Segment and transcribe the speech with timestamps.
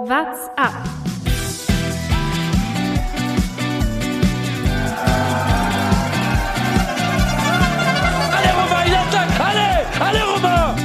[0.00, 0.72] What's up?
[8.30, 10.76] Alle rüber, Jattak, alle, alle rüber!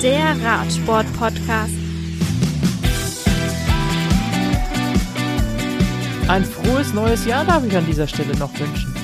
[0.00, 1.74] Der Radsport-Podcast.
[6.28, 8.94] Ein frohes neues Jahr darf ich an dieser Stelle noch wünschen.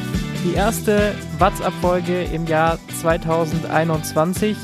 [0.45, 4.56] Die erste WhatsApp-Folge im Jahr 2021.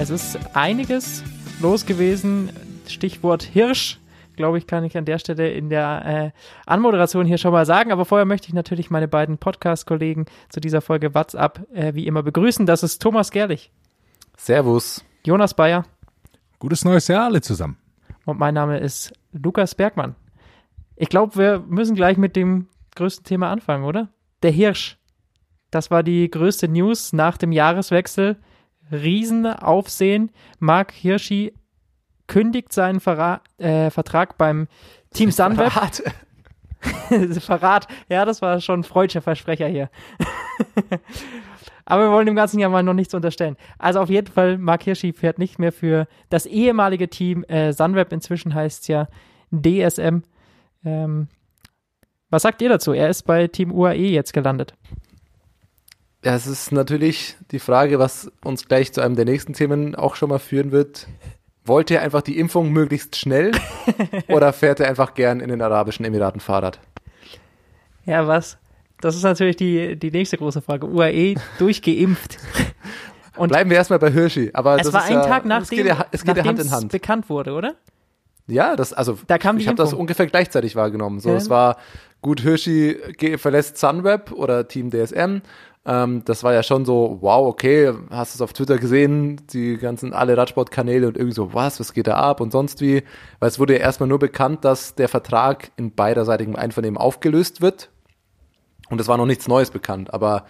[0.00, 1.22] Es ist einiges
[1.60, 2.48] los gewesen.
[2.88, 3.98] Stichwort Hirsch,
[4.34, 7.92] glaube ich, kann ich an der Stelle in der äh, Anmoderation hier schon mal sagen.
[7.92, 12.22] Aber vorher möchte ich natürlich meine beiden Podcast-Kollegen zu dieser Folge WhatsApp äh, wie immer
[12.22, 12.64] begrüßen.
[12.64, 13.70] Das ist Thomas Gerlich,
[14.38, 15.04] Servus.
[15.26, 15.84] Jonas Bayer
[16.60, 17.76] Gutes neues Jahr alle zusammen.
[18.24, 20.16] und mein Name ist Lukas Bergmann.
[20.96, 24.08] Ich glaube, wir müssen gleich mit dem größten Thema anfangen, oder?
[24.42, 24.96] Der Hirsch.
[25.70, 28.38] Das war die größte News nach dem Jahreswechsel.
[28.90, 30.30] Riesenaufsehen.
[30.58, 31.54] Mark Hirschi
[32.26, 34.68] kündigt seinen Verra äh, Vertrag beim
[35.12, 35.72] Team Sunweb.
[35.72, 36.02] Verrat.
[37.40, 37.88] Verrat.
[38.08, 39.90] Ja, das war schon ein freudscher Versprecher hier.
[41.84, 43.56] Aber wir wollen dem Ganzen ja mal noch nichts unterstellen.
[43.78, 48.12] Also auf jeden Fall, Mark Hirschi fährt nicht mehr für das ehemalige Team äh, Sunweb.
[48.12, 49.08] Inzwischen heißt es ja
[49.50, 50.22] DSM.
[50.84, 51.28] Ähm,
[52.30, 52.92] was sagt ihr dazu?
[52.92, 54.74] Er ist bei Team UAE jetzt gelandet.
[56.22, 60.16] Ja, es ist natürlich die Frage, was uns gleich zu einem der nächsten Themen auch
[60.16, 61.06] schon mal führen wird.
[61.64, 63.52] Wollte er einfach die Impfung möglichst schnell
[64.28, 66.78] oder fährt er einfach gern in den Arabischen Emiraten Fahrrad?
[68.04, 68.58] Ja, was?
[69.00, 70.86] Das ist natürlich die, die nächste große Frage.
[70.86, 72.36] UAE durchgeimpft.
[73.36, 74.50] Und Bleiben wir erstmal bei Hirschi.
[74.52, 76.58] Aber es das war ein ja, Tag es nachdem geht ja, es geht ja Hand
[76.58, 76.92] in Hand.
[76.92, 77.76] bekannt wurde, oder?
[78.46, 81.20] Ja, das, also, Da kam ich habe das ungefähr gleichzeitig wahrgenommen.
[81.20, 81.36] So, Ja.
[81.36, 81.76] es war
[82.20, 82.98] gut, Hirschi
[83.36, 85.40] verlässt Sunweb oder Team DSM.
[85.90, 89.76] Ähm, das war ja schon so, wow, okay, hast du es auf Twitter gesehen, die
[89.76, 93.02] ganzen, alle Radsportkanäle und irgendwie so, was, was geht da ab und sonst wie.
[93.40, 97.90] Weil es wurde ja erstmal nur bekannt, dass der Vertrag in beiderseitigem Einvernehmen aufgelöst wird.
[98.88, 100.46] Und es war noch nichts Neues bekannt, aber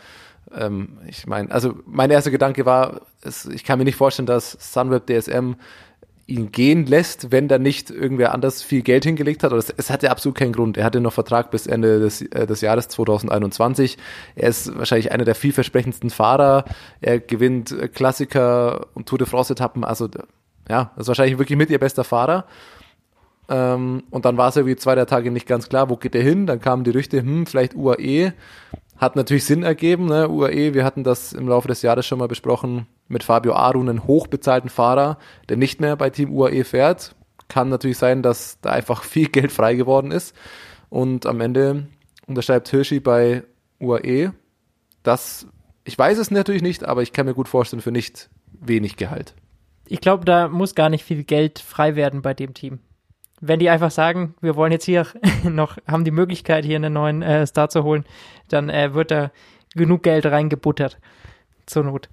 [0.54, 4.52] ähm, ich meine, also mein erster Gedanke war, es, ich kann mir nicht vorstellen, dass
[4.60, 5.54] Sunweb DSM
[6.30, 9.52] ihn gehen lässt, wenn da nicht irgendwer anders viel Geld hingelegt hat.
[9.52, 10.76] Es, es hatte absolut keinen Grund.
[10.76, 13.98] Er hatte noch Vertrag bis Ende des, äh, des Jahres 2021.
[14.36, 16.64] Er ist wahrscheinlich einer der vielversprechendsten Fahrer.
[17.00, 19.84] Er gewinnt äh, Klassiker und Tour de France-Etappen.
[19.84, 20.08] Also
[20.68, 22.46] ja, das ist wahrscheinlich wirklich mit ihr bester Fahrer.
[23.50, 26.22] Ähm, und dann war es irgendwie zwei, drei Tage nicht ganz klar, wo geht er
[26.22, 26.46] hin.
[26.46, 28.32] Dann kamen die Gerüchte, hm, vielleicht UAE.
[28.96, 30.28] Hat natürlich Sinn ergeben, ne?
[30.28, 34.06] UAE, wir hatten das im Laufe des Jahres schon mal besprochen, mit Fabio Aru, einen
[34.06, 35.18] hochbezahlten Fahrer,
[35.48, 37.16] der nicht mehr bei Team UAE fährt.
[37.48, 40.34] Kann natürlich sein, dass da einfach viel Geld frei geworden ist.
[40.88, 41.88] Und am Ende
[42.26, 43.42] unterschreibt Hirschi bei
[43.80, 44.32] UAE.
[45.02, 45.46] Das,
[45.84, 48.28] ich weiß es natürlich nicht, aber ich kann mir gut vorstellen, für nicht
[48.60, 49.34] wenig Gehalt.
[49.88, 52.78] Ich glaube, da muss gar nicht viel Geld frei werden bei dem Team.
[53.40, 55.06] Wenn die einfach sagen, wir wollen jetzt hier
[55.44, 58.04] noch, haben die Möglichkeit, hier einen neuen äh, Star zu holen,
[58.48, 59.30] dann äh, wird da
[59.74, 60.98] genug Geld reingebuttert.
[61.66, 62.08] Zur Not.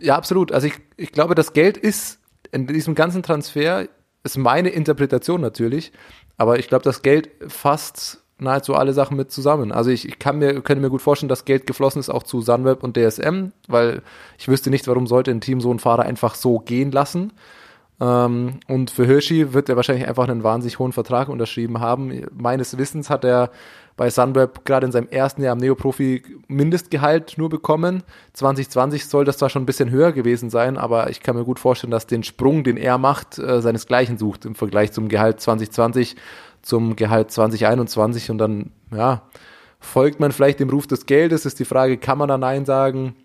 [0.00, 0.52] Ja, absolut.
[0.52, 2.20] Also ich, ich glaube, das Geld ist
[2.52, 3.88] in diesem ganzen Transfer,
[4.24, 5.92] ist meine Interpretation natürlich,
[6.36, 9.72] aber ich glaube, das Geld fasst nahezu alle Sachen mit zusammen.
[9.72, 12.40] Also ich, ich kann mir, könnte mir gut vorstellen, dass Geld geflossen ist auch zu
[12.40, 14.02] Sunweb und DSM, weil
[14.38, 17.32] ich wüsste nicht, warum sollte ein Team so einen Fahrer einfach so gehen lassen.
[18.00, 22.26] Ähm, und für Hirschi wird er wahrscheinlich einfach einen wahnsinnig hohen Vertrag unterschrieben haben.
[22.32, 23.50] Meines Wissens hat er
[23.96, 28.04] bei Sunweb gerade in seinem ersten Jahr am Neoprofi Mindestgehalt nur bekommen.
[28.34, 31.58] 2020 soll das zwar schon ein bisschen höher gewesen sein, aber ich kann mir gut
[31.58, 36.14] vorstellen, dass den Sprung, den er macht, äh, seinesgleichen sucht im Vergleich zum Gehalt 2020
[36.62, 39.22] zum Gehalt 2021 und dann, ja,
[39.80, 43.16] folgt man vielleicht dem Ruf des Geldes, ist die Frage, kann man da Nein sagen?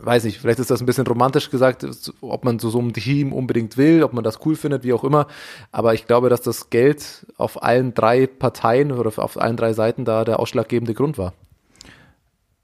[0.00, 1.86] Weiß nicht, vielleicht ist das ein bisschen romantisch gesagt,
[2.20, 5.04] ob man zu so einem Team unbedingt will, ob man das cool findet, wie auch
[5.04, 5.26] immer.
[5.72, 10.04] Aber ich glaube, dass das Geld auf allen drei Parteien oder auf allen drei Seiten
[10.04, 11.32] da der ausschlaggebende Grund war.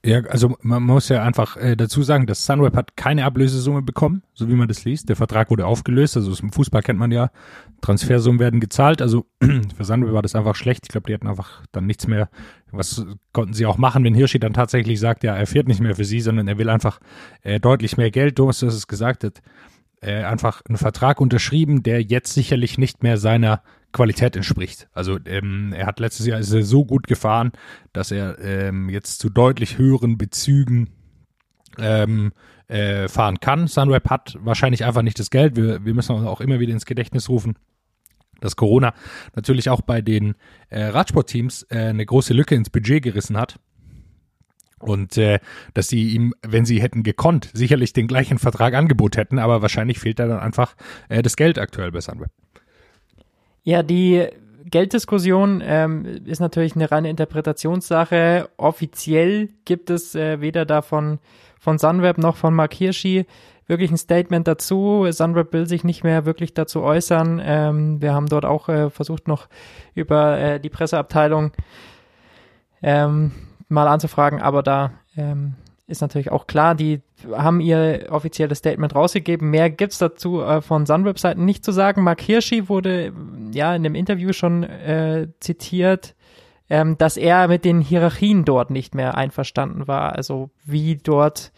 [0.04, 4.24] Ja, also man muss ja einfach äh, dazu sagen, dass Sunweb hat keine Ablösesumme bekommen,
[4.34, 5.08] so wie man das liest.
[5.08, 7.30] Der Vertrag wurde aufgelöst, also dem Fußball kennt man ja,
[7.82, 9.00] Transfersummen werden gezahlt.
[9.00, 10.86] Also für Sunweb war das einfach schlecht.
[10.86, 12.28] Ich glaube, die hatten einfach dann nichts mehr.
[12.72, 15.94] Was konnten sie auch machen, wenn Hirschi dann tatsächlich sagt, ja, er fährt nicht mehr
[15.94, 17.00] für sie, sondern er will einfach
[17.42, 18.38] äh, deutlich mehr Geld.
[18.38, 19.42] Du hast es gesagt, hat
[20.00, 24.88] äh, einfach einen Vertrag unterschrieben, der jetzt sicherlich nicht mehr seiner Qualität entspricht.
[24.92, 27.52] Also ähm, er hat letztes Jahr ist er so gut gefahren,
[27.92, 30.90] dass er ähm, jetzt zu deutlich höheren Bezügen
[31.78, 32.32] ähm,
[32.68, 33.66] äh, fahren kann.
[33.66, 35.56] Sunweb hat wahrscheinlich einfach nicht das Geld.
[35.56, 37.56] Wir, wir müssen uns auch immer wieder ins Gedächtnis rufen,
[38.42, 38.94] dass Corona
[39.34, 40.34] natürlich auch bei den
[40.68, 43.58] äh, Radsportteams äh, eine große Lücke ins Budget gerissen hat.
[44.78, 45.38] Und äh,
[45.74, 50.00] dass sie ihm, wenn sie hätten gekonnt, sicherlich den gleichen Vertrag angeboten hätten, aber wahrscheinlich
[50.00, 50.74] fehlt da dann einfach
[51.08, 52.30] äh, das Geld aktuell bei Sunweb.
[53.62, 54.26] Ja, die
[54.64, 58.48] Gelddiskussion ähm, ist natürlich eine reine Interpretationssache.
[58.56, 61.20] Offiziell gibt es äh, weder davon
[61.60, 63.26] von Sunweb noch von Mark Hirschi
[63.72, 65.06] wirklich ein Statement dazu.
[65.10, 67.40] Sunweb will sich nicht mehr wirklich dazu äußern.
[67.42, 69.48] Ähm, wir haben dort auch äh, versucht, noch
[69.94, 71.52] über äh, die Presseabteilung
[72.82, 73.32] ähm,
[73.68, 75.54] mal anzufragen, aber da ähm,
[75.86, 77.00] ist natürlich auch klar, die
[77.32, 79.50] haben ihr offizielles Statement rausgegeben.
[79.50, 82.02] Mehr gibt's dazu äh, von Sunweb-Seiten nicht zu sagen.
[82.02, 83.12] Mark Hirschi wurde
[83.52, 86.14] ja in dem Interview schon äh, zitiert,
[86.70, 90.14] ähm, dass er mit den Hierarchien dort nicht mehr einverstanden war.
[90.14, 91.52] Also wie dort,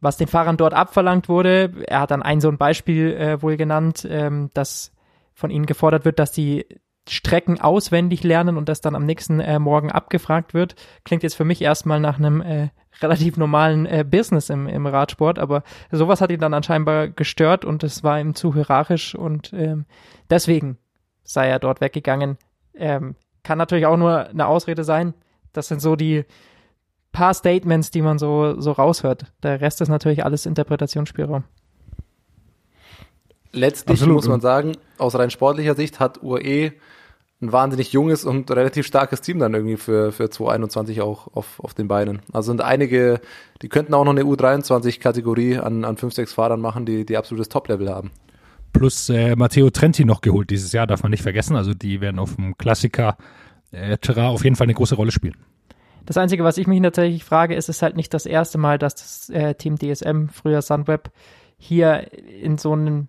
[0.00, 1.72] was den Fahrern dort abverlangt wurde.
[1.86, 4.92] Er hat dann ein so ein Beispiel äh, wohl genannt, ähm, dass
[5.34, 6.66] von ihnen gefordert wird, dass die
[7.08, 10.74] Strecken auswendig lernen und das dann am nächsten äh, Morgen abgefragt wird.
[11.04, 12.68] Klingt jetzt für mich erstmal nach einem äh,
[13.00, 17.82] relativ normalen äh, Business im, im Radsport, aber sowas hat ihn dann anscheinend gestört und
[17.82, 19.86] es war ihm zu hierarchisch und ähm,
[20.28, 20.78] deswegen
[21.24, 22.36] sei er dort weggegangen.
[22.74, 25.14] Ähm, kann natürlich auch nur eine Ausrede sein.
[25.52, 26.24] Das sind so die
[27.12, 29.26] paar Statements, die man so, so raushört.
[29.42, 31.44] Der Rest ist natürlich alles Interpretationsspielraum.
[33.52, 34.16] Letztlich Absolut.
[34.16, 36.72] muss man sagen, aus rein sportlicher Sicht hat UAE
[37.42, 41.72] ein wahnsinnig junges und relativ starkes Team dann irgendwie für, für 2021 auch auf, auf
[41.72, 42.20] den Beinen.
[42.32, 43.20] Also sind einige,
[43.62, 47.48] die könnten auch noch eine U23-Kategorie an, an 5, 6 Fahrern machen, die, die absolutes
[47.48, 48.10] Top-Level haben.
[48.72, 51.56] Plus äh, Matteo Trenti noch geholt dieses Jahr, darf man nicht vergessen.
[51.56, 53.16] Also die werden auf dem Klassiker
[53.72, 55.36] äh, auf jeden Fall eine große Rolle spielen.
[56.10, 58.78] Das Einzige, was ich mich tatsächlich frage, ist es ist halt nicht das erste Mal,
[58.78, 61.12] dass das äh, Team DSM, früher Sunweb,
[61.56, 63.08] hier in so einen,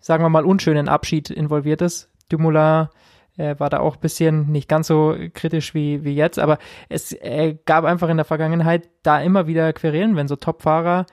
[0.00, 2.08] sagen wir mal, unschönen Abschied involviert ist.
[2.30, 2.88] Dumoulin
[3.36, 6.56] äh, war da auch ein bisschen nicht ganz so kritisch wie, wie jetzt, aber
[6.88, 11.04] es äh, gab einfach in der Vergangenheit da immer wieder Querelen, wenn so Topfahrer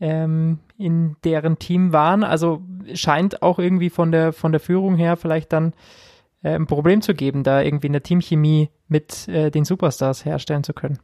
[0.00, 2.24] ähm, in deren Team waren.
[2.24, 2.60] Also
[2.94, 5.74] scheint auch irgendwie von der, von der Führung her vielleicht dann
[6.42, 10.72] äh, ein Problem zu geben, da irgendwie eine Teamchemie mit äh, den Superstars herstellen zu
[10.72, 10.98] können.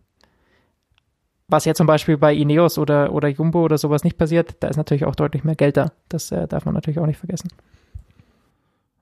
[1.48, 4.76] Was ja zum Beispiel bei Ineos oder, oder Jumbo oder sowas nicht passiert, da ist
[4.76, 5.92] natürlich auch deutlich mehr Geld da.
[6.08, 7.48] Das äh, darf man natürlich auch nicht vergessen.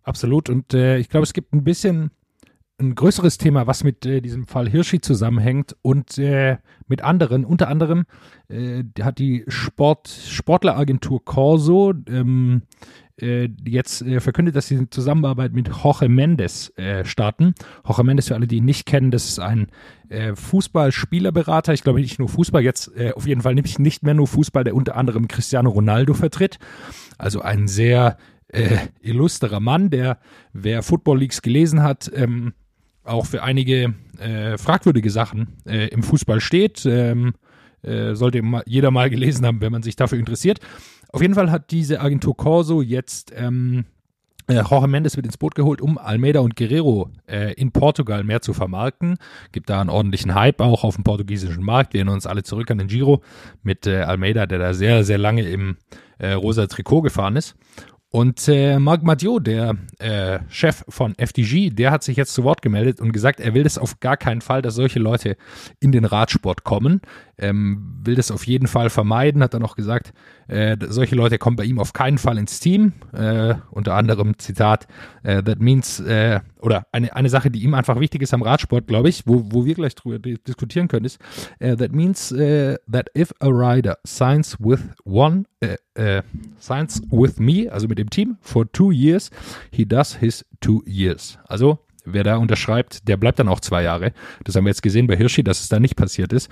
[0.02, 0.50] Absolut.
[0.50, 2.10] Und äh, ich glaube, es gibt ein bisschen
[2.78, 7.44] ein größeres Thema, was mit äh, diesem Fall Hirschi zusammenhängt und äh, mit anderen.
[7.44, 8.04] Unter anderem
[8.48, 12.62] äh, hat die Sport, Sportleragentur Corso ähm,
[13.20, 17.54] äh, jetzt äh, verkündet, dass sie eine Zusammenarbeit mit Jorge Mendes äh, starten.
[17.86, 19.68] Jorge Mendes, für alle, die ihn nicht kennen, das ist ein
[20.08, 21.72] äh, Fußballspielerberater.
[21.72, 24.64] Ich glaube nicht nur Fußball, jetzt äh, auf jeden Fall nämlich nicht mehr nur Fußball,
[24.64, 26.58] der unter anderem Cristiano Ronaldo vertritt.
[27.16, 28.18] Also ein sehr
[28.48, 30.18] äh, illustrer Mann, der,
[30.52, 32.52] wer Football Leagues gelesen hat, ähm,
[33.04, 33.94] auch für einige
[34.56, 36.86] fragwürdige Sachen im Fußball steht.
[36.86, 37.34] Ähm,
[37.84, 40.58] äh, sollte jeder mal gelesen haben, wenn man sich dafür interessiert.
[41.14, 43.84] Auf jeden Fall hat diese Agentur Corso jetzt ähm,
[44.48, 48.42] äh, Jorge Mendes wird ins Boot geholt, um Almeida und Guerrero äh, in Portugal mehr
[48.42, 49.18] zu vermarkten.
[49.52, 51.92] Gibt da einen ordentlichen Hype auch auf dem portugiesischen Markt.
[51.92, 53.22] Wir erinnern uns alle zurück an den Giro
[53.62, 55.76] mit äh, Almeida, der da sehr, sehr lange im
[56.18, 57.54] äh, rosa Trikot gefahren ist.
[58.14, 62.62] Und äh, Marc Madiot, der äh, Chef von FDG, der hat sich jetzt zu Wort
[62.62, 65.36] gemeldet und gesagt, er will das auf gar keinen Fall, dass solche Leute
[65.80, 67.00] in den Radsport kommen.
[67.38, 70.12] Ähm, will das auf jeden Fall vermeiden, hat dann auch gesagt,
[70.48, 72.92] äh, solche Leute kommen bei ihm auf keinen Fall ins Team.
[73.12, 74.86] Äh, unter anderem Zitat,
[75.22, 78.86] äh, that means, äh, oder eine, eine Sache, die ihm einfach wichtig ist am Radsport,
[78.86, 81.18] glaube ich, wo, wo wir gleich drüber diskutieren können, ist,
[81.58, 85.44] äh, that means äh, that if a rider signs with one,
[86.58, 89.30] signs with me, also mit dem Team, for two years,
[89.70, 91.38] he does his two years.
[91.46, 94.12] Also wer da unterschreibt, der bleibt dann auch zwei Jahre.
[94.44, 96.50] Das haben wir jetzt gesehen bei Hirschi, dass es da nicht passiert ist.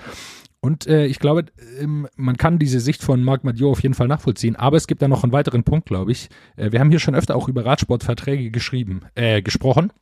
[0.64, 1.46] Und äh, ich glaube,
[1.80, 4.54] ähm, man kann diese Sicht von Marc Madiot auf jeden Fall nachvollziehen.
[4.54, 6.28] Aber es gibt da noch einen weiteren Punkt, glaube ich.
[6.56, 9.92] Äh, wir haben hier schon öfter auch über Radsportverträge geschrieben, äh, gesprochen.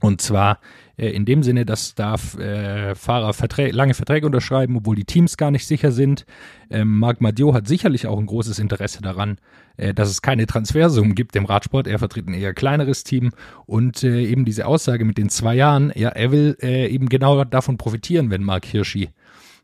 [0.00, 0.58] Und zwar
[0.96, 5.36] äh, in dem Sinne, dass da äh, Fahrer Verträ lange Verträge unterschreiben, obwohl die Teams
[5.36, 6.26] gar nicht sicher sind.
[6.68, 9.38] Ähm, Marc Madiot hat sicherlich auch ein großes Interesse daran,
[9.76, 11.86] äh, dass es keine Transfersummen gibt im Radsport.
[11.86, 13.30] Er vertritt ein eher kleineres Team
[13.66, 17.44] und äh, eben diese Aussage mit den zwei Jahren, ja, er will äh, eben genau
[17.44, 19.10] davon profitieren, wenn Marc Hirschi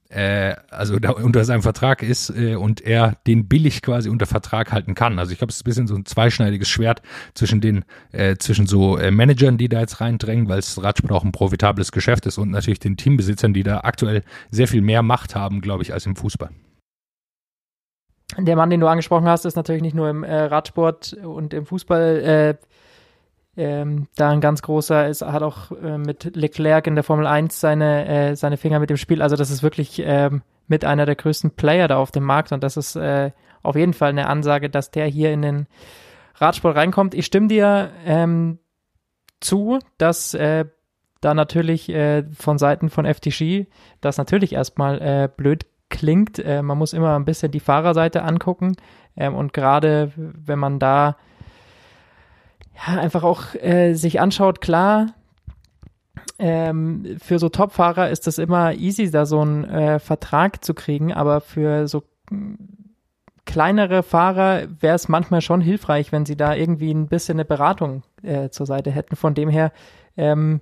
[0.09, 4.73] äh, also da unter seinem Vertrag ist äh, und er den billig quasi unter Vertrag
[4.73, 5.19] halten kann.
[5.19, 7.03] Also ich glaube, es ist ein bisschen so ein zweischneidiges Schwert
[7.35, 11.25] zwischen den, äh, zwischen so äh, Managern, die da jetzt reindrängen, weil es Radsport auch
[11.25, 15.35] ein profitables Geschäft ist und natürlich den Teambesitzern, die da aktuell sehr viel mehr Macht
[15.35, 16.50] haben, glaube ich, als im Fußball.
[18.37, 21.65] Der Mann, den du angesprochen hast, ist natürlich nicht nur im äh, Radsport und im
[21.65, 22.55] Fußball äh,
[23.59, 27.61] ähm, da ein ganz großer ist, hat auch äh, mit Leclerc in der Formel 1
[27.61, 29.21] seine, äh, seine Finger mit dem Spiel.
[29.21, 32.62] Also das ist wirklich ähm, mit einer der größten Player da auf dem Markt und
[32.62, 35.67] das ist äh, auf jeden Fall eine Ansage, dass der hier in den
[36.37, 37.15] Radsport reinkommt.
[37.15, 38.61] Ich stimme dir ähm,
[39.41, 40.67] zu, dass äh,
[41.21, 43.67] da natürlich äh, von Seiten von FTG
[44.00, 46.45] das natürlich erstmal äh, blöd klingt.
[46.45, 48.77] Man muss immer ein bisschen die Fahrerseite angucken
[49.17, 51.17] ähm, und gerade wenn man da
[52.87, 55.08] ja, einfach auch äh, sich anschaut, klar,
[56.38, 61.12] ähm, für so Top-Fahrer ist es immer easy, da so einen äh, Vertrag zu kriegen,
[61.12, 62.04] aber für so
[63.44, 68.02] kleinere Fahrer wäre es manchmal schon hilfreich, wenn sie da irgendwie ein bisschen eine Beratung
[68.23, 69.16] äh, zur Seite hätten.
[69.16, 69.73] Von dem her
[70.16, 70.61] ähm,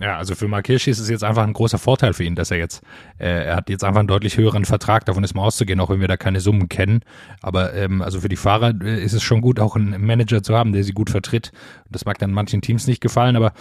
[0.00, 2.50] Ja, also für Mark Hirschi ist es jetzt einfach ein großer Vorteil für ihn, dass
[2.50, 2.82] er jetzt,
[3.18, 6.00] äh, er hat jetzt einfach einen deutlich höheren Vertrag, davon ist mal auszugehen, auch wenn
[6.00, 7.00] wir da keine Summen kennen.
[7.40, 10.54] Aber ähm, also für die Fahrer äh, ist es schon gut, auch einen Manager zu
[10.54, 11.50] haben, der sie gut vertritt.
[11.90, 13.52] Das mag dann manchen Teams nicht gefallen, aber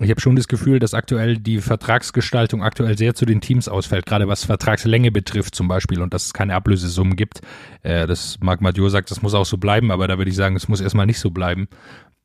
[0.00, 4.06] ich habe schon das Gefühl, dass aktuell die Vertragsgestaltung aktuell sehr zu den Teams ausfällt,
[4.06, 7.40] gerade was Vertragslänge betrifft zum Beispiel und dass es keine Ablösesummen gibt.
[7.82, 10.56] Äh, das Marc Mathieu sagt, das muss auch so bleiben, aber da würde ich sagen,
[10.56, 11.68] es muss erstmal nicht so bleiben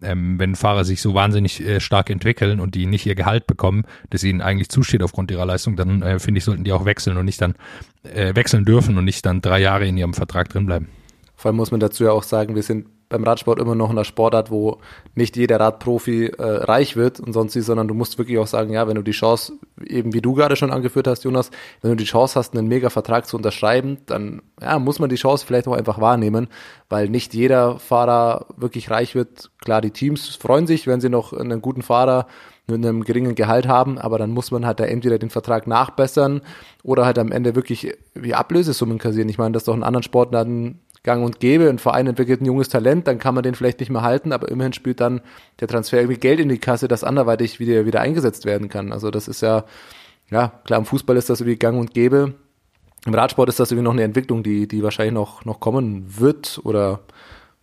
[0.04, 3.84] ähm, wenn Fahrer sich so wahnsinnig äh, stark entwickeln und die nicht ihr Gehalt bekommen,
[4.10, 7.18] das ihnen eigentlich zusteht aufgrund ihrer Leistung, dann äh, finde ich, sollten die auch wechseln
[7.18, 7.56] und nicht dann
[8.04, 10.90] äh, wechseln dürfen und nicht dann drei Jahre in ihrem Vertrag drin bleiben.
[11.36, 13.98] Vor allem muss man dazu ja auch sagen, wir sind beim Radsport immer noch in
[13.98, 14.80] einer Sportart, wo
[15.14, 18.88] nicht jeder Radprofi äh, reich wird und sonst sondern du musst wirklich auch sagen, ja,
[18.88, 19.54] wenn du die Chance,
[19.86, 21.52] eben wie du gerade schon angeführt hast, Jonas,
[21.82, 25.46] wenn du die Chance hast, einen Mega-Vertrag zu unterschreiben, dann ja, muss man die Chance
[25.46, 26.48] vielleicht auch einfach wahrnehmen,
[26.90, 29.52] weil nicht jeder Fahrer wirklich reich wird.
[29.60, 32.26] Klar, die Teams freuen sich, wenn sie noch einen guten Fahrer
[32.66, 36.42] mit einem geringen Gehalt haben, aber dann muss man halt da entweder den Vertrag nachbessern
[36.82, 39.30] oder halt am Ende wirklich wie Ablösesummen kassieren.
[39.30, 41.70] Ich meine, das ist doch in anderen Sportarten gang und gäbe.
[41.70, 44.50] Ein Verein entwickelt ein junges Talent, dann kann man den vielleicht nicht mehr halten, aber
[44.50, 45.22] immerhin spielt dann
[45.60, 48.92] der Transfer irgendwie Geld in die Kasse, das anderweitig wieder, wieder eingesetzt werden kann.
[48.92, 49.66] Also das ist ja,
[50.32, 52.34] ja, klar, im Fußball ist das irgendwie gang und gäbe.
[53.06, 56.62] Im Radsport ist das irgendwie noch eine Entwicklung, die, die wahrscheinlich noch, noch kommen wird
[56.64, 57.02] oder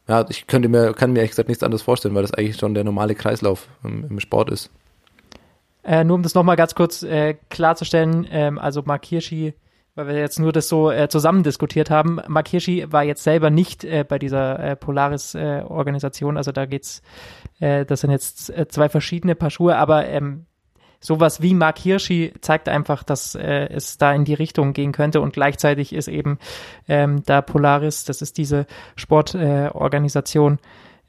[0.07, 2.75] ja, ich könnte mir, kann mir ehrlich gesagt nichts anderes vorstellen, weil das eigentlich schon
[2.75, 4.71] der normale Kreislauf im, im Sport ist.
[5.83, 9.55] Äh, nur um das nochmal ganz kurz äh, klarzustellen, ähm, also Mark Hirschi
[10.07, 12.21] weil wir jetzt nur das so äh, zusammen diskutiert haben.
[12.27, 17.03] Mark Hirschi war jetzt selber nicht äh, bei dieser äh, Polaris-Organisation, also da geht's,
[17.59, 20.47] äh, das sind jetzt äh, zwei verschiedene Paar Schuhe, aber ähm,
[21.01, 25.21] sowas wie Mark Hirschi zeigt einfach, dass äh, es da in die Richtung gehen könnte.
[25.21, 26.39] Und gleichzeitig ist eben
[26.89, 28.67] ähm, da Polaris, das ist diese
[28.97, 30.59] Sportorganisation,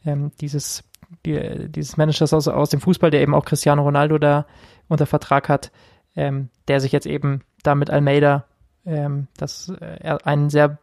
[0.05, 0.83] äh, ähm, dieses
[1.25, 4.45] die, dieses Managers aus, aus dem Fußball, der eben auch Cristiano Ronaldo da
[4.87, 5.71] unter Vertrag hat,
[6.15, 8.45] ähm, der sich jetzt eben da mit Almeida
[8.85, 10.77] ähm, dass äh, er einen sehr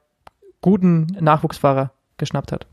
[0.60, 2.66] guten Nachwuchsfahrer geschnappt hat.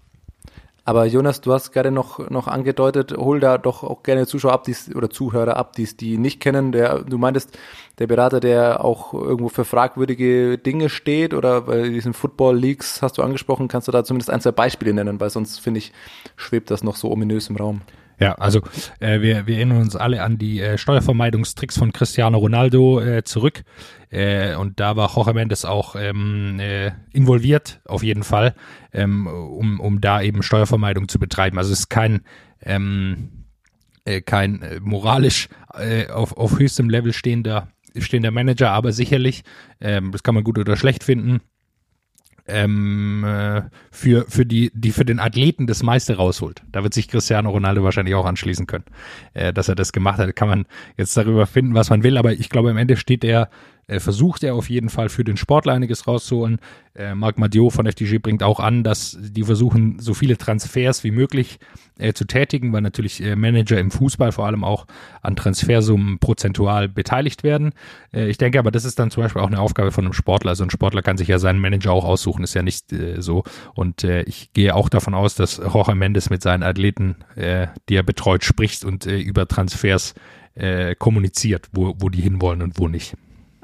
[0.88, 4.66] Aber Jonas, du hast gerade noch, noch angedeutet, hol da doch auch gerne Zuschauer ab,
[4.66, 6.72] die's, oder Zuhörer ab, die es die nicht kennen.
[6.72, 7.58] Der, du meintest,
[7.98, 13.18] der Berater, der auch irgendwo für fragwürdige Dinge steht oder bei diesen Football Leagues hast
[13.18, 15.92] du angesprochen, kannst du da zumindest ein, zwei Beispiele nennen, weil sonst finde ich,
[16.36, 17.82] schwebt das noch so ominös im Raum.
[18.20, 18.62] Ja, also
[19.00, 23.64] äh, wir, wir erinnern uns alle an die äh, Steuervermeidungstricks von Cristiano Ronaldo äh, zurück.
[24.10, 28.56] Äh, und da war Jorge Mendes auch ähm, äh, involviert, auf jeden Fall,
[28.94, 31.58] ähm, um, um da eben Steuervermeidung zu betreiben.
[31.58, 32.22] Also es ist kein,
[32.62, 33.46] ähm,
[34.06, 37.68] äh, kein äh, moralisch äh, auf, auf höchstem Level stehender,
[37.98, 39.44] stehender Manager, aber sicherlich,
[39.82, 41.42] ähm, das kann man gut oder schlecht finden,
[42.48, 46.62] ähm, äh, für, für, die, die für den Athleten das meiste rausholt.
[46.72, 48.86] Da wird sich Cristiano Ronaldo wahrscheinlich auch anschließen können,
[49.34, 50.36] äh, dass er das gemacht hat.
[50.36, 50.66] Kann man
[50.98, 53.50] jetzt darüber finden, was man will, aber ich glaube, am Ende steht er
[53.88, 56.60] äh, versucht er auf jeden Fall für den Sportler einiges rauszuholen.
[56.96, 61.12] Äh, Marc Madiot von FDG bringt auch an, dass die versuchen, so viele Transfers wie
[61.12, 61.60] möglich
[61.98, 64.86] äh, zu tätigen, weil natürlich äh, Manager im Fußball vor allem auch
[65.22, 67.72] an Transfersummen prozentual beteiligt werden.
[68.14, 70.50] Äh, ich denke aber, das ist dann zum Beispiel auch eine Aufgabe von einem Sportler.
[70.50, 73.44] Also ein Sportler kann sich ja seinen Manager auch aussuchen, ist ja nicht äh, so.
[73.76, 78.44] Und ich gehe auch davon aus, dass Jorge Mendes mit seinen Athleten, die er betreut,
[78.44, 80.14] spricht und über Transfers
[81.00, 83.16] kommuniziert, wo, wo die hinwollen und wo nicht.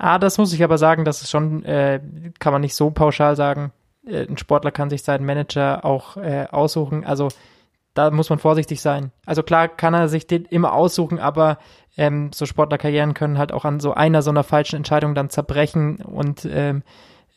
[0.03, 1.99] Ah, das muss ich aber sagen, das ist schon, äh,
[2.39, 3.71] kann man nicht so pauschal sagen.
[4.03, 7.05] Äh, ein Sportler kann sich seinen Manager auch äh, aussuchen.
[7.05, 7.27] Also
[7.93, 9.11] da muss man vorsichtig sein.
[9.27, 11.59] Also klar kann er sich den immer aussuchen, aber
[11.97, 15.97] ähm, so Sportlerkarrieren können halt auch an so einer so einer falschen Entscheidung dann zerbrechen
[15.97, 16.81] und ähm,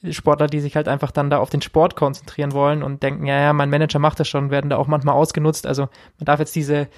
[0.08, 3.40] Sportler, die sich halt einfach dann da auf den Sport konzentrieren wollen und denken, ja,
[3.40, 5.66] ja, mein Manager macht das schon, werden da auch manchmal ausgenutzt.
[5.66, 5.82] Also
[6.18, 6.88] man darf jetzt diese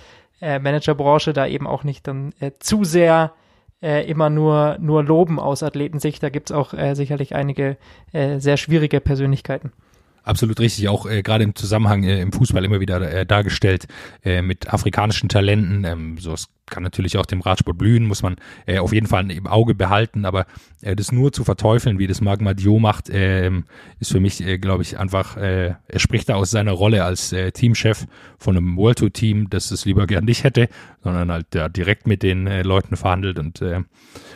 [0.40, 3.32] äh, Managerbranche da eben auch nicht dann äh, zu sehr
[3.82, 6.22] äh, immer nur, nur loben aus Athletensicht.
[6.22, 7.76] Da gibt's auch äh, sicherlich einige
[8.12, 9.72] äh, sehr schwierige Persönlichkeiten.
[10.26, 13.86] Absolut richtig, auch äh, gerade im Zusammenhang äh, im Fußball immer wieder äh, dargestellt
[14.24, 15.84] äh, mit afrikanischen Talenten.
[15.84, 18.34] Ähm, so es kann natürlich auch dem Radsport blühen, muss man
[18.66, 20.46] äh, auf jeden Fall im Auge behalten, aber
[20.82, 23.52] äh, das nur zu verteufeln, wie das Magma Dio macht, äh,
[24.00, 27.32] ist für mich, äh, glaube ich, einfach, äh, er spricht da aus seiner Rolle als
[27.32, 30.68] äh, Teamchef von einem World Tour Team, das es lieber gern nicht hätte,
[31.04, 33.82] sondern halt ja, direkt mit den äh, Leuten verhandelt und äh,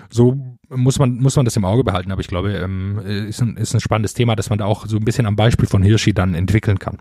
[0.09, 3.57] so muss man, muss man das im Auge behalten, aber ich glaube, ähm, ist, ein,
[3.57, 6.15] ist ein spannendes Thema, dass man da auch so ein bisschen am Beispiel von Hirschi
[6.15, 6.99] dann entwickeln kann.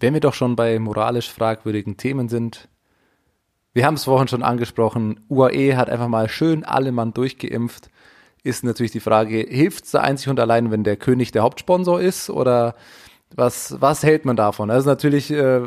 [0.00, 2.68] Wenn wir doch schon bei moralisch fragwürdigen Themen sind,
[3.74, 7.90] wir haben es vorhin schon angesprochen, UAE hat einfach mal schön alle Mann durchgeimpft.
[8.42, 12.00] Ist natürlich die Frage, hilft es da einzig und allein, wenn der König der Hauptsponsor
[12.00, 12.74] ist oder
[13.34, 14.70] was, was hält man davon?
[14.70, 15.62] Ist natürlich, äh,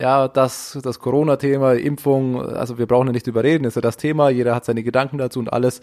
[0.00, 4.28] ja, das, das Corona-Thema, Impfung, also wir brauchen ja nicht überreden, ist ja das Thema,
[4.28, 5.80] jeder hat seine Gedanken dazu und alles.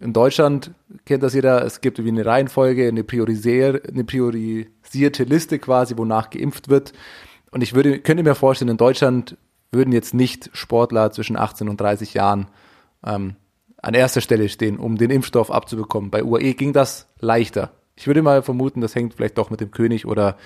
[0.00, 0.72] In Deutschland
[1.04, 6.30] kennt das jeder, es gibt wie eine Reihenfolge, eine, priorisier, eine priorisierte Liste quasi, wonach
[6.30, 6.92] geimpft wird.
[7.50, 9.36] Und ich würde, könnte mir vorstellen, in Deutschland
[9.70, 12.48] würden jetzt nicht Sportler zwischen 18 und 30 Jahren
[13.04, 13.36] ähm,
[13.80, 16.10] an erster Stelle stehen, um den Impfstoff abzubekommen.
[16.10, 17.70] Bei UAE ging das leichter.
[17.96, 20.36] Ich würde mal vermuten, das hängt vielleicht doch mit dem König oder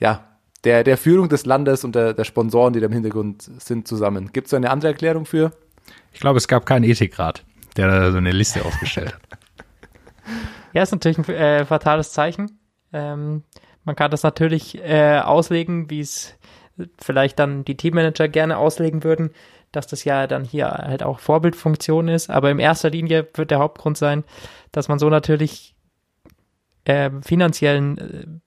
[0.00, 0.24] ja,
[0.64, 4.30] der, der Führung des Landes und der, der Sponsoren, die da im Hintergrund sind, zusammen.
[4.32, 5.52] Gibt es eine andere Erklärung für?
[6.12, 7.44] Ich glaube, es gab keinen Ethikrat,
[7.76, 9.38] der da so eine Liste aufgestellt hat.
[10.72, 12.58] Ja, ist natürlich ein äh, fatales Zeichen.
[12.92, 13.44] Ähm,
[13.84, 16.34] man kann das natürlich äh, auslegen, wie es
[16.98, 19.30] vielleicht dann die Teammanager gerne auslegen würden,
[19.70, 22.30] dass das ja dann hier halt auch Vorbildfunktion ist.
[22.30, 24.24] Aber in erster Linie wird der Hauptgrund sein,
[24.72, 25.74] dass man so natürlich
[26.84, 28.42] äh, finanziellen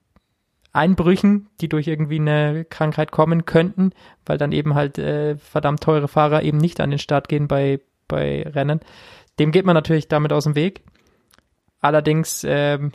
[0.72, 3.92] Einbrüchen, die durch irgendwie eine Krankheit kommen könnten,
[4.26, 7.80] weil dann eben halt äh, verdammt teure Fahrer eben nicht an den Start gehen bei,
[8.06, 8.80] bei Rennen.
[9.38, 10.82] Dem geht man natürlich damit aus dem Weg.
[11.80, 12.92] Allerdings ähm,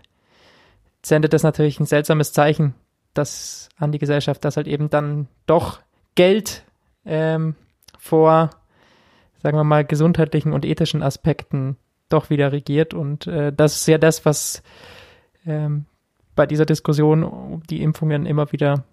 [1.02, 2.74] sendet das natürlich ein seltsames Zeichen,
[3.14, 5.80] das an die Gesellschaft, dass halt eben dann doch
[6.16, 6.64] Geld
[7.06, 7.56] ähm,
[7.98, 8.50] vor,
[9.42, 11.78] sagen wir mal, gesundheitlichen und ethischen Aspekten
[12.10, 12.94] doch wieder regiert.
[12.94, 14.64] Und äh, das ist ja das, was
[15.46, 15.86] ähm,
[16.36, 18.84] bei dieser Diskussion um die Impfungen immer wieder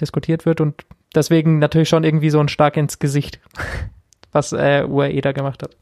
[0.00, 3.40] diskutiert wird und deswegen natürlich schon irgendwie so ein Stark ins Gesicht,
[4.32, 5.76] was äh, UAE da gemacht hat.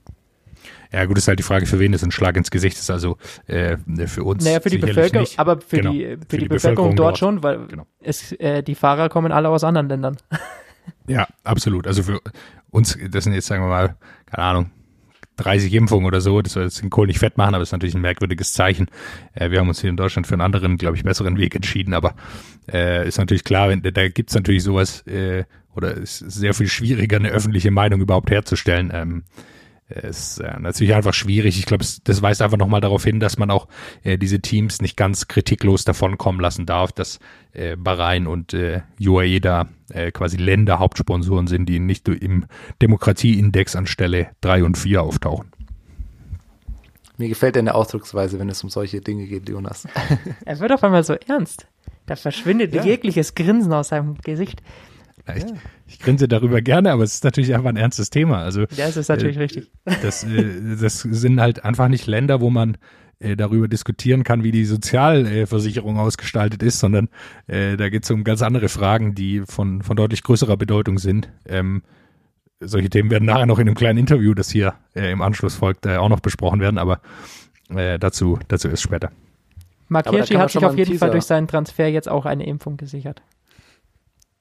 [0.93, 2.91] Ja, gut, ist halt die Frage, für wen das ein Schlag ins Gesicht ist.
[2.91, 4.45] Also äh, für uns.
[4.45, 5.39] Naja, für die Bevölkerung, nicht.
[5.39, 7.87] aber für, genau, die, für, für die, die, Bevölkerung, Bevölkerung dort, dort, schon, weil genau.
[8.01, 10.17] es, äh, die Fahrer kommen alle aus anderen Ländern.
[11.07, 11.87] Ja, absolut.
[11.87, 12.21] Also für
[12.71, 13.97] uns, das sind jetzt, sagen wir mal,
[14.27, 14.71] keine Ahnung,
[15.37, 17.73] 30 Impfungen oder so, das soll jetzt den Kohl nicht fett machen, aber das ist
[17.73, 18.89] natürlich ein merkwürdiges Zeichen.
[19.35, 21.95] Äh, wir haben uns hier in Deutschland für einen anderen, glaube ich, besseren Weg entschieden,
[21.95, 22.15] aber
[22.71, 27.17] äh, ist natürlich klar, wenn, da gibt's natürlich sowas, äh, oder ist sehr viel schwieriger,
[27.17, 28.91] eine öffentliche Meinung überhaupt herzustellen.
[28.93, 29.23] Ähm,
[29.89, 31.59] ist äh, natürlich einfach schwierig.
[31.59, 33.69] Ich glaube, das weist einfach nochmal darauf hin, dass man auch
[34.03, 37.19] äh, diese Teams nicht ganz kritiklos davonkommen lassen darf, dass
[37.53, 42.47] äh, Bahrain und äh, UAE da äh, quasi Länder Hauptsponsoren sind, die nicht im
[42.83, 45.51] Demokratieindex an Stelle 3 und 4 auftauchen.
[47.17, 49.89] Mir gefällt deine Ausdrucksweise, wenn es um solche Dinge geht, Jonas.
[50.45, 51.67] er wird auf einmal so ernst.
[52.07, 52.85] Da verschwindet ja.
[52.85, 54.63] jegliches Grinsen aus seinem Gesicht.
[55.29, 55.45] Ja, ich,
[55.87, 58.39] ich, grinse darüber gerne, aber es ist natürlich einfach ein ernstes Thema.
[58.39, 59.71] Also, ja, es ist natürlich äh, richtig.
[60.03, 62.77] Das, äh, das sind halt einfach nicht Länder, wo man
[63.21, 67.09] äh, darüber diskutieren kann, wie die Sozialversicherung ausgestaltet ist, sondern
[67.47, 71.29] äh, da geht es um ganz andere Fragen, die von, von deutlich größerer Bedeutung sind.
[71.47, 71.83] Ähm,
[72.61, 75.87] solche Themen werden nachher noch in einem kleinen Interview, das hier äh, im Anschluss folgt,
[75.87, 77.01] äh, auch noch besprochen werden, aber
[77.71, 79.11] äh, dazu, dazu ist später.
[79.89, 83.23] Mark Hirschi hat sich auf jeden Fall durch seinen Transfer jetzt auch eine Impfung gesichert.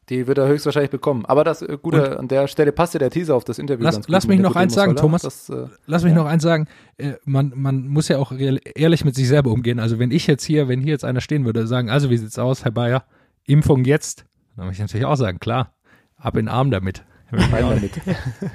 [0.10, 1.26] Die wird er höchstwahrscheinlich bekommen.
[1.26, 3.96] Aber das äh, Gute, an der Stelle passt ja der Teaser auf das Interview Lass-
[3.96, 4.96] ganz gut lass mich noch eins sagen.
[4.96, 5.22] Thomas.
[5.24, 6.68] Das, äh, Lass mich noch eins sagen,
[6.98, 9.80] äh, man, man muss ja auch real, ehrlich mit sich selber umgehen.
[9.80, 12.40] Also wenn ich jetzt hier, wenn hier jetzt einer stehen würde, sagen, also wie sieht's
[12.40, 13.04] aus, Herr Bayer,
[13.46, 14.24] Impfung jetzt,
[14.56, 15.74] dann würde ich natürlich auch sagen, klar,
[16.18, 17.04] ab in den Arm damit.
[17.32, 17.92] rein damit.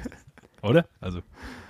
[0.63, 0.85] Oder?
[1.01, 1.19] Also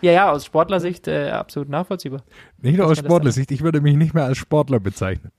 [0.01, 2.21] Ja, ja, aus Sportlersicht äh, absolut nachvollziehbar.
[2.61, 5.31] nicht nur aus Sportlersicht, ich würde mich nicht mehr als Sportler bezeichnen.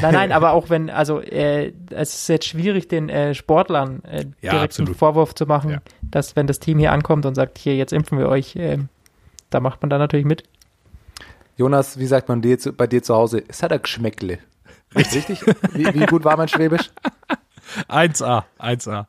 [0.00, 4.24] Nein, nein, aber auch wenn, also äh, es ist jetzt schwierig, den äh, Sportlern äh,
[4.40, 4.94] Ja, direkt einen.
[4.94, 5.78] Vorwurf zu machen, Ja.
[6.02, 8.88] dass wenn das Team hier ankommt und sagt, hier, jetzt impfen wir euch, ähm,
[9.50, 10.44] da macht man dann natürlich mit.
[11.56, 13.42] Jonas, wie sagt man dir, zu- bei dir zu Hause?
[13.48, 14.38] Es hat ein Geschmäckle.
[14.94, 15.44] Richtig?
[15.72, 16.90] wie, wie gut war mein Schwäbisch?
[17.88, 19.06] 1A, 1A.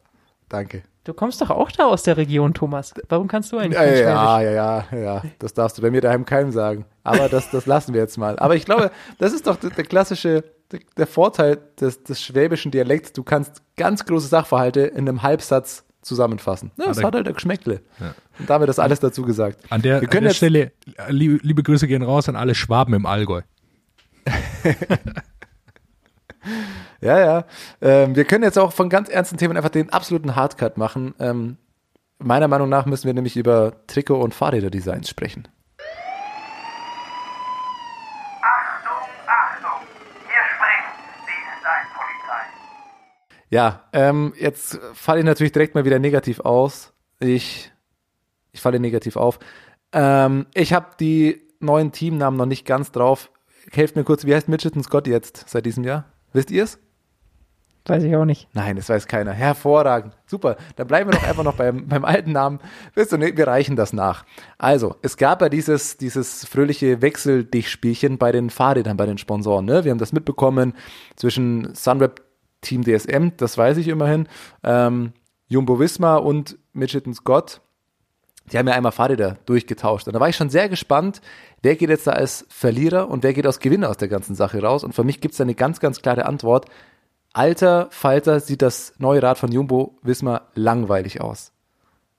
[0.49, 0.83] Danke.
[1.05, 2.93] Du kommst doch auch da aus der Region, Thomas.
[3.09, 4.53] Warum kannst du eigentlich Ja, kein ja, Schwäbisch?
[4.55, 5.21] ja, ja, ja.
[5.39, 6.85] Das darfst du bei mir daheim keinem sagen.
[7.03, 8.39] Aber das, das lassen wir jetzt mal.
[8.39, 12.71] Aber ich glaube, das ist doch der, der klassische, der, der Vorteil des, des schwäbischen
[12.71, 13.13] Dialekts.
[13.13, 16.71] Du kannst ganz große Sachverhalte in einem Halbsatz zusammenfassen.
[16.77, 17.81] Ja, das Aber- hat halt ein Geschmäckle.
[18.39, 19.59] Und damit ist alles dazu gesagt.
[19.69, 20.71] An der, an der Stelle,
[21.09, 23.41] liebe, liebe Grüße gehen raus an alle Schwaben im Allgäu.
[26.99, 27.45] Ja, ja.
[27.81, 31.13] Ähm, wir können jetzt auch von ganz ernsten Themen einfach den absoluten Hardcut machen.
[31.19, 31.57] Ähm,
[32.19, 35.47] meiner Meinung nach müssen wir nämlich über Trikot- und Fahrräderdesigns sprechen.
[38.41, 39.87] Achtung, Achtung!
[40.27, 40.87] Hier spricht
[41.27, 42.43] die Designpolizei.
[43.53, 46.91] Ja, ähm, jetzt falle ich natürlich direkt mal wieder negativ aus.
[47.19, 47.71] Ich,
[48.51, 49.37] ich falle negativ auf.
[49.91, 53.29] Ähm, ich habe die neuen Teamnamen noch nicht ganz drauf.
[53.71, 56.05] Helft mir kurz, wie heißt Mitchelton Scott jetzt seit diesem Jahr?
[56.33, 56.79] Wisst ihr es?
[57.85, 58.47] Weiß ich auch nicht.
[58.53, 59.33] Nein, das weiß keiner.
[59.33, 60.17] Hervorragend.
[60.25, 60.55] Super.
[60.77, 62.59] Dann bleiben wir doch einfach noch beim, beim alten Namen.
[62.95, 64.25] Wisst ihr, nee, wir reichen das nach.
[64.57, 69.65] Also, es gab ja dieses, dieses fröhliche Wechsel-Dich-Spielchen bei den Fahrrädern, bei den Sponsoren.
[69.65, 69.83] Ne?
[69.83, 70.73] Wir haben das mitbekommen
[71.17, 72.22] zwischen Sunweb
[72.63, 74.27] Team DSM, das weiß ich immerhin,
[74.63, 75.13] ähm,
[75.47, 77.61] Jumbo Visma und Mitchelton Scott.
[78.51, 80.07] Die haben ja einmal Fahrräder durchgetauscht.
[80.07, 81.21] Und da war ich schon sehr gespannt,
[81.61, 84.61] wer geht jetzt da als Verlierer und wer geht als Gewinner aus der ganzen Sache
[84.61, 84.83] raus.
[84.83, 86.65] Und für mich gibt es da eine ganz, ganz klare Antwort.
[87.31, 91.53] Alter Falter sieht das neue Rad von Jumbo Wismar langweilig aus.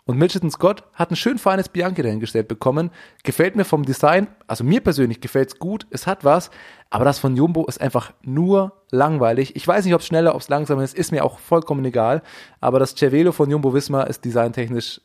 [0.06, 2.90] Und Mitchelton Scott hat ein schön feines Bianchi dahingestellt bekommen.
[3.22, 6.50] Gefällt mir vom Design, also mir persönlich gefällt's gut, es hat was,
[6.94, 9.56] aber das von Jumbo ist einfach nur langweilig.
[9.56, 12.22] Ich weiß nicht, ob es schneller, ob es langsamer ist, ist mir auch vollkommen egal.
[12.60, 15.00] Aber das Cervelo von Jumbo Wismar ist designtechnisch,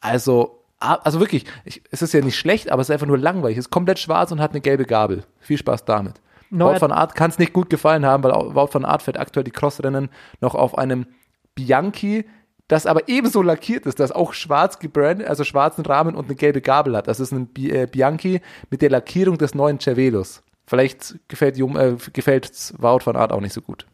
[0.00, 3.56] also, also wirklich, ich, es ist ja nicht schlecht, aber es ist einfach nur langweilig.
[3.56, 5.24] Es ist komplett schwarz und hat eine gelbe Gabel.
[5.40, 6.20] Viel Spaß damit.
[6.50, 9.18] Neuer- Wout van Art kann es nicht gut gefallen haben, weil Wout van Art fährt
[9.18, 11.06] aktuell die Crossrennen noch auf einem
[11.54, 12.26] Bianchi,
[12.68, 16.60] das aber ebenso lackiert ist, das auch schwarz gebrandet, also schwarzen Rahmen und eine gelbe
[16.60, 17.08] Gabel hat.
[17.08, 20.42] Das ist ein äh, Bianchi mit der Lackierung des neuen Cervelos.
[20.66, 23.86] Vielleicht gefällt, Jum, äh, gefällt Wout van Art auch nicht so gut.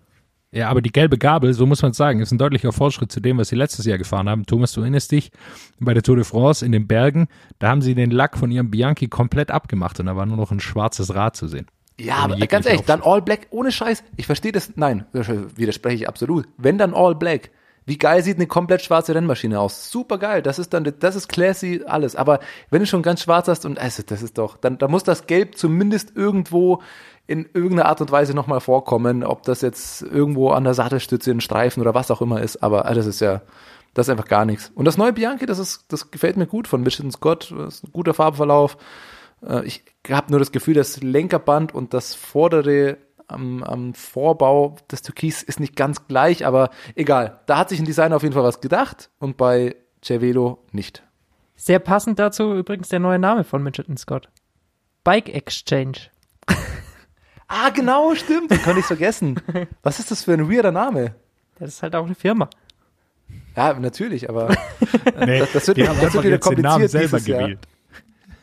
[0.54, 3.38] Ja, aber die gelbe Gabel, so muss man sagen, ist ein deutlicher Fortschritt zu dem,
[3.38, 4.44] was sie letztes Jahr gefahren haben.
[4.44, 5.30] Thomas, du erinnerst dich,
[5.80, 8.70] bei der Tour de France in den Bergen, da haben sie den Lack von ihrem
[8.70, 11.66] Bianchi komplett abgemacht und da war nur noch ein schwarzes Rad zu sehen.
[11.98, 13.02] Ja, aber ganz ehrlich, dann.
[13.02, 14.02] All Black, ohne Scheiß.
[14.16, 16.48] Ich verstehe das, nein, widerspreche ich absolut.
[16.58, 17.50] Wenn dann All Black.
[17.84, 19.90] Wie geil sieht eine komplett schwarze Rennmaschine aus?
[19.90, 22.14] Super geil, das ist dann, das ist classy, alles.
[22.14, 22.38] Aber
[22.70, 25.26] wenn du schon ganz schwarz hast und, also, das ist doch, dann, da muss das
[25.26, 26.80] Gelb zumindest irgendwo
[27.26, 31.40] in irgendeiner Art und Weise nochmal vorkommen, ob das jetzt irgendwo an der Sattelstütze, in
[31.40, 33.42] Streifen oder was auch immer ist, aber das ist ja,
[33.94, 34.70] das ist einfach gar nichts.
[34.74, 37.84] Und das neue Bianchi, das ist, das gefällt mir gut von Mitchelton Scott, das ist
[37.84, 38.76] ein guter Farbverlauf.
[39.46, 42.98] Äh, Ich habe nur das Gefühl, das Lenkerband und das vordere
[43.32, 47.40] am, am Vorbau des Türkis ist nicht ganz gleich, aber egal.
[47.46, 51.02] Da hat sich ein Designer auf jeden Fall was gedacht und bei Cervelo nicht.
[51.56, 54.28] Sehr passend dazu übrigens der neue Name von Mitchelton Scott.
[55.04, 55.98] Bike Exchange.
[57.54, 58.50] Ah, genau, stimmt.
[58.50, 59.38] Den konnte ich vergessen.
[59.82, 61.14] Was ist das für ein weirder Name?
[61.58, 62.48] Das ist halt auch eine Firma.
[63.54, 64.48] Ja, natürlich, aber
[65.26, 67.50] Nee, Das- das wird- das wird wieder kompliziert dieses Jahr.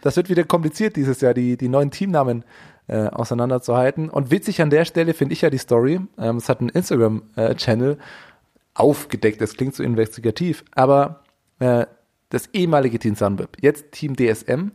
[0.02, 2.44] das wird wieder kompliziert dieses Jahr, die, die neuen Teamnamen
[2.90, 4.10] äh, auseinanderzuhalten.
[4.10, 6.02] Und witzig an der Stelle finde ich ja die Story.
[6.18, 7.98] Ähm, es hat einen Instagram-Channel
[8.74, 9.42] aufgedeckt.
[9.42, 11.24] Das klingt so investigativ, aber
[11.60, 11.86] äh,
[12.30, 14.72] das ehemalige Team Sunweb, jetzt Team DSM,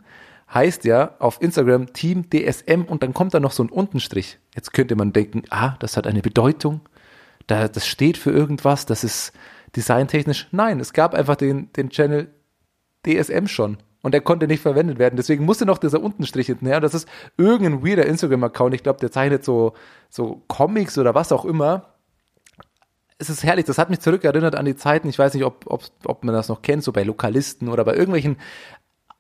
[0.53, 4.39] heißt ja auf Instagram Team DSM und dann kommt da noch so ein Untenstrich.
[4.55, 6.83] Jetzt könnte man denken, ah, das hat eine Bedeutung.
[7.47, 9.33] Da, das steht für irgendwas, das ist
[9.75, 10.49] designtechnisch.
[10.53, 12.29] Nein, es gab einfach den, den Channel
[13.05, 13.79] DSM schon.
[14.05, 15.17] Und der konnte nicht verwendet werden.
[15.17, 16.79] Deswegen musste noch dieser Untenstrich hinterher.
[16.79, 18.75] Das ist irgendein weirder Instagram-Account.
[18.75, 19.73] Ich glaube, der zeichnet so,
[20.11, 21.95] so Comics oder was auch immer.
[23.17, 23.65] Es ist herrlich.
[23.65, 25.09] Das hat mich zurückerinnert an die Zeiten.
[25.09, 27.95] Ich weiß nicht, ob, ob, ob man das noch kennt, so bei Lokalisten oder bei
[27.95, 28.37] irgendwelchen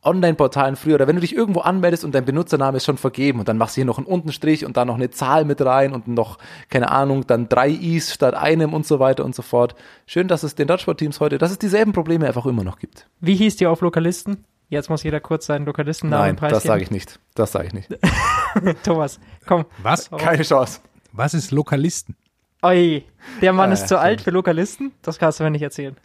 [0.02, 3.48] Online-Portalen früher, oder wenn du dich irgendwo anmeldest und dein Benutzername ist schon vergeben und
[3.48, 6.08] dann machst du hier noch einen Untenstrich und dann noch eine Zahl mit rein und
[6.08, 9.74] noch, keine Ahnung, dann drei Is statt einem und so weiter und so fort.
[10.06, 13.08] Schön, dass es den Dodgeball-Teams heute, dass es dieselben Probleme einfach immer noch gibt.
[13.20, 14.44] Wie hieß die auf Lokalisten?
[14.68, 17.20] Jetzt muss jeder kurz seinen Lokalistennamen Nein, das sage ich nicht.
[17.34, 17.90] Das sage ich nicht.
[17.90, 18.74] ich.
[18.82, 19.66] Thomas, komm.
[19.82, 20.10] Was?
[20.10, 20.80] Keine Chance.
[21.12, 22.16] Was ist Lokalisten?
[22.62, 23.04] Oi,
[23.42, 24.92] der Mann Ah, ist zu alt für Lokalisten?
[25.02, 25.96] Das kannst du mir nicht erzählen.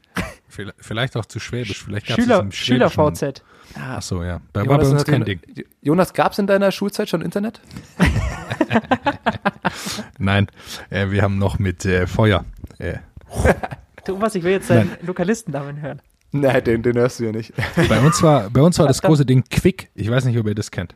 [0.77, 1.83] Vielleicht, auch zu schwäbisch.
[1.83, 2.89] Vielleicht Schüler, es im Schwäbischen.
[2.91, 3.43] Schüler-VZ.
[3.79, 4.41] Ach so, ja.
[4.51, 5.39] Da war bei Jonas, uns kein hat- Ding.
[5.81, 7.61] Jonas, gab es in deiner Schulzeit schon Internet?
[10.17, 10.47] Nein,
[10.89, 12.45] äh, wir haben noch mit äh, Feuer.
[12.77, 12.95] Äh,
[14.05, 16.01] Thomas, ich will jetzt deinen Lokalistennamen hören.
[16.41, 17.53] Nein, den, den hörst du ja nicht.
[17.75, 19.89] bei uns war, bei uns war das große Ding Quick.
[19.95, 20.95] Ich weiß nicht, ob ihr das kennt.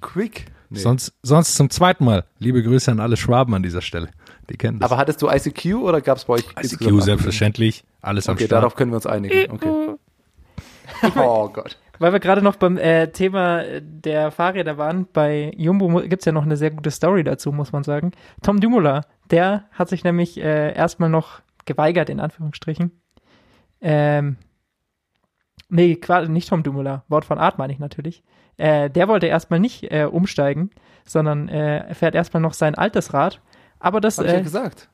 [0.00, 0.46] Quick?
[0.68, 0.78] Nee.
[0.78, 2.24] Sonst, sonst zum zweiten Mal.
[2.38, 4.08] Liebe Grüße an alle Schwaben an dieser Stelle.
[4.50, 4.90] Die kennen das.
[4.90, 7.84] Aber hattest du ICQ oder gab es bei euch ICQ selbstverständlich.
[8.00, 8.62] Alles am Okay, Start.
[8.62, 9.50] darauf können wir uns einigen.
[9.52, 9.94] Okay.
[11.16, 11.78] Oh Gott.
[11.98, 16.32] Weil wir gerade noch beim äh, Thema der Fahrräder waren, bei Jumbo gibt es ja
[16.32, 18.12] noch eine sehr gute Story dazu, muss man sagen.
[18.42, 22.90] Tom Dumoulin, der hat sich nämlich äh, erstmal noch geweigert, in Anführungsstrichen.
[23.82, 24.36] Ähm,
[25.68, 28.22] nee, quasi nicht Tom Dumoulin, Wort von Art meine ich natürlich.
[28.56, 30.70] Äh, der wollte erstmal nicht äh, umsteigen,
[31.04, 33.40] sondern äh, fährt erstmal noch sein altes Rad.
[33.80, 34.88] Aber das, Hab ich ja äh, gesagt.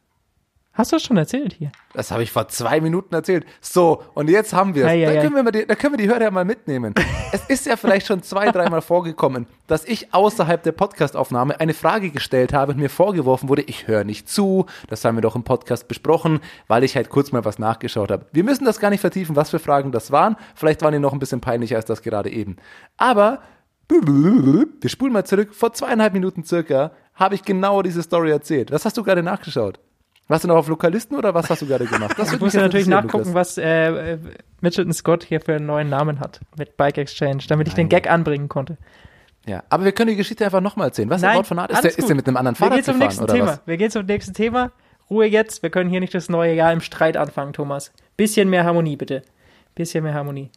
[0.78, 1.70] Hast du das schon erzählt hier?
[1.92, 3.44] Das habe ich vor zwei Minuten erzählt.
[3.60, 4.90] So, und jetzt haben wir es.
[4.90, 6.94] Ei, ei, Da, können wir mal die- da können wir die Hörer ja mal mitnehmen.
[7.32, 12.10] es ist ja vielleicht schon zwei, dreimal vorgekommen, dass ich außerhalb der Podcastaufnahme eine Frage
[12.10, 14.66] gestellt habe und mir vorgeworfen wurde, ich höre nicht zu.
[14.88, 18.26] Das haben wir doch im Podcast besprochen, weil ich halt kurz mal was nachgeschaut habe.
[18.32, 20.36] Wir müssen das gar nicht vertiefen, was für Fragen das waren.
[20.54, 22.56] Vielleicht waren die noch ein bisschen peinlicher als das gerade eben.
[22.96, 23.40] Aber
[23.90, 25.54] wir spulen mal zurück.
[25.54, 28.70] Vor zweieinhalb Minuten circa habe ich genau diese Story erzählt.
[28.70, 29.80] Was hast du gerade nachgeschaut?
[30.28, 32.14] Warst du noch auf Lokalisten oder was hast du gerade gemacht?
[32.18, 33.34] Das Ich würde muss mich ja jetzt natürlich nachgucken, Lukas.
[33.34, 34.18] was äh,
[34.60, 38.10] Mitchelton Scott hier für einen neuen Namen hat mit Bike Exchange, damit ich den Gag
[38.10, 38.76] anbringen konnte.
[39.46, 41.08] Ja, aber wir können die Geschichte einfach nochmal erzählen.
[41.08, 41.70] Was ist der Wort von Art?
[41.70, 43.46] Ist der, ist der mit einem anderen Wir Fahrrad gehen zum gefahren nächsten oder Thema.
[43.46, 43.60] was?
[43.64, 44.72] Wir gehen zum nächsten Thema.
[45.08, 45.62] Ruhe jetzt.
[45.62, 47.94] Wir können hier nicht das neue Jahr im Streit anfangen, Thomas.
[48.18, 49.22] Bisschen mehr Harmonie, bitte.
[49.74, 50.50] Bisschen mehr Harmonie.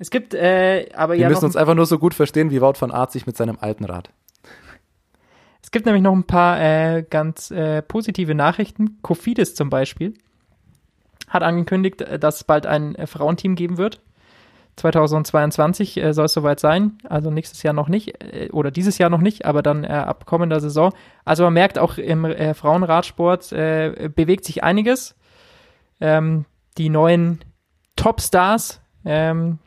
[0.00, 2.60] Es gibt äh, aber Wir ja müssen noch, uns einfach nur so gut verstehen, wie
[2.60, 4.10] Wout von Art sich mit seinem alten Rad.
[5.66, 8.98] Es gibt nämlich noch ein paar äh, ganz äh, positive Nachrichten.
[9.02, 10.14] Kofidis zum Beispiel
[11.26, 14.00] hat angekündigt, äh, dass es bald ein äh, Frauenteam geben wird.
[14.76, 19.10] 2022 äh, soll es soweit sein, also nächstes Jahr noch nicht äh, oder dieses Jahr
[19.10, 20.92] noch nicht, aber dann äh, ab kommender Saison.
[21.24, 25.16] Also man merkt auch im äh, Frauenradsport äh, bewegt sich einiges.
[26.00, 26.44] Ähm,
[26.78, 27.40] die neuen
[27.96, 29.58] Topstars ähm,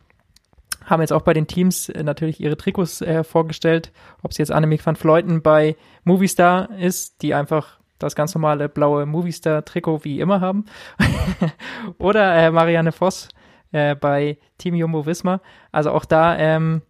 [0.89, 3.91] haben jetzt auch bei den Teams äh, natürlich ihre Trikots äh, vorgestellt.
[4.21, 9.05] Ob es jetzt Annemiek van Vleuten bei Movistar ist, die einfach das ganz normale blaue
[9.05, 10.65] Movistar-Trikot wie immer haben.
[11.97, 13.29] Oder äh, Marianne Voss
[13.71, 15.41] äh, bei Team Jumbo Visma.
[15.71, 16.81] Also auch da ähm,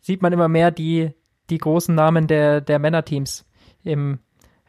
[0.00, 1.12] sieht man immer mehr die,
[1.50, 3.46] die großen Namen der, der Männerteams
[3.84, 4.18] im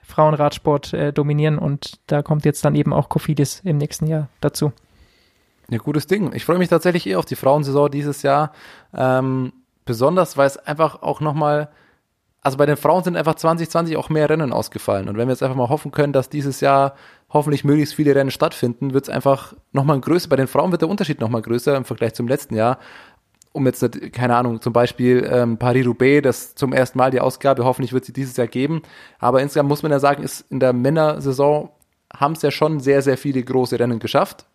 [0.03, 4.71] Frauenradsport äh, dominieren und da kommt jetzt dann eben auch Kofidis im nächsten Jahr dazu.
[5.69, 6.31] Ja, gutes Ding.
[6.33, 8.51] Ich freue mich tatsächlich eh auf die Frauensaison dieses Jahr.
[8.93, 9.51] Ähm,
[9.83, 11.69] besonders, weil es einfach auch nochmal,
[12.41, 15.09] also bei den Frauen sind einfach 2020 auch mehr Rennen ausgefallen.
[15.09, 16.95] Und wenn wir jetzt einfach mal hoffen können, dass dieses Jahr
[17.29, 20.29] hoffentlich möglichst viele Rennen stattfinden, wird es einfach nochmal größer.
[20.29, 22.77] Bei den Frauen wird der Unterschied nochmal größer im Vergleich zum letzten Jahr.
[23.51, 27.93] Um jetzt, keine Ahnung, zum Beispiel ähm, Paris-Roubaix, das zum ersten Mal die Ausgabe, hoffentlich
[27.93, 28.81] wird sie dieses Jahr geben.
[29.17, 31.69] Aber insgesamt muss man ja sagen, ist in der Männersaison
[32.13, 34.45] haben es ja schon sehr, sehr viele große Rennen geschafft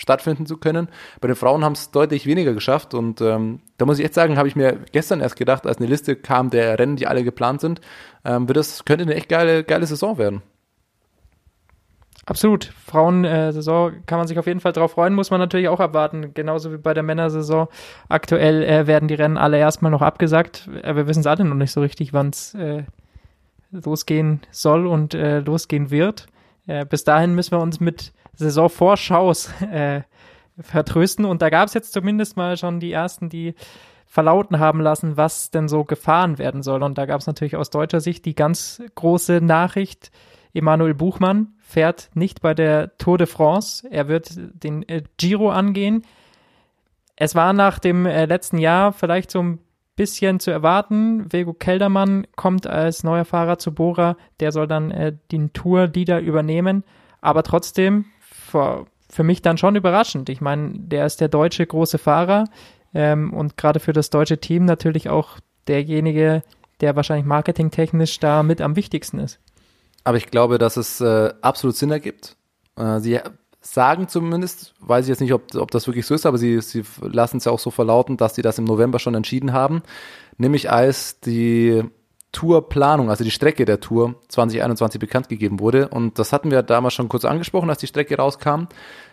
[0.00, 0.88] stattfinden zu können.
[1.20, 4.38] Bei den Frauen haben es deutlich weniger geschafft und ähm, da muss ich echt sagen,
[4.38, 7.60] habe ich mir gestern erst gedacht, als eine Liste kam der Rennen, die alle geplant
[7.60, 7.80] sind,
[8.24, 10.42] ähm, wird das könnte eine echt geile geile Saison werden.
[12.26, 12.72] Absolut.
[12.86, 16.32] Frauensaison kann man sich auf jeden Fall drauf freuen, muss man natürlich auch abwarten.
[16.32, 17.66] Genauso wie bei der Männersaison.
[18.08, 20.68] Aktuell äh, werden die Rennen alle erstmal noch abgesagt.
[20.82, 22.84] Äh, wir wissen es alle noch nicht so richtig, wann es äh,
[23.72, 26.26] losgehen soll und äh, losgehen wird.
[26.66, 30.02] Äh, bis dahin müssen wir uns mit Saisonvorschaus äh,
[30.58, 31.24] vertrösten.
[31.24, 33.54] Und da gab es jetzt zumindest mal schon die ersten, die
[34.06, 36.82] verlauten haben lassen, was denn so gefahren werden soll.
[36.82, 40.10] Und da gab es natürlich aus deutscher Sicht die ganz große Nachricht,
[40.52, 43.86] Emanuel Buchmann fährt nicht bei der Tour de France.
[43.88, 46.02] Er wird den äh, Giro angehen.
[47.16, 49.60] Es war nach dem äh, letzten Jahr vielleicht so ein
[49.94, 51.32] bisschen zu erwarten.
[51.32, 54.16] Vego Keldermann kommt als neuer Fahrer zu Bora.
[54.40, 56.84] Der soll dann äh, den Tour-Leader übernehmen.
[57.20, 58.06] Aber trotzdem
[58.50, 60.28] für, für mich dann schon überraschend.
[60.28, 62.44] Ich meine, der ist der deutsche große Fahrer
[62.94, 66.42] ähm, und gerade für das deutsche Team natürlich auch derjenige,
[66.80, 69.38] der wahrscheinlich marketingtechnisch da mit am wichtigsten ist.
[70.04, 72.36] Aber ich glaube, dass es äh, absolut Sinn ergibt.
[72.76, 73.20] Äh, sie
[73.60, 76.82] sagen zumindest, weiß ich jetzt nicht, ob, ob das wirklich so ist, aber sie, sie
[77.02, 79.82] lassen es ja auch so verlauten, dass sie das im November schon entschieden haben,
[80.38, 81.84] nämlich als die
[82.32, 85.88] Tourplanung, also die Strecke der Tour 2021 bekannt gegeben wurde.
[85.88, 88.66] Und das hatten wir damals schon kurz angesprochen, als die Strecke rauskam.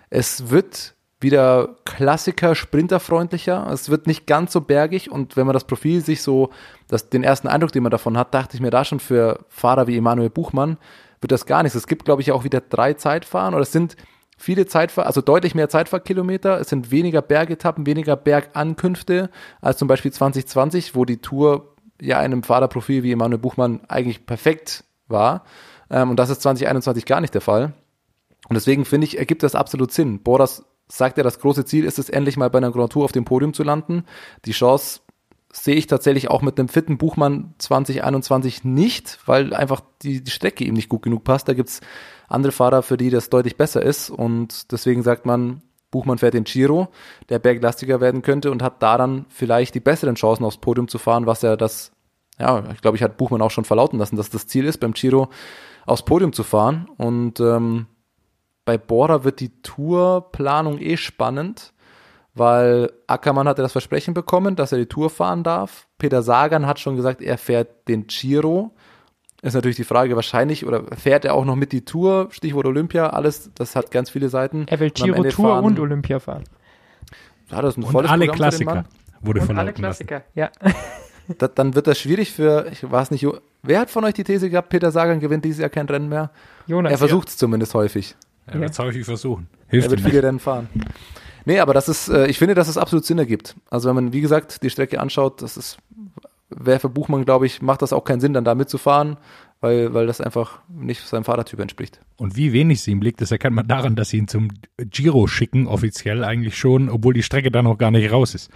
[0.10, 3.67] Es wird wieder Klassiker, sprinterfreundlicher.
[3.71, 6.51] Es wird nicht ganz so bergig und wenn man das Profil sich so,
[6.88, 9.88] das, den ersten Eindruck, den man davon hat, dachte ich mir da schon für Fahrer
[9.88, 10.77] wie Emanuel Buchmann,
[11.19, 11.75] wird das gar nichts.
[11.75, 13.95] Es gibt, glaube ich, auch wieder drei Zeitfahren oder es sind
[14.38, 16.60] viele Zeitfahr, also deutlich mehr Zeitfahrkilometer.
[16.60, 22.43] Es sind weniger Bergetappen, weniger Bergankünfte als zum Beispiel 2020, wo die Tour ja einem
[22.43, 25.43] Fahrerprofil wie Emanuel Buchmann eigentlich perfekt war.
[25.89, 27.73] Ähm, und das ist 2021 gar nicht der Fall.
[28.49, 30.19] Und deswegen finde ich, ergibt das absolut Sinn.
[30.19, 33.12] Boras sagt ja, das große Ziel ist es, endlich mal bei einer Grand Tour auf
[33.12, 34.05] dem Podium zu landen.
[34.45, 35.01] Die Chance
[35.51, 40.63] sehe ich tatsächlich auch mit einem fitten Buchmann 2021 nicht, weil einfach die, die Strecke
[40.63, 41.47] ihm nicht gut genug passt.
[41.47, 41.81] Da gibt's
[42.27, 44.10] andere Fahrer, für die das deutlich besser ist.
[44.10, 45.62] Und deswegen sagt man,
[45.97, 46.89] Buchmann fährt den Giro,
[47.29, 51.25] der berglastiger werden könnte und hat daran vielleicht die besseren Chancen aufs Podium zu fahren,
[51.25, 51.91] was ja das,
[52.38, 54.93] ja, ich glaube, ich hat Buchmann auch schon verlauten lassen, dass das Ziel ist, beim
[54.93, 55.29] Giro
[55.88, 56.88] aufs Podium zu fahren.
[56.97, 57.88] Und ähm,
[58.63, 61.73] bei Bora wird die Tourplanung eh spannend,
[62.36, 65.88] weil Ackermann hatte das Versprechen bekommen, dass er die Tour fahren darf.
[65.97, 68.75] Peter Sagan hat schon gesagt, er fährt den Giro.
[69.41, 72.30] Ist natürlich die Frage, wahrscheinlich, oder fährt er auch noch mit die Tour?
[72.32, 74.65] Stichwort Olympia, alles, das hat ganz viele Seiten.
[74.67, 76.43] Er will Und Giro Ende Tour fahren- und Olympia fahren.
[77.52, 78.86] Ja, das ist ein Und volles alle Programm für den Klassiker Mann.
[79.21, 80.08] wurde Und alle verlauten lassen.
[80.08, 80.52] Klassiker, ja.
[81.39, 83.28] Da, dann wird das schwierig für, ich weiß nicht,
[83.62, 86.32] wer hat von euch die These gehabt, Peter Sagan gewinnt dieses Jahr kein Rennen mehr?
[86.67, 86.89] Jonas.
[86.89, 88.15] er versucht es zumindest häufig.
[88.45, 89.50] Er wird es häufig versuchen.
[89.67, 90.23] Er Hilft wird ihm viele.
[90.23, 90.69] Rennen fahren.
[91.43, 93.58] Nee, aber das ist, äh, ich finde, dass es absolut Sinn ergibt.
[93.69, 95.78] Also wenn man, wie gesagt, die Strecke anschaut, das ist,
[96.49, 99.17] wer für Buchmann, glaube ich, macht das auch keinen Sinn, dann da mitzufahren,
[99.60, 101.99] weil, weil das einfach nicht seinem Fahrertyp entspricht.
[102.17, 105.27] Und wie wenig sie ihm liegt, das erkennt man daran, dass sie ihn zum Giro
[105.27, 108.49] schicken, offiziell eigentlich schon, obwohl die Strecke da noch gar nicht raus ist.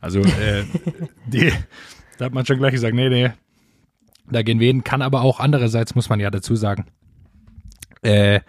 [0.00, 0.64] Also, äh,
[1.26, 1.52] die,
[2.18, 3.30] da hat man schon gleich gesagt, nee, nee,
[4.30, 4.84] da gehen wir hin.
[4.84, 6.86] Kann aber auch andererseits, muss man ja dazu sagen,
[8.02, 8.40] äh,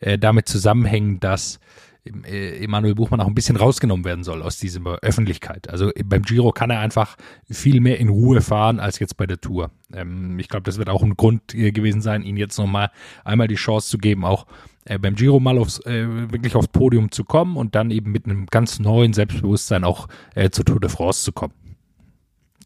[0.00, 1.60] äh, damit zusammenhängen, dass
[2.04, 5.70] Emanuel Buchmann auch ein bisschen rausgenommen werden soll aus dieser Öffentlichkeit.
[5.70, 7.16] Also äh, beim Giro kann er einfach
[7.50, 9.70] viel mehr in Ruhe fahren als jetzt bei der Tour.
[9.92, 12.90] Ähm, ich glaube, das wird auch ein Grund äh, gewesen sein, ihn jetzt nochmal
[13.24, 14.46] einmal die Chance zu geben, auch
[14.84, 18.26] äh, beim Giro mal aufs, äh, wirklich aufs Podium zu kommen und dann eben mit
[18.26, 21.54] einem ganz neuen Selbstbewusstsein auch äh, zur Tour de France zu kommen.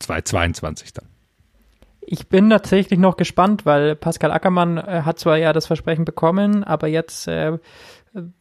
[0.01, 1.07] 2022 dann.
[2.11, 6.65] Ich bin tatsächlich noch gespannt, weil Pascal Ackermann äh, hat zwar ja das Versprechen bekommen,
[6.65, 7.59] aber jetzt äh,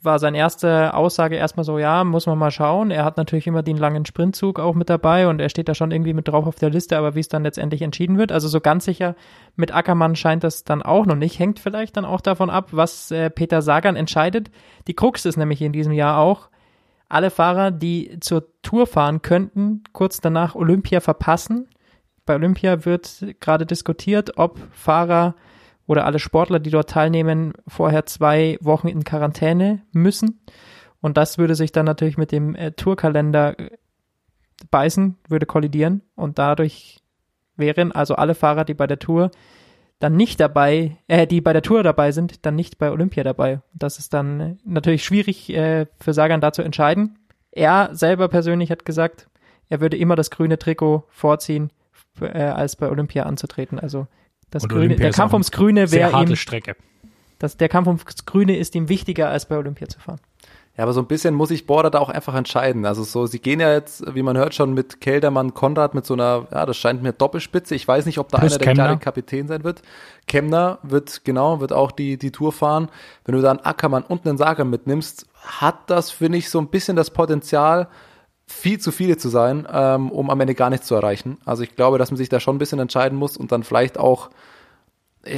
[0.01, 2.91] war seine erste Aussage erstmal so, ja, muss man mal schauen.
[2.91, 5.91] Er hat natürlich immer den langen Sprintzug auch mit dabei und er steht da schon
[5.91, 8.61] irgendwie mit drauf auf der Liste, aber wie es dann letztendlich entschieden wird, also so
[8.61, 9.15] ganz sicher
[9.55, 11.39] mit Ackermann scheint das dann auch noch nicht.
[11.39, 14.49] Hängt vielleicht dann auch davon ab, was äh, Peter Sagan entscheidet.
[14.87, 16.49] Die Krux ist nämlich in diesem Jahr auch,
[17.09, 21.69] alle Fahrer, die zur Tour fahren könnten, kurz danach Olympia verpassen.
[22.25, 25.35] Bei Olympia wird gerade diskutiert, ob Fahrer
[25.87, 30.41] oder alle Sportler, die dort teilnehmen, vorher zwei Wochen in Quarantäne müssen.
[31.01, 33.69] Und das würde sich dann natürlich mit dem äh, Tourkalender äh,
[34.69, 36.01] beißen, würde kollidieren.
[36.15, 36.99] Und dadurch
[37.55, 39.31] wären also alle Fahrer, die bei der Tour
[39.99, 43.61] dann nicht dabei, äh, die bei der Tour dabei sind, dann nicht bei Olympia dabei.
[43.73, 47.17] Das ist dann äh, natürlich schwierig äh, für Sagan da zu entscheiden.
[47.51, 49.27] Er selber persönlich hat gesagt,
[49.69, 51.71] er würde immer das grüne Trikot vorziehen,
[52.21, 53.79] äh, als bei Olympia anzutreten.
[53.79, 54.07] Also
[54.51, 56.75] das Und Grüne, der Kampf ums Grüne Sehr wäre harte ihm, Strecke.
[57.39, 60.19] das, der Kampf ums Grüne ist ihm wichtiger, als bei Olympia zu fahren.
[60.77, 62.85] Ja, aber so ein bisschen muss sich Border da auch einfach entscheiden.
[62.85, 66.13] Also so, sie gehen ja jetzt, wie man hört, schon mit Keldermann, Konrad mit so
[66.13, 67.73] einer, ja, das scheint mir Doppelspitze.
[67.73, 68.83] Ich weiß nicht, ob da Plus einer der Kemner.
[68.83, 69.81] klare Kapitän sein wird.
[70.27, 72.89] Kemner wird, genau, wird auch die, die Tour fahren.
[73.25, 76.95] Wenn du dann Ackermann und einen Sager mitnimmst, hat das, finde ich, so ein bisschen
[76.95, 77.87] das Potenzial,
[78.47, 81.37] viel zu viele zu sein, ähm, um am Ende gar nichts zu erreichen.
[81.45, 83.97] Also ich glaube, dass man sich da schon ein bisschen entscheiden muss und dann vielleicht
[83.97, 84.29] auch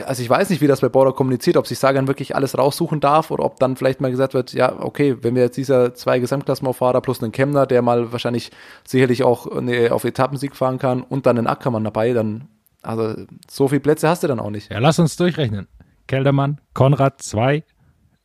[0.06, 3.00] also ich weiß nicht, wie das bei Border kommuniziert, ob sich Sagan wirklich alles raussuchen
[3.00, 6.20] darf oder ob dann vielleicht mal gesagt wird, ja, okay, wenn wir jetzt dieser zwei
[6.20, 8.52] Gesamtklassenaufahrer plus einen Kemner, der mal wahrscheinlich
[8.86, 12.48] sicherlich auch eine, auf Etappensieg fahren kann und dann einen Ackermann dabei, dann,
[12.82, 13.16] also
[13.50, 14.72] so viele Plätze hast du dann auch nicht.
[14.72, 15.68] Ja, lass uns durchrechnen.
[16.08, 17.64] Keldermann, Konrad 2,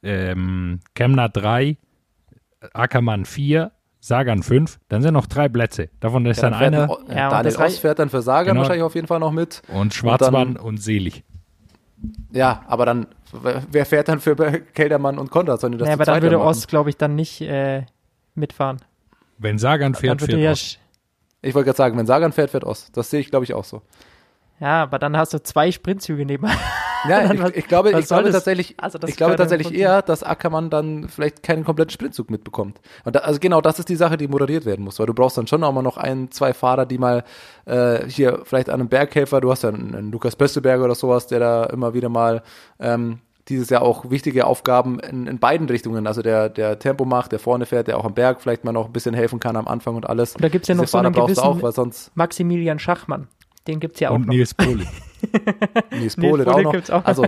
[0.03, 1.77] ähm, Kemner 3,
[2.73, 3.73] Ackermann 4,
[4.07, 5.89] Sagan 5, dann sind noch drei Plätze.
[6.01, 8.49] Davon ist Ja, dann fährt einer ein- Ja, und Daniel Oss fährt dann für Sagan
[8.49, 8.61] Genau.
[8.61, 9.63] wahrscheinlich auf jeden Fall noch mit.
[9.69, 11.25] und Schwarzmann dann- und, Selig.
[12.31, 13.07] Ja, aber dann,
[13.71, 15.59] wer fährt dann für Keldermann und Konrad?
[15.59, 16.49] Sollen die das Ja, aber dann würde machen?
[16.49, 17.87] Ost, glaube ich, dann nicht äh,
[18.35, 18.77] mitfahren.
[19.39, 20.79] Wenn Sagan Dann fährt, fährt ja, Ost.
[21.41, 22.95] Ich wollte gerade sagen, wenn Sagan fährt, fährt Ost.
[22.97, 23.81] Das sehe ich, glaube ich, auch so.
[24.61, 26.63] Ja, aber dann hast du zwei Sprintzüge nebeneinander.
[27.09, 30.71] Ja, ich, was- ich glaube, ich glaube tatsächlich, Also ich glaube tatsächlich eher, dass Ackermann
[30.71, 32.81] dann vielleicht keinen kompletten Sprintzug mitbekommt.
[33.05, 35.37] Und da, also genau, das ist die Sache, die moderiert werden muss, weil du brauchst
[35.37, 37.25] dann schon auch mal noch ein, zwei Fahrer, die mal
[37.67, 41.27] äh, hier vielleicht an einem Berghelfer, du hast ja einen, einen Lukas Bösteberger oder sowas,
[41.27, 42.43] der da immer wieder mal
[42.81, 43.19] ähm,
[43.49, 47.39] dieses Jahr auch wichtige Aufgaben in, in beiden Richtungen, also der, der Tempo macht, der
[47.39, 49.97] vorne fährt, der auch am Berg vielleicht mal noch ein bisschen helfen kann am Anfang
[49.97, 50.35] und alles.
[50.35, 53.29] Und da gibt's ja noch Diese so einen gewissen- auch, weil sonst Maximilian Schachmann.
[53.67, 54.35] Den gibt's ja auch Und noch.
[54.35, 54.87] Nils Pohle.
[55.91, 56.73] Nils Pohle auch noch.
[56.73, 57.05] gibt's auch.
[57.05, 57.27] Also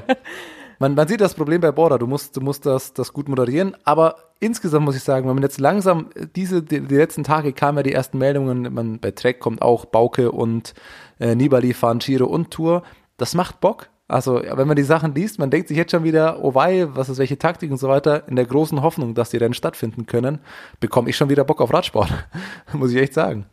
[0.78, 1.98] man, man sieht das Problem bei Border.
[1.98, 3.74] Du musst, du musst das, das gut moderieren.
[3.84, 7.78] Aber insgesamt muss ich sagen, wenn man jetzt langsam diese die, die letzten Tage kamen
[7.78, 8.72] ja die ersten Meldungen.
[8.74, 10.74] Man bei Trek kommt auch Bauke und
[11.18, 12.82] äh, Nibali fahren Giro und Tour.
[13.16, 13.88] Das macht Bock.
[14.08, 17.08] Also wenn man die Sachen liest, man denkt sich jetzt schon wieder, oh wei, was
[17.08, 18.28] ist welche Taktik und so weiter.
[18.28, 20.38] In der großen Hoffnung, dass die Rennen stattfinden können,
[20.78, 22.12] bekomme ich schon wieder Bock auf Radsport.
[22.72, 23.46] muss ich echt sagen.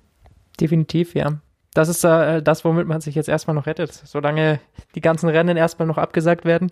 [0.60, 1.40] Definitiv, ja.
[1.74, 3.92] Das ist äh, das, womit man sich jetzt erstmal noch rettet.
[3.92, 4.60] Solange
[4.96, 6.72] die ganzen Rennen erstmal noch abgesagt werden.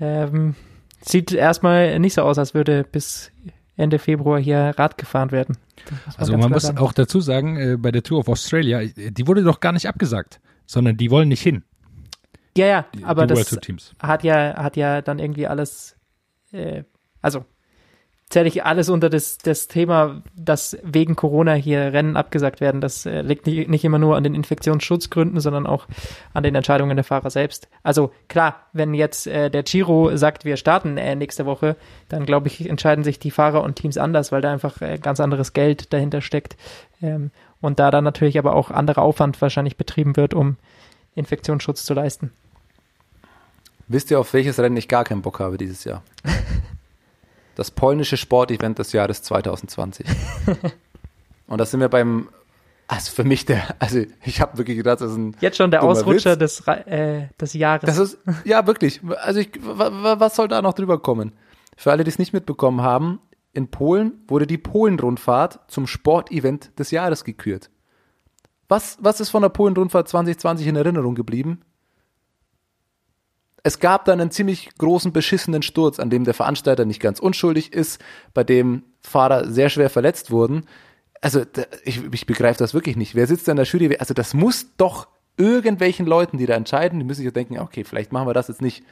[0.00, 0.54] Ähm,
[1.00, 3.32] sieht erstmal nicht so aus, als würde bis
[3.76, 5.56] Ende Februar hier Rad gefahren werden.
[6.06, 6.78] Muss Also man muss sagen.
[6.78, 10.40] auch dazu sagen, äh, bei der Tour of Australia, die wurde doch gar nicht abgesagt,
[10.66, 11.64] sondern die wollen nicht hin.
[12.56, 13.58] Ja, ja, aber die das
[13.98, 15.96] hat ja, hat ja dann irgendwie alles,
[16.52, 16.84] äh,
[17.22, 17.44] also
[18.32, 22.80] zähle ich alles unter das, das Thema, dass wegen Corona hier Rennen abgesagt werden.
[22.80, 25.86] Das äh, liegt nicht, nicht immer nur an den Infektionsschutzgründen, sondern auch
[26.32, 27.68] an den Entscheidungen der Fahrer selbst.
[27.82, 31.76] Also klar, wenn jetzt äh, der Giro sagt, wir starten äh, nächste Woche,
[32.08, 35.20] dann glaube ich, entscheiden sich die Fahrer und Teams anders, weil da einfach äh, ganz
[35.20, 36.56] anderes Geld dahinter steckt.
[37.02, 40.56] Ähm, und da dann natürlich aber auch anderer Aufwand wahrscheinlich betrieben wird, um
[41.14, 42.32] Infektionsschutz zu leisten.
[43.88, 46.02] Wisst ihr, auf welches Rennen ich gar keinen Bock habe dieses Jahr?
[47.54, 50.06] Das polnische Sportevent des Jahres 2020.
[51.46, 52.28] Und da sind wir beim,
[52.88, 55.82] also für mich der, also ich habe wirklich gedacht, das ist ein, Jetzt schon der
[55.82, 56.62] Ausrutscher Witz.
[56.64, 57.82] des, äh, des Jahres.
[57.86, 61.32] das ist, ja wirklich, also ich, wa- wa- was soll da noch drüber kommen?
[61.76, 63.18] Für alle, die es nicht mitbekommen haben,
[63.52, 67.68] in Polen wurde die Polen-Rundfahrt zum Sportevent des Jahres gekürt.
[68.68, 71.60] Was, was ist von der Polen-Rundfahrt 2020 in Erinnerung geblieben?
[73.62, 77.72] Es gab dann einen ziemlich großen beschissenen Sturz, an dem der Veranstalter nicht ganz unschuldig
[77.72, 78.00] ist,
[78.34, 80.66] bei dem Fahrer sehr schwer verletzt wurden.
[81.20, 81.42] Also
[81.84, 83.14] ich, ich begreife das wirklich nicht.
[83.14, 83.96] Wer sitzt da in der Jury?
[83.98, 85.06] Also das muss doch
[85.36, 88.48] irgendwelchen Leuten, die da entscheiden, die müssen sich ja denken, okay, vielleicht machen wir das
[88.48, 88.84] jetzt nicht.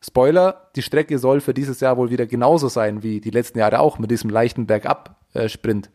[0.00, 3.80] Spoiler, die Strecke soll für dieses Jahr wohl wieder genauso sein wie die letzten Jahre
[3.80, 5.90] auch mit diesem leichten Bergab-Sprint.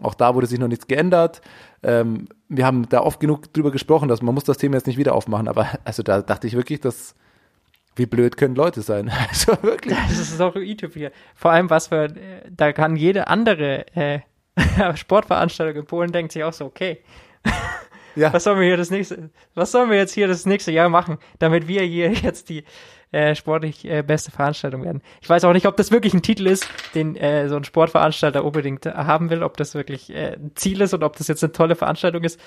[0.00, 1.40] Auch da wurde sich noch nichts geändert.
[1.82, 4.98] Ähm, wir haben da oft genug drüber gesprochen, dass man muss das Thema jetzt nicht
[4.98, 7.14] wieder aufmachen, aber also da dachte ich wirklich, dass
[7.96, 9.10] wie blöd können Leute sein.
[9.28, 9.96] Also wirklich.
[10.08, 14.20] Das ist doch i-Typ Vor allem, was für, äh, da kann jede andere äh,
[14.94, 17.00] Sportveranstaltung in Polen denkt sich auch so, okay,
[18.16, 18.32] Ja.
[18.32, 21.18] was sollen wir hier das nächste, was sollen wir jetzt hier das nächste Jahr machen,
[21.38, 22.64] damit wir hier jetzt die
[23.12, 25.02] äh, sportlich äh, beste Veranstaltung werden.
[25.20, 28.44] Ich weiß auch nicht, ob das wirklich ein Titel ist, den äh, so ein Sportveranstalter
[28.44, 31.52] unbedingt haben will, ob das wirklich äh, ein Ziel ist und ob das jetzt eine
[31.52, 32.40] tolle Veranstaltung ist.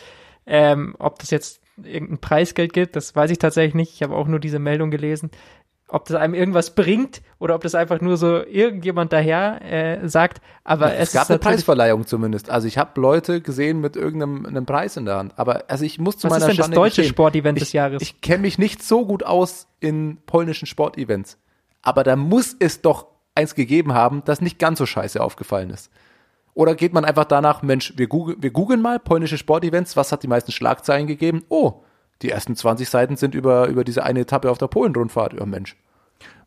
[0.46, 3.94] Ähm, ob das jetzt irgendein Preisgeld gibt, das weiß ich tatsächlich nicht.
[3.94, 5.32] Ich habe auch nur diese Meldung gelesen.
[5.94, 10.42] Ob das einem irgendwas bringt oder ob das einfach nur so irgendjemand daher äh, sagt.
[10.64, 12.50] Aber es, Es gab ist eine Preisverleihung zumindest.
[12.50, 15.34] Also ich habe Leute gesehen mit irgendeinem einem Preis in der Hand.
[15.38, 17.64] Aber also ich muss zu Was ist meiner denn das Schande deutsche gestehen, Sportevent ich,
[17.66, 18.02] des Jahres?
[18.02, 21.38] Ich kenne mich nicht so gut aus in polnischen Sportevents.
[21.84, 25.92] Aber da muss es doch eins gegeben haben, das nicht ganz so scheiße aufgefallen ist.
[26.56, 30.24] Oder geht man einfach danach, Mensch, wir googeln, wir googeln mal polnische Sportevents, was hat
[30.24, 31.44] die meisten Schlagzeilen gegeben?
[31.50, 31.84] Oh,
[32.22, 35.34] die ersten 20 Seiten sind über, über diese eine Etappe auf der Polen-Rundfahrt.
[35.34, 35.76] Ja, Mensch.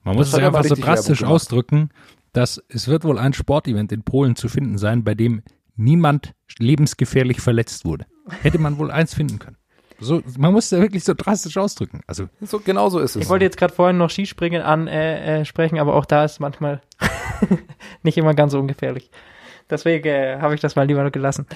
[0.07, 1.91] Man muss es einfach so drastisch ausdrücken,
[2.33, 5.43] dass es wird wohl ein Sportevent in Polen zu finden sein, bei dem
[5.75, 8.07] niemand lebensgefährlich verletzt wurde.
[8.43, 9.57] Hätte man wohl eins finden können.
[9.99, 12.03] So, man muss es ja wirklich so drastisch ausdrücken.
[12.07, 13.23] Also So, genau so ist es.
[13.23, 16.39] Ich wollte jetzt gerade vorhin noch Skispringen ansprechen, äh, äh, sprechen, aber auch da ist
[16.39, 16.83] manchmal
[18.05, 19.11] nicht immer ganz so ungefährlich.
[19.69, 21.47] Deswegen äh, habe ich das mal lieber gelassen.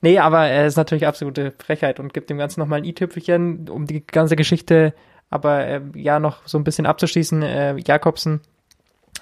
[0.00, 3.86] Nee, aber es ist natürlich absolute Frechheit und gibt dem Ganzen nochmal ein i-Tüpfelchen, um
[3.86, 4.94] die ganze Geschichte
[5.30, 7.42] aber äh, ja noch so ein bisschen abzuschließen.
[7.42, 8.40] Äh, Jakobsen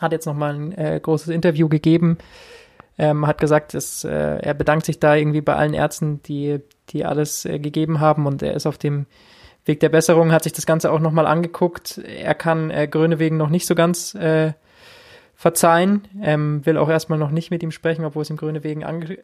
[0.01, 2.19] hat jetzt nochmal ein äh, großes Interview gegeben,
[2.99, 7.05] ähm, hat gesagt, dass, äh, er bedankt sich da irgendwie bei allen Ärzten, die, die
[7.05, 9.07] alles äh, gegeben haben und er ist auf dem
[9.65, 11.99] Weg der Besserung, hat sich das Ganze auch nochmal angeguckt.
[11.99, 14.55] Er kann äh, Grönewegen noch nicht so ganz äh,
[15.37, 19.19] verzeihen, ähm, will auch erstmal noch nicht mit ihm sprechen, obwohl es ihm Grönewegen ange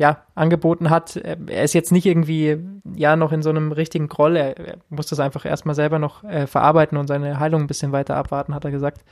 [0.00, 1.16] ja, angeboten hat.
[1.16, 2.58] Äh, Er ist jetzt nicht irgendwie,
[2.96, 4.34] ja, noch in so einem richtigen Groll.
[4.34, 7.92] Er, er muss das einfach erstmal selber noch äh, verarbeiten und seine Heilung ein bisschen
[7.92, 9.04] weiter abwarten, hat er gesagt.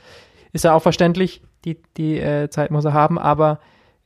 [0.51, 3.59] Ist ja auch verständlich, die, die äh, Zeit muss er haben, aber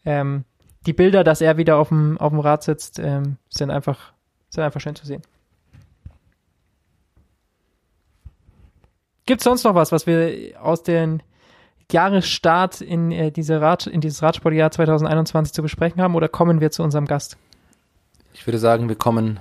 [0.03, 0.43] ähm,
[0.85, 4.11] die Bilder, dass er wieder auf dem, auf dem Rad sitzt, ähm, sind einfach,
[4.49, 5.21] sind einfach schön zu sehen.
[9.25, 11.23] Gibt es sonst noch was, was wir aus den
[11.93, 16.71] Jahresstart in, äh, diese Rad, in dieses Radsportjahr 2021 zu besprechen haben oder kommen wir
[16.71, 17.37] zu unserem Gast?
[18.33, 19.39] Ich würde sagen, wir kommen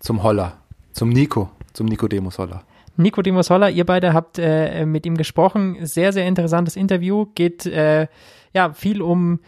[0.00, 0.54] zum Holler,
[0.92, 2.62] zum Nico, zum Nicodemus Holler.
[2.96, 5.84] Nicodemus Holler, ihr beide habt äh, mit ihm gesprochen.
[5.84, 7.26] Sehr, sehr interessantes Interview.
[7.34, 8.06] Geht äh,
[8.52, 9.40] ja viel um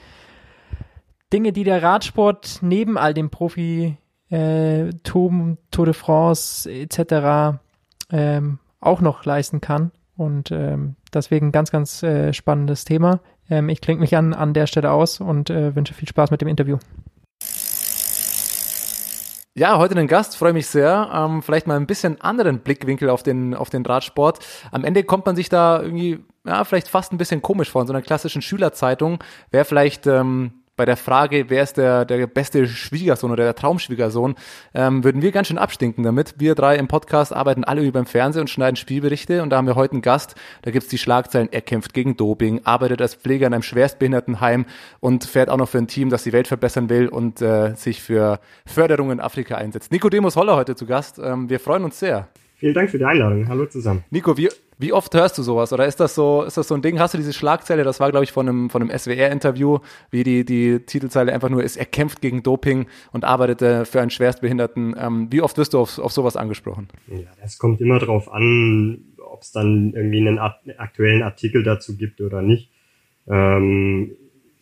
[1.32, 3.96] Dinge, die der Radsport neben all dem Profi
[4.30, 7.58] äh, Tour, Tour de France etc.
[8.10, 9.92] Ähm, auch noch leisten kann.
[10.16, 13.20] Und ähm, deswegen ganz, ganz äh, spannendes Thema.
[13.50, 16.40] Ähm, ich klinge mich an, an der Stelle aus und äh, wünsche viel Spaß mit
[16.40, 16.78] dem Interview.
[19.58, 21.10] Ja, heute den Gast, freue mich sehr.
[21.14, 24.40] Ähm, vielleicht mal ein bisschen anderen Blickwinkel auf den, auf den Radsport.
[24.70, 27.80] Am Ende kommt man sich da irgendwie, ja, vielleicht fast ein bisschen komisch vor.
[27.80, 32.26] In so einer klassischen Schülerzeitung wäre vielleicht ähm, bei der Frage, wer ist der, der
[32.26, 34.34] beste Schwiegersohn oder der Traumschwiegersohn,
[34.74, 36.34] ähm, würden wir ganz schön abstinken damit.
[36.38, 39.66] Wir drei im Podcast arbeiten alle über im Fernsehen und schneiden Spielberichte und da haben
[39.66, 43.46] wir heute einen Gast, da gibt's die Schlagzeilen, er kämpft gegen Doping, arbeitet als Pfleger
[43.46, 44.66] in einem Schwerstbehindertenheim
[45.00, 48.02] und fährt auch noch für ein Team, das die Welt verbessern will und äh, sich
[48.02, 49.92] für Förderung in Afrika einsetzt.
[49.92, 51.18] Nicodemus Holler heute zu Gast.
[51.18, 52.28] Ähm, wir freuen uns sehr.
[52.56, 53.48] Vielen Dank für die Einladung.
[53.48, 54.04] Hallo zusammen.
[54.10, 54.48] Nico, wie,
[54.78, 55.72] wie oft hörst du sowas?
[55.72, 56.98] Oder ist das so, ist das so ein Ding?
[56.98, 57.82] Hast du diese Schlagzeile?
[57.82, 59.78] Das war, glaube ich, von einem, von einem SWR-Interview,
[60.10, 64.10] wie die, die Titelzeile einfach nur ist, er kämpft gegen Doping und arbeitete für einen
[64.10, 64.94] Schwerstbehinderten.
[64.98, 66.88] Ähm, wie oft wirst du auf, auf sowas angesprochen?
[67.08, 72.20] Ja, das kommt immer drauf an, ob es dann irgendwie einen aktuellen Artikel dazu gibt
[72.20, 72.70] oder nicht.
[73.26, 74.12] Ähm,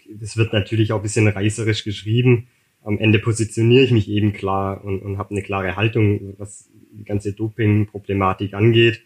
[0.09, 2.49] das wird natürlich auch ein bisschen reißerisch geschrieben.
[2.85, 7.05] Am Ende positioniere ich mich eben klar und, und habe eine klare Haltung, was die
[7.05, 9.03] ganze Doping-Problematik angeht.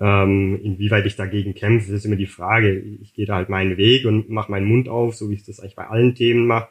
[0.00, 2.78] Ähm, inwieweit ich dagegen kämpfe, ist immer die Frage.
[3.02, 5.60] Ich gehe da halt meinen Weg und mache meinen Mund auf, so wie ich das
[5.60, 6.68] eigentlich bei allen Themen mache.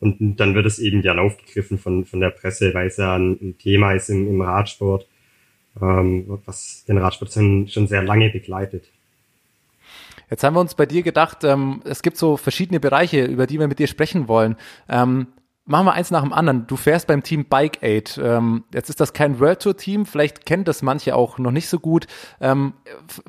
[0.00, 3.32] Und dann wird es eben gern aufgegriffen von, von der Presse, weil es ja ein,
[3.40, 5.06] ein Thema ist im, im Radsport,
[5.80, 8.90] ähm, was den Radsport schon, schon sehr lange begleitet.
[10.30, 13.60] Jetzt haben wir uns bei dir gedacht, ähm, es gibt so verschiedene Bereiche, über die
[13.60, 14.56] wir mit dir sprechen wollen.
[14.88, 15.28] Ähm,
[15.66, 16.66] machen wir eins nach dem anderen.
[16.66, 18.20] Du fährst beim Team Bike Aid.
[18.22, 21.68] Ähm, jetzt ist das kein World Tour Team, vielleicht kennt das manche auch noch nicht
[21.68, 22.06] so gut.
[22.40, 22.74] Ähm,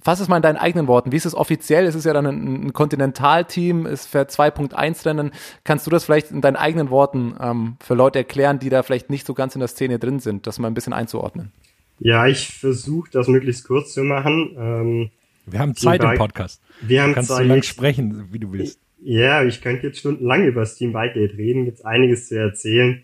[0.02, 1.12] fass es mal in deinen eigenen Worten.
[1.12, 1.86] Wie ist es offiziell?
[1.86, 5.32] Es ist ja dann ein, ein Kontinentalteam, es fährt 2.1 Rennen.
[5.64, 9.10] Kannst du das vielleicht in deinen eigenen Worten ähm, für Leute erklären, die da vielleicht
[9.10, 11.52] nicht so ganz in der Szene drin sind, das mal ein bisschen einzuordnen?
[12.00, 14.56] Ja, ich versuche das möglichst kurz zu machen.
[14.58, 15.10] Ähm,
[15.46, 16.62] wir haben Zeit im Podcast.
[16.82, 17.44] Wir haben Kannst Zeit.
[17.44, 18.80] so lang sprechen, wie du willst.
[19.08, 23.03] Ja, ich könnte jetzt stundenlang über das Team Bikegate reden, gibt's einiges zu erzählen.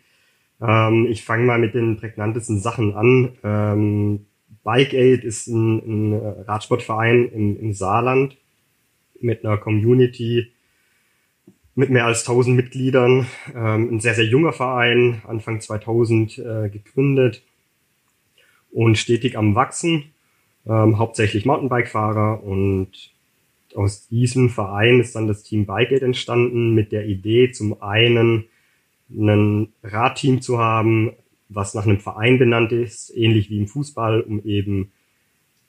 [0.60, 3.38] Ähm, ich fange mal mit den prägnantesten Sachen an.
[3.43, 4.26] Ähm,
[4.64, 6.14] Bikeaid ist ein, ein
[6.47, 8.36] Radsportverein im, im Saarland
[9.20, 10.52] mit einer Community
[11.76, 13.28] mit mehr als 1000 Mitgliedern.
[13.54, 17.43] Ähm, ein sehr, sehr junger Verein, Anfang 2000 äh, gegründet
[18.72, 20.06] und stetig am Wachsen.
[20.66, 23.12] Ähm, hauptsächlich Mountainbike-Fahrer und
[23.76, 28.46] aus diesem Verein ist dann das Team Bikeaid entstanden mit der Idee, zum einen
[29.10, 31.12] ein Radteam zu haben,
[31.50, 34.92] was nach einem Verein benannt ist, ähnlich wie im Fußball, um eben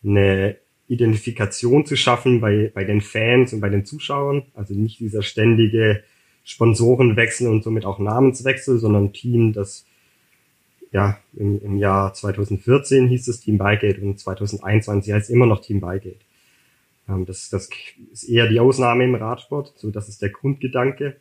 [0.05, 0.57] eine
[0.89, 4.45] Identifikation zu schaffen bei, bei den Fans und bei den Zuschauern.
[4.55, 6.03] Also nicht dieser ständige
[6.45, 9.87] Sponsorenwechsel und somit auch Namenswechsel, sondern ein Team, das
[10.93, 15.81] ja im, im Jahr 2014 hieß es Team Bikeaid und 2021 heißt immer noch Team
[15.81, 16.21] Bikeaid.
[17.09, 17.69] Ähm, das, das
[18.13, 21.17] ist eher die Ausnahme im Radsport, so das ist der Grundgedanke.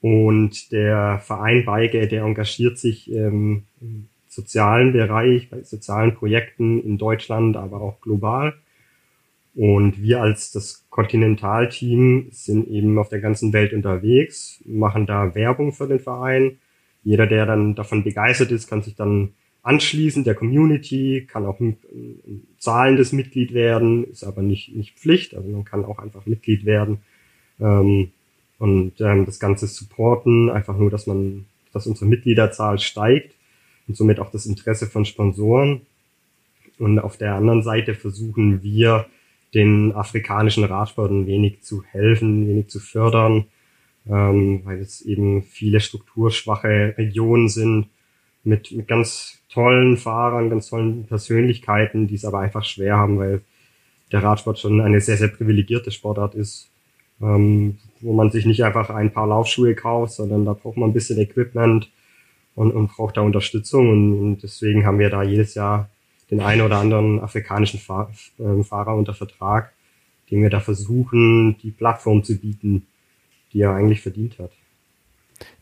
[0.00, 6.96] Und der Verein Beige, der engagiert sich ähm, im sozialen Bereich, bei sozialen Projekten in
[6.96, 8.54] Deutschland, aber auch global.
[9.54, 15.72] Und wir als das Kontinentalteam sind eben auf der ganzen Welt unterwegs, machen da Werbung
[15.72, 16.58] für den Verein.
[17.02, 21.76] Jeder, der dann davon begeistert ist, kann sich dann anschließen der Community, kann auch ein,
[21.92, 26.64] ein zahlendes Mitglied werden, ist aber nicht, nicht Pflicht, also man kann auch einfach Mitglied
[26.64, 26.98] werden
[27.60, 28.10] ähm,
[28.58, 33.34] und ähm, das Ganze supporten, einfach nur, dass man, dass unsere Mitgliederzahl steigt
[33.86, 35.82] und somit auch das Interesse von Sponsoren.
[36.78, 39.06] Und auf der anderen Seite versuchen wir,
[39.54, 43.46] den afrikanischen Radsport ein wenig zu helfen, ein wenig zu fördern,
[44.08, 47.88] ähm, weil es eben viele strukturschwache Regionen sind
[48.44, 53.42] mit, mit ganz tollen Fahrern, ganz tollen Persönlichkeiten, die es aber einfach schwer haben, weil
[54.12, 56.70] der Radsport schon eine sehr, sehr privilegierte Sportart ist,
[57.20, 60.94] ähm, wo man sich nicht einfach ein paar Laufschuhe kauft, sondern da braucht man ein
[60.94, 61.90] bisschen Equipment
[62.54, 65.90] und, und braucht da Unterstützung und, und deswegen haben wir da jedes Jahr
[66.30, 69.72] den einen oder anderen afrikanischen Fahr äh, Fahrer unter Vertrag,
[70.30, 72.86] den wir da versuchen, die Plattform zu bieten,
[73.52, 74.52] die er eigentlich verdient hat.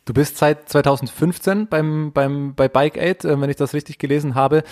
[0.09, 4.35] Du bist seit 2015 beim, beim, bei Bike Aid, äh, wenn ich das richtig gelesen
[4.35, 4.65] habe.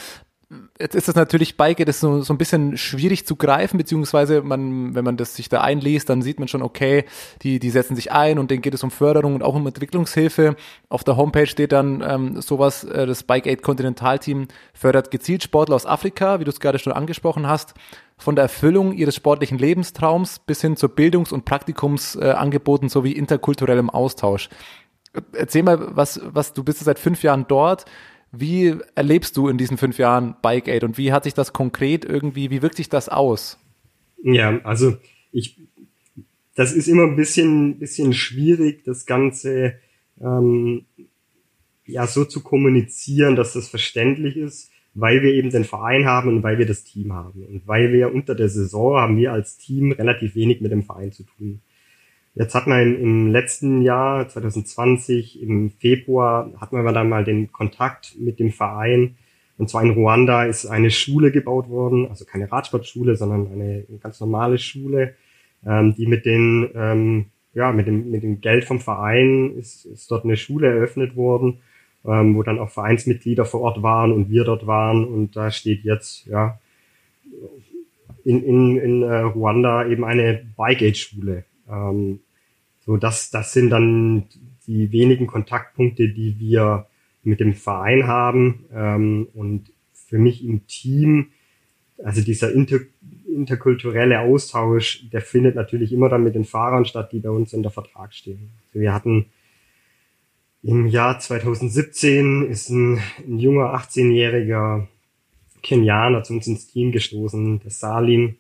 [0.80, 4.41] Jetzt ist das natürlich Bike, das ist so, so ein bisschen schwierig zu greifen, beziehungsweise
[4.41, 7.05] man, wenn man das sich da einliest, dann sieht man schon, okay,
[7.43, 10.57] die, die setzen sich ein und denen geht es um Förderung und auch um Entwicklungshilfe.
[10.89, 15.76] Auf der Homepage steht dann ähm, sowas, äh, das Bike Aid Kontinentalteam fördert gezielt Sportler
[15.76, 17.74] aus Afrika, wie du es gerade schon angesprochen hast,
[18.16, 23.91] von der Erfüllung ihres sportlichen Lebenstraums bis hin zu Bildungs- und Praktikumsangeboten äh, sowie interkulturellem
[23.91, 24.49] Austausch.
[25.33, 27.85] Erzähl mal, was, was, du bist seit fünf Jahren dort.
[28.33, 32.05] Wie erlebst du in diesen fünf Jahren Bike Aid und wie hat sich das konkret
[32.05, 33.59] irgendwie, wie wirkt sich das aus?
[34.23, 34.97] Ja, also
[35.33, 35.57] ich,
[36.55, 39.75] das ist immer ein bisschen, bisschen schwierig, das Ganze
[40.21, 40.85] ähm,
[41.87, 46.43] ja so zu kommunizieren, dass das verständlich ist, weil wir eben den Verein haben und
[46.43, 49.93] weil wir das Team haben und weil wir unter der Saison haben wir als Team
[49.93, 51.61] relativ wenig mit dem Verein zu tun.
[52.39, 58.14] Jetzt hat man im letzten Jahr, 2020, im Februar, hatten wir dann mal den Kontakt
[58.20, 59.16] mit dem Verein.
[59.57, 64.20] Und zwar in Ruanda ist eine Schule gebaut worden, also keine Radsportschule, sondern eine ganz
[64.20, 65.14] normale Schule,
[65.64, 70.11] ähm, die mit den, ähm, ja, mit dem, mit dem Geld vom Verein ist, ist
[70.11, 71.61] dort eine Schule eröffnet worden,
[72.05, 75.07] ähm, wo dann auch Vereinsmitglieder vor Ort waren und wir dort waren.
[75.07, 76.59] Und da steht jetzt, ja,
[78.24, 81.45] in, in, in äh, Ruanda eben eine Bike-Aid-Schule.
[81.70, 82.20] Ähm,
[82.87, 84.26] so, das, das sind dann
[84.66, 86.87] die wenigen Kontaktpunkte, die wir
[87.24, 88.64] mit dem Verein haben.
[88.72, 91.28] Ähm, und für mich im Team,
[92.03, 92.78] also dieser inter,
[93.26, 97.62] interkulturelle Austausch, der findet natürlich immer dann mit den Fahrern statt, die bei uns in
[97.62, 98.51] der Vertrag stehen.
[98.68, 99.26] Also wir hatten
[100.62, 104.87] im Jahr 2017 ist ein, ein junger 18-jähriger
[105.62, 108.37] Kenianer zu uns ins Team gestoßen, der Salim.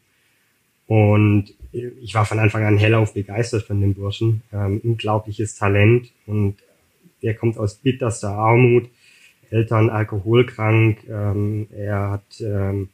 [0.86, 4.42] Und ich war von Anfang an hellauf begeistert von dem Burschen.
[4.52, 6.56] Ähm, unglaubliches Talent und
[7.22, 8.88] der kommt aus bitterster Armut,
[9.50, 12.88] Eltern alkoholkrank, ähm, er hat ähm,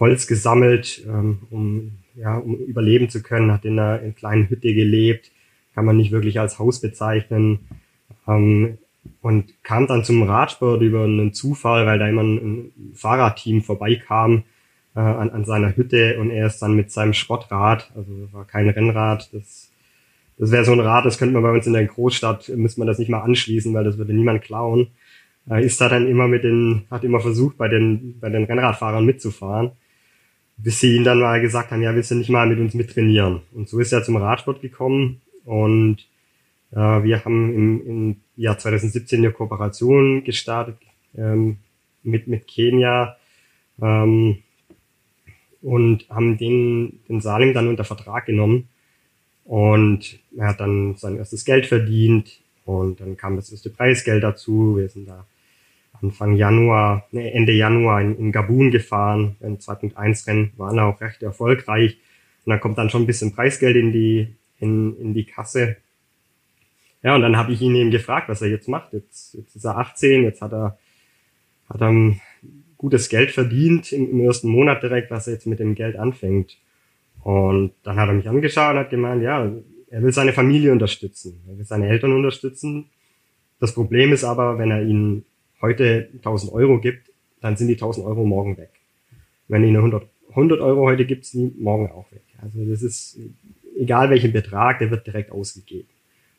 [0.00, 4.48] Holz gesammelt, ähm, um, ja, um überleben zu können, hat in einer, in einer kleinen
[4.48, 5.30] Hütte gelebt,
[5.74, 7.60] kann man nicht wirklich als Haus bezeichnen.
[8.26, 8.78] Ähm,
[9.22, 14.44] und kam dann zum Radsport über einen Zufall, weil da immer ein, ein Fahrradteam vorbeikam,
[14.98, 18.68] äh, an, an seiner Hütte und er ist dann mit seinem Schrottrad, also war kein
[18.68, 19.70] Rennrad, das,
[20.38, 22.88] das wäre so ein Rad, das könnte man bei uns in der Großstadt, müsste man
[22.88, 24.88] das nicht mal anschließen, weil das würde niemand klauen.
[25.48, 29.06] Äh, ist da dann immer mit den, hat immer versucht, bei den, bei den Rennradfahrern
[29.06, 29.70] mitzufahren,
[30.56, 33.42] bis sie ihn dann mal gesagt haben, ja, willst du nicht mal mit uns mittrainieren?
[33.52, 35.98] Und so ist er zum Radsport gekommen und
[36.72, 40.78] äh, wir haben im, im Jahr 2017 eine Kooperation gestartet
[41.16, 41.58] ähm,
[42.02, 43.16] mit, mit Kenia.
[43.80, 44.38] Ähm,
[45.62, 48.68] und haben den, den Salim dann unter Vertrag genommen.
[49.44, 54.76] Und er hat dann sein erstes Geld verdient und dann kam das erste Preisgeld dazu.
[54.76, 55.24] Wir sind da
[56.02, 61.22] Anfang Januar, nee, Ende Januar in, in Gabun gefahren, ein 2.1 Rennen, waren auch recht
[61.22, 61.98] erfolgreich.
[62.44, 64.28] Und dann kommt dann schon ein bisschen Preisgeld in die,
[64.58, 65.76] in, in die Kasse.
[67.02, 68.92] Ja, und dann habe ich ihn eben gefragt, was er jetzt macht.
[68.92, 70.78] Jetzt, jetzt ist er 18, jetzt hat er,
[71.68, 71.92] hat er
[72.78, 76.56] gutes Geld verdient im, im ersten Monat direkt, was er jetzt mit dem Geld anfängt.
[77.22, 79.52] Und dann hat er mich angeschaut und hat gemeint, ja,
[79.90, 82.86] er will seine Familie unterstützen, er will seine Eltern unterstützen.
[83.58, 85.24] Das Problem ist aber, wenn er ihnen
[85.60, 87.10] heute 1000 Euro gibt,
[87.40, 88.70] dann sind die 1000 Euro morgen weg.
[89.48, 92.22] Wenn er ihnen 100, 100 Euro heute gibt, sind die morgen auch weg.
[92.40, 93.18] Also das ist,
[93.76, 95.88] egal welchen Betrag, der wird direkt ausgegeben.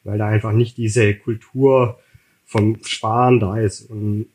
[0.04, 2.00] Weil da einfach nicht diese Kultur
[2.46, 3.82] vom Sparen da ist.
[3.82, 4.28] Und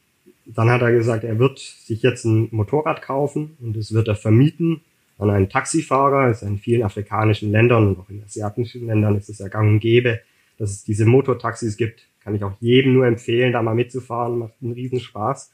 [0.47, 4.17] dann hat er gesagt, er wird sich jetzt ein Motorrad kaufen und das wird er
[4.17, 4.83] vermieten
[5.19, 6.29] an einen Taxifahrer.
[6.29, 9.69] Das ist in vielen afrikanischen Ländern und auch in asiatischen Ländern ist es ja gang
[9.69, 10.21] und gäbe,
[10.59, 12.07] dass es diese Motortaxis gibt.
[12.23, 14.39] Kann ich auch jedem nur empfehlen, da mal mitzufahren.
[14.39, 15.53] Macht einen Riesenspaß.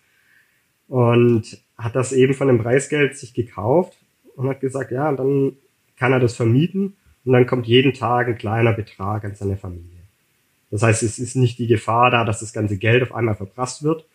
[0.89, 3.97] Und hat das eben von dem Preisgeld sich gekauft
[4.35, 5.53] und hat gesagt, ja, dann
[5.97, 10.01] kann er das vermieten und dann kommt jeden Tag ein kleiner Betrag an seine Familie.
[10.71, 13.83] Das heißt, es ist nicht die Gefahr da, dass das ganze Geld auf einmal verprasst
[13.83, 14.07] wird,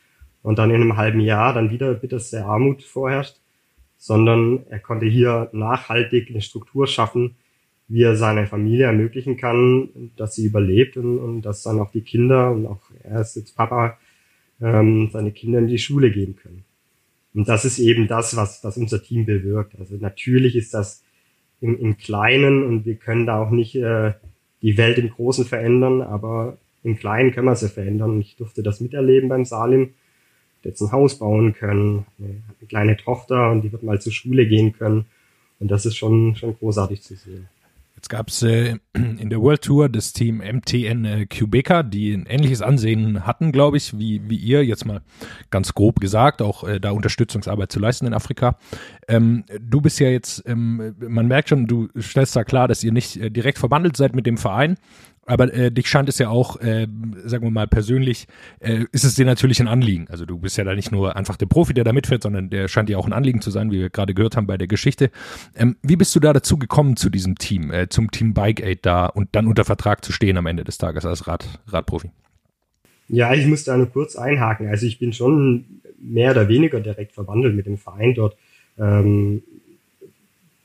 [0.45, 3.37] und dann in einem halben Jahr dann wieder bitterste Armut vorherrscht,
[3.97, 7.35] sondern er konnte hier nachhaltig eine Struktur schaffen,
[7.87, 12.01] wie er seiner Familie ermöglichen kann, dass sie überlebt und, und dass dann auch die
[12.01, 13.97] Kinder und auch er ist jetzt Papa,
[14.61, 16.63] ähm, seine Kinder in die Schule gehen können.
[17.33, 19.73] Und das ist eben das, was, was unser Team bewirkt.
[19.79, 21.03] Also natürlich ist das
[21.59, 24.13] im, im Kleinen und wir können da auch nicht äh,
[24.61, 28.21] die Welt im Großen verändern, aber im Kleinen können wir sie verändern.
[28.21, 29.95] Ich durfte das miterleben beim Salim
[30.65, 34.47] jetzt ein Haus bauen können, eine, eine kleine Tochter und die wird mal zur Schule
[34.47, 35.05] gehen können.
[35.59, 37.47] Und das ist schon, schon großartig zu sehen.
[37.95, 42.25] Jetzt gab es äh, in der World Tour das Team MTN äh, Quebeca, die ein
[42.25, 45.01] ähnliches Ansehen hatten, glaube ich, wie, wie ihr, jetzt mal
[45.49, 48.57] ganz grob gesagt, auch äh, da Unterstützungsarbeit zu leisten in Afrika.
[49.07, 52.91] Ähm, du bist ja jetzt, ähm, man merkt schon, du stellst da klar, dass ihr
[52.91, 54.75] nicht äh, direkt verbandelt seid mit dem Verein,
[55.25, 56.87] aber äh, dich scheint es ja auch, äh,
[57.23, 58.27] sagen wir mal persönlich,
[58.59, 60.07] äh, ist es dir natürlich ein Anliegen.
[60.09, 62.67] Also du bist ja da nicht nur einfach der Profi, der da mitfährt, sondern der
[62.67, 65.09] scheint dir auch ein Anliegen zu sein, wie wir gerade gehört haben bei der Geschichte.
[65.55, 68.85] Ähm, wie bist du da dazu gekommen zu diesem Team, äh, zum Team Bike Aid
[68.85, 72.11] da und dann unter Vertrag zu stehen am Ende des Tages als Rad, Radprofi?
[73.07, 74.67] Ja, ich muss da nur kurz einhaken.
[74.67, 78.35] Also ich bin schon mehr oder weniger direkt verwandelt mit dem Verein dort.
[78.77, 79.43] Ähm,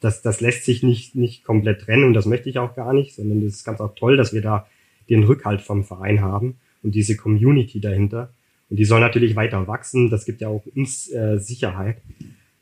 [0.01, 3.15] das, das lässt sich nicht, nicht komplett trennen und das möchte ich auch gar nicht,
[3.15, 4.67] sondern das ist ganz auch toll, dass wir da
[5.09, 8.31] den Rückhalt vom Verein haben und diese Community dahinter.
[8.71, 11.99] Und die soll natürlich weiter wachsen, das gibt ja auch uns äh, Sicherheit.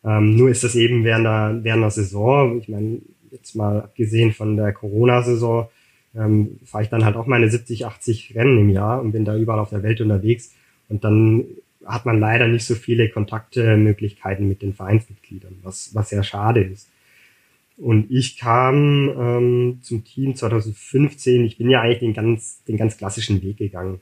[0.04, 4.32] Ähm, nur ist das eben während der, während der Saison, ich meine, jetzt mal abgesehen
[4.32, 5.68] von der Corona-Saison,
[6.16, 9.36] ähm, fahre ich dann halt auch meine 70, 80 Rennen im Jahr und bin da
[9.36, 10.54] überall auf der Welt unterwegs.
[10.88, 11.44] Und dann
[11.84, 16.88] hat man leider nicht so viele Kontaktmöglichkeiten mit den Vereinsmitgliedern, was, was sehr schade ist.
[17.78, 21.44] Und ich kam ähm, zum Team 2015.
[21.44, 24.00] Ich bin ja eigentlich den ganz, den ganz klassischen Weg gegangen.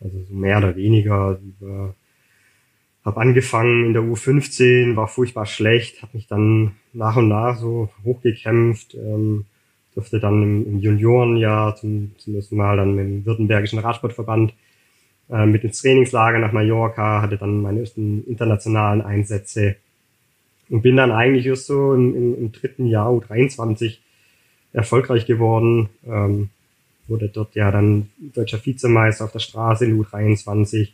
[0.00, 1.94] Also so mehr oder weniger über
[3.08, 7.88] habe angefangen in der U15, war furchtbar schlecht, habe mich dann nach und nach so
[8.04, 9.46] hochgekämpft, ähm,
[9.94, 14.52] durfte dann im, im Juniorenjahr zum, zum ersten Mal dann mit dem Württembergischen Radsportverband
[15.30, 19.76] äh, mit ins Trainingslager nach Mallorca, hatte dann meine ersten internationalen Einsätze
[20.70, 23.98] und bin dann eigentlich erst so im, im, im dritten Jahr U23
[24.72, 25.88] erfolgreich geworden.
[26.06, 26.50] Ähm,
[27.06, 30.90] wurde dort ja dann deutscher Vizemeister auf der Straße in U23.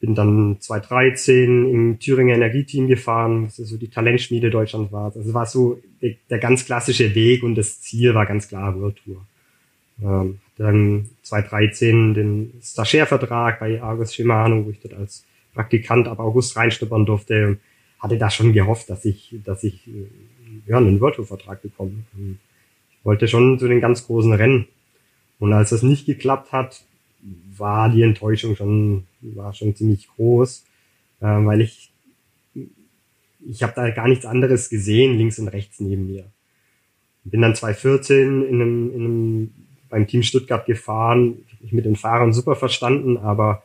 [0.00, 5.06] Bin dann 2013 im Thüringer Energieteam gefahren, was so die Talentschmiede Deutschland war.
[5.06, 8.78] Also es war so der, der, ganz klassische Weg und das Ziel war ganz klar
[8.78, 9.26] World Tour.
[10.02, 16.56] Ähm, dann 2013 den Stagiaire-Vertrag bei Argus Shimano, wo ich dort als Praktikant ab August
[16.56, 17.58] reinschnuppern durfte
[18.06, 20.06] hatte da schon gehofft, dass ich, dass ich äh,
[20.66, 22.04] ja, einen World Tour Vertrag bekomme.
[22.16, 24.68] Ich wollte schon zu den ganz großen Rennen.
[25.40, 26.84] Und als das nicht geklappt hat,
[27.56, 30.64] war die Enttäuschung schon, war schon ziemlich groß,
[31.20, 31.90] äh, weil ich,
[33.44, 36.26] ich habe da gar nichts anderes gesehen, links und rechts neben mir.
[37.24, 39.54] Bin dann 2014 in einem, in einem,
[39.88, 43.64] beim Team Stuttgart gefahren, ich mich mit den Fahrern super verstanden, aber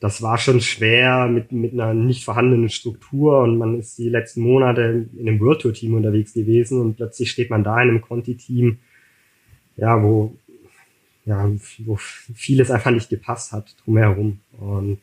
[0.00, 4.42] das war schon schwer mit, mit einer nicht vorhandenen Struktur und man ist die letzten
[4.42, 8.00] Monate in einem World Tour Team unterwegs gewesen und plötzlich steht man da in einem
[8.00, 8.78] Conti Team,
[9.76, 10.36] ja, wo,
[11.24, 14.98] ja, wo vieles einfach nicht gepasst hat drumherum und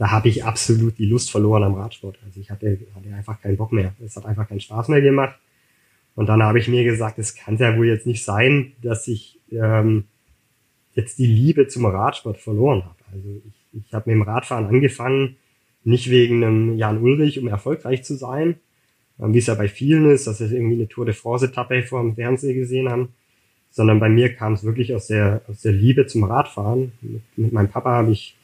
[0.00, 2.18] da habe ich absolut die Lust verloren am Radsport.
[2.24, 3.92] Also ich hatte, hatte einfach keinen Bock mehr.
[4.02, 5.38] Es hat einfach keinen Spaß mehr gemacht.
[6.14, 9.38] Und dann habe ich mir gesagt, es kann ja wohl jetzt nicht sein, dass ich
[9.52, 10.04] ähm,
[10.94, 12.96] jetzt die Liebe zum Radsport verloren habe.
[13.12, 15.36] Also ich ich habe mit dem Radfahren angefangen,
[15.84, 18.56] nicht wegen einem Jan Ulrich, um erfolgreich zu sein,
[19.18, 22.14] wie es ja bei vielen ist, dass sie irgendwie eine Tour de France-Etappe vor dem
[22.14, 23.10] Fernseher gesehen haben,
[23.70, 26.92] sondern bei mir kam es wirklich aus der, aus der Liebe zum Radfahren.
[27.02, 28.36] Mit, mit meinem Papa habe ich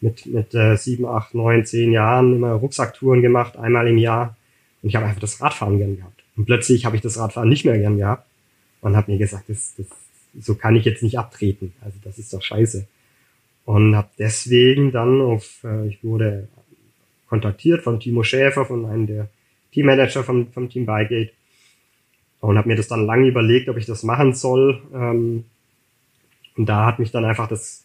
[0.00, 4.36] mit, mit äh, sieben, acht, neun, zehn Jahren immer Rucksacktouren gemacht, einmal im Jahr.
[4.82, 6.24] Und ich habe einfach das Radfahren gern gehabt.
[6.36, 8.26] Und plötzlich habe ich das Radfahren nicht mehr gern gehabt
[8.80, 9.86] und habe mir gesagt, das, das,
[10.38, 11.72] so kann ich jetzt nicht abtreten.
[11.80, 12.86] Also das ist doch scheiße
[13.66, 16.48] und habe deswegen dann auf, äh, ich wurde
[17.28, 19.28] kontaktiert von Timo Schäfer, von einem der
[19.72, 21.32] Teammanager vom, vom Team Bygate
[22.40, 24.80] und habe mir das dann lange überlegt, ob ich das machen soll.
[24.94, 25.44] Ähm,
[26.56, 27.84] und da hat mich dann einfach das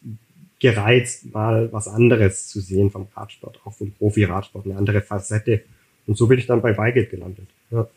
[0.59, 5.63] gereizt, mal was anderes zu sehen vom Radsport, auch vom Profi-Radsport, eine andere Facette.
[6.05, 7.47] Und so bin ich dann bei Bygate gelandet.
[7.71, 7.87] Ja.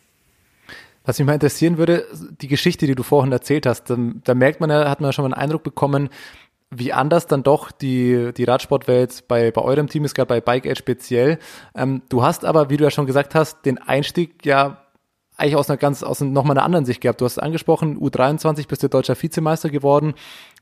[1.05, 2.07] Was mich mal interessieren würde,
[2.41, 5.13] die Geschichte, die du vorhin erzählt hast, da, da merkt man ja, hat man ja
[5.13, 6.09] schon mal einen Eindruck bekommen,
[6.77, 10.65] wie anders dann doch die, die Radsportwelt bei, bei eurem Team ist, gerade bei Bike
[10.65, 11.39] Edge speziell.
[11.75, 14.85] Ähm, du hast aber, wie du ja schon gesagt hast, den Einstieg ja
[15.37, 17.19] eigentlich aus einer ganz, aus nochmal einer anderen Sicht gehabt.
[17.19, 20.13] Du hast angesprochen, U23 bist du deutscher Vizemeister geworden.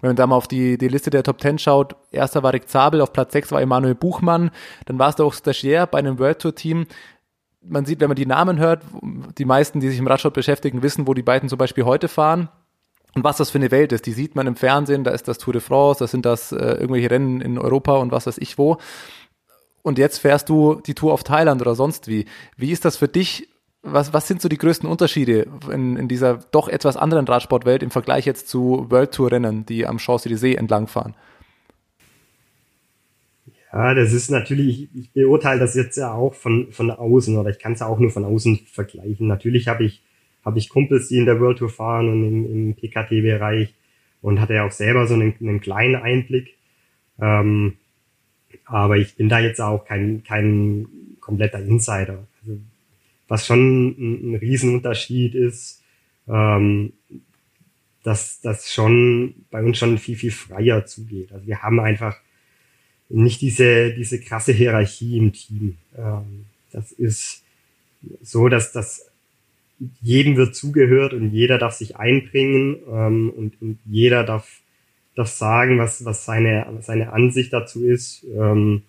[0.02, 2.70] Wenn man da mal auf die, die Liste der Top 10 schaut, erster war Rick
[2.70, 4.52] Zabel, auf Platz 6 war Emanuel Buchmann,
[4.86, 6.88] dann warst du auch Stagiaire bei einem World Tour Team.
[7.62, 8.84] Man sieht, wenn man die Namen hört,
[9.38, 12.50] die meisten, die sich im Radsport beschäftigen, wissen, wo die beiden zum Beispiel heute fahren.
[13.16, 15.38] Und was das für eine Welt ist, die sieht man im Fernsehen, da ist das
[15.38, 18.58] Tour de France, da sind das äh, irgendwelche Rennen in Europa und was weiß ich
[18.58, 18.78] wo.
[19.84, 22.26] Und jetzt fährst du die Tour auf Thailand oder sonst wie.
[22.58, 23.50] Wie ist das für dich?
[23.82, 27.92] Was, was sind so die größten Unterschiede in, in dieser doch etwas anderen Radsportwelt im
[27.92, 31.16] Vergleich jetzt zu World Tour Rennen, die am Champs-Élysées entlangfahren?
[33.74, 37.60] Ja, das ist natürlich, ich beurteile das jetzt ja auch von, von außen oder ich
[37.60, 39.28] kann es ja auch nur von außen vergleichen.
[39.28, 40.04] Natürlich habe ich
[40.44, 43.74] habe ich Kumpels, die in der World Tour fahren und im, im PKT-Bereich
[44.22, 46.58] und hatte ja auch selber so einen, einen kleinen Einblick.
[47.20, 47.74] Ähm,
[48.66, 50.88] aber ich bin da jetzt auch kein, kein
[51.20, 52.26] kompletter Insider.
[52.42, 52.60] Also,
[53.28, 55.82] was schon ein, ein Riesenunterschied ist,
[56.28, 56.94] ähm,
[58.04, 61.32] dass das schon bei uns schon viel, viel freier zugeht.
[61.32, 62.18] Also wir haben einfach
[63.10, 65.78] nicht diese, diese krasse Hierarchie im Team.
[65.98, 67.44] Ähm, das ist
[68.22, 69.10] so, dass das
[70.02, 74.62] jedem wird zugehört und jeder darf sich einbringen ähm, und, und jeder darf,
[75.16, 78.26] darf sagen, was, was seine, seine Ansicht dazu ist.
[78.36, 78.84] Ähm,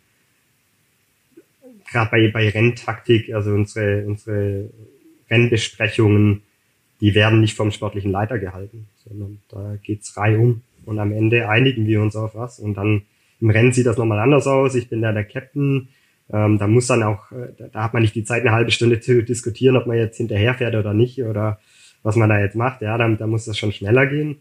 [1.91, 4.71] Gerade bei, bei Renntaktik, also unsere, unsere
[5.31, 6.43] Rennbesprechungen,
[7.01, 10.63] die werden nicht vom sportlichen Leiter gehalten, sondern da geht's reihum.
[10.87, 12.59] Und am Ende einigen wir uns auf was.
[12.59, 13.03] Und dann
[13.41, 14.75] im Rennen sieht das nochmal anders aus.
[14.75, 15.89] Ich bin da der Captain.
[16.33, 19.01] Ähm, da muss dann auch, äh, da hat man nicht die Zeit, eine halbe Stunde
[19.01, 21.59] zu diskutieren, ob man jetzt hinterherfährt oder nicht oder
[22.03, 22.83] was man da jetzt macht.
[22.83, 24.37] Ja, dann, da muss das schon schneller gehen.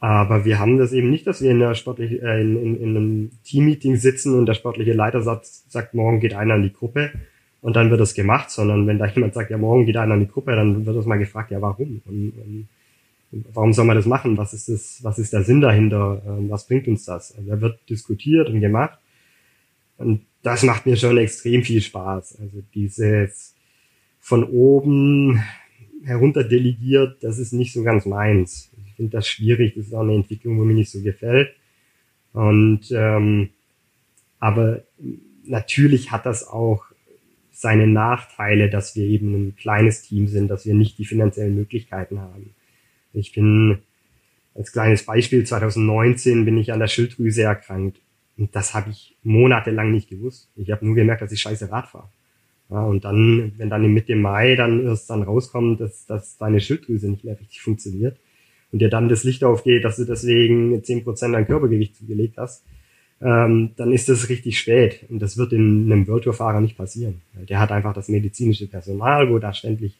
[0.00, 2.96] Aber wir haben das eben nicht, dass wir in, der sportliche, äh, in, in, in
[2.96, 7.12] einem Teammeeting sitzen und der sportliche Leiter sagt, sagt, morgen geht einer in die Gruppe
[7.62, 10.20] und dann wird das gemacht, sondern wenn da jemand sagt, ja, morgen geht einer in
[10.20, 12.02] die Gruppe, dann wird das mal gefragt, ja, warum?
[12.04, 12.68] Und, und
[13.54, 14.36] warum soll man das machen?
[14.36, 16.20] Was ist das, was ist der Sinn dahinter?
[16.26, 17.34] Ähm, was bringt uns das?
[17.36, 18.98] Also da wird diskutiert und gemacht.
[19.96, 22.38] Und das macht mir schon extrem viel Spaß.
[22.38, 23.56] Also dieses
[24.20, 25.42] von oben
[26.04, 28.70] herunter delegiert, das ist nicht so ganz meins.
[28.86, 31.48] Ich finde das schwierig, das ist auch eine Entwicklung, wo mir nicht so gefällt.
[32.34, 33.50] Und ähm,
[34.38, 34.82] aber
[35.44, 36.84] natürlich hat das auch
[37.50, 42.20] seine Nachteile, dass wir eben ein kleines Team sind, dass wir nicht die finanziellen Möglichkeiten
[42.20, 42.54] haben.
[43.14, 43.78] Ich bin
[44.54, 48.03] als kleines Beispiel 2019 bin ich an der Schilddrüse erkrankt
[48.36, 50.48] und das habe ich monatelang nicht gewusst.
[50.56, 52.08] Ich habe nur gemerkt, dass ich scheiße Rad fahre.
[52.70, 56.60] Ja, und dann, wenn dann im Mitte Mai dann erst dann rauskommt, dass, dass deine
[56.60, 58.16] Schilddrüse nicht mehr richtig funktioniert
[58.72, 62.64] und dir dann das Licht aufgeht, dass du deswegen zehn Prozent dein Körpergewicht zugelegt hast,
[63.20, 65.04] ähm, dann ist das richtig spät.
[65.08, 67.20] Und das wird in einem World Tour Fahrer nicht passieren.
[67.48, 69.94] Der hat einfach das medizinische Personal, wo da ständig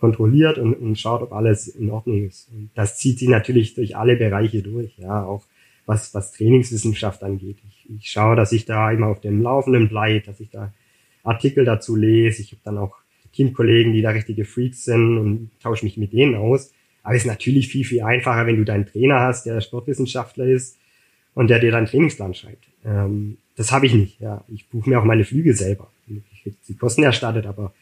[0.00, 2.48] kontrolliert und, und schaut, ob alles in Ordnung ist.
[2.52, 5.44] Und das zieht sich natürlich durch alle Bereiche durch, ja, auch
[5.90, 7.58] was, was Trainingswissenschaft angeht.
[7.68, 10.72] Ich, ich schaue, dass ich da immer auf dem Laufenden bleibe, dass ich da
[11.24, 12.42] Artikel dazu lese.
[12.42, 12.96] Ich habe dann auch
[13.32, 16.72] Teamkollegen, die da richtige Freaks sind und tausche mich mit denen aus.
[17.02, 20.78] Aber es ist natürlich viel, viel einfacher, wenn du deinen Trainer hast, der Sportwissenschaftler ist
[21.34, 22.68] und der dir deinen Trainingsplan schreibt.
[22.84, 24.20] Ähm, das habe ich nicht.
[24.20, 25.90] Ja, ich buche mir auch meine Flüge selber.
[26.06, 27.72] Ich kriege die Kosten erstattet, aber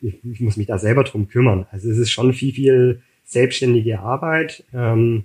[0.00, 1.66] ich, ich, muss mich da selber drum kümmern.
[1.70, 4.64] Also es ist schon viel, viel selbstständige Arbeit.
[4.72, 5.24] Ähm,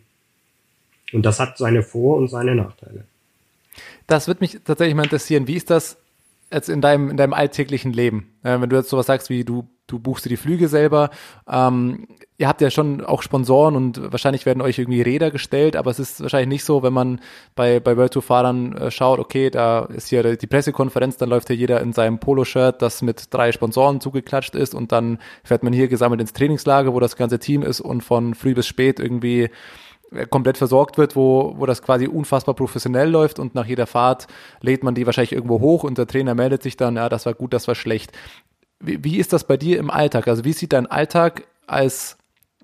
[1.14, 3.06] und das hat seine Vor- und seine Nachteile.
[4.08, 5.48] Das wird mich tatsächlich mal interessieren.
[5.48, 5.98] Wie ist das
[6.52, 8.34] jetzt in deinem, in deinem alltäglichen Leben?
[8.44, 11.10] Äh, wenn du jetzt sowas sagst wie du, du buchst dir die Flüge selber,
[11.48, 15.92] ähm, ihr habt ja schon auch Sponsoren und wahrscheinlich werden euch irgendwie Räder gestellt, aber
[15.92, 17.22] es ist wahrscheinlich nicht so, wenn man
[17.56, 21.48] bei, bei World Tour Fahrern äh, schaut, okay, da ist hier die Pressekonferenz, dann läuft
[21.48, 25.74] hier jeder in seinem Poloshirt, das mit drei Sponsoren zugeklatscht ist und dann fährt man
[25.74, 29.50] hier gesammelt ins Trainingslager, wo das ganze Team ist und von früh bis spät irgendwie
[30.30, 34.28] komplett versorgt wird, wo, wo das quasi unfassbar professionell läuft und nach jeder Fahrt
[34.62, 37.34] lädt man die wahrscheinlich irgendwo hoch und der Trainer meldet sich dann, ja, das war
[37.34, 38.12] gut, das war schlecht.
[38.80, 40.28] Wie, wie ist das bei dir im Alltag?
[40.28, 42.18] Also wie sieht dein Alltag als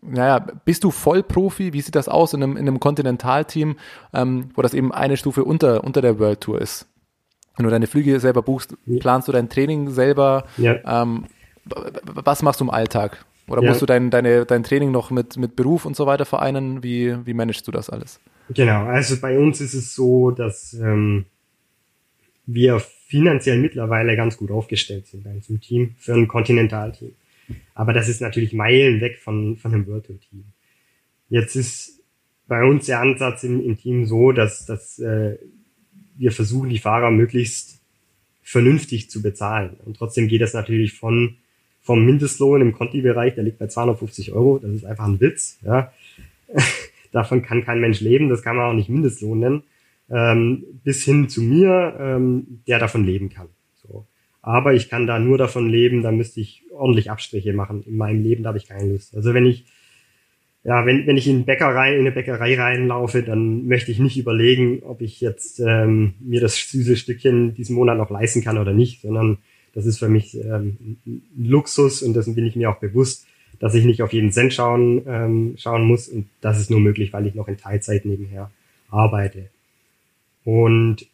[0.04, 1.74] naja, bist du Vollprofi?
[1.74, 3.78] Wie sieht das aus in einem, in einem Kontinentalteam,
[4.14, 6.88] ähm, wo das eben eine Stufe unter, unter der World Tour ist?
[7.56, 10.46] Wenn du deine Flüge selber buchst, planst du dein Training selber?
[10.58, 11.02] Ja.
[11.04, 11.26] Ähm,
[11.66, 13.24] was machst du im Alltag?
[13.48, 13.70] Oder ja.
[13.70, 16.84] musst du dein, deine, dein Training noch mit, mit Beruf und so weiter vereinen?
[16.84, 18.20] Wie, wie managst du das alles?
[18.50, 21.26] Genau, also bei uns ist es so, dass ähm,
[22.46, 27.14] wir finanziell mittlerweile ganz gut aufgestellt sind bei unserem Team für ein Kontinentalteam.
[27.74, 30.46] Aber das ist natürlich Meilen weg von, von einem Virtual Team.
[31.30, 32.02] Jetzt ist
[32.48, 35.38] bei uns der Ansatz im, im Team so, dass, dass äh,
[36.18, 37.82] wir versuchen, die Fahrer möglichst
[38.42, 39.78] vernünftig zu bezahlen.
[39.86, 41.38] Und trotzdem geht das natürlich von
[41.82, 45.60] vom Mindestlohn im Conti-Bereich, der liegt bei 250 Euro, das ist einfach ein Witz.
[45.64, 45.92] Ja.
[47.12, 49.64] Davon kann kein Mensch leben, das kann man auch nicht Mindestlohn nennen,
[50.10, 53.48] ähm, bis hin zu mir, ähm, der davon leben kann.
[54.42, 57.84] Aber ich kann da nur davon leben, da müsste ich ordentlich Abstriche machen.
[57.84, 59.16] In meinem Leben da habe ich keine Lust.
[59.16, 59.66] Also wenn ich,
[60.64, 64.82] ja, wenn, wenn ich in, Bäckerei, in eine Bäckerei reinlaufe, dann möchte ich nicht überlegen,
[64.84, 69.02] ob ich jetzt ähm, mir das süße Stückchen diesen Monat noch leisten kann oder nicht,
[69.02, 69.38] sondern
[69.74, 73.26] das ist für mich ähm, ein Luxus und dessen bin ich mir auch bewusst,
[73.60, 77.14] dass ich nicht auf jeden Cent schauen, ähm, schauen muss und das ist nur möglich,
[77.14, 78.52] weil ich noch in Teilzeit nebenher
[78.90, 79.50] arbeite.
[80.44, 81.06] Und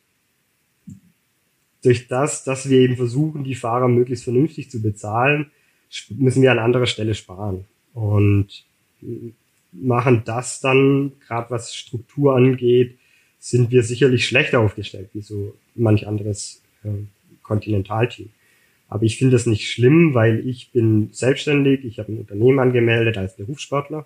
[1.84, 5.52] durch das, dass wir eben versuchen, die Fahrer möglichst vernünftig zu bezahlen,
[6.10, 7.66] müssen wir an anderer Stelle sparen.
[7.94, 8.66] und
[9.72, 12.98] machen das dann, gerade was Struktur angeht,
[13.40, 16.90] sind wir sicherlich schlechter aufgestellt wie so manch anderes äh,
[17.44, 18.30] Kontinentalteam.
[18.90, 23.18] Aber ich finde das nicht schlimm, weil ich bin selbstständig, ich habe ein Unternehmen angemeldet
[23.18, 24.06] als Berufssportler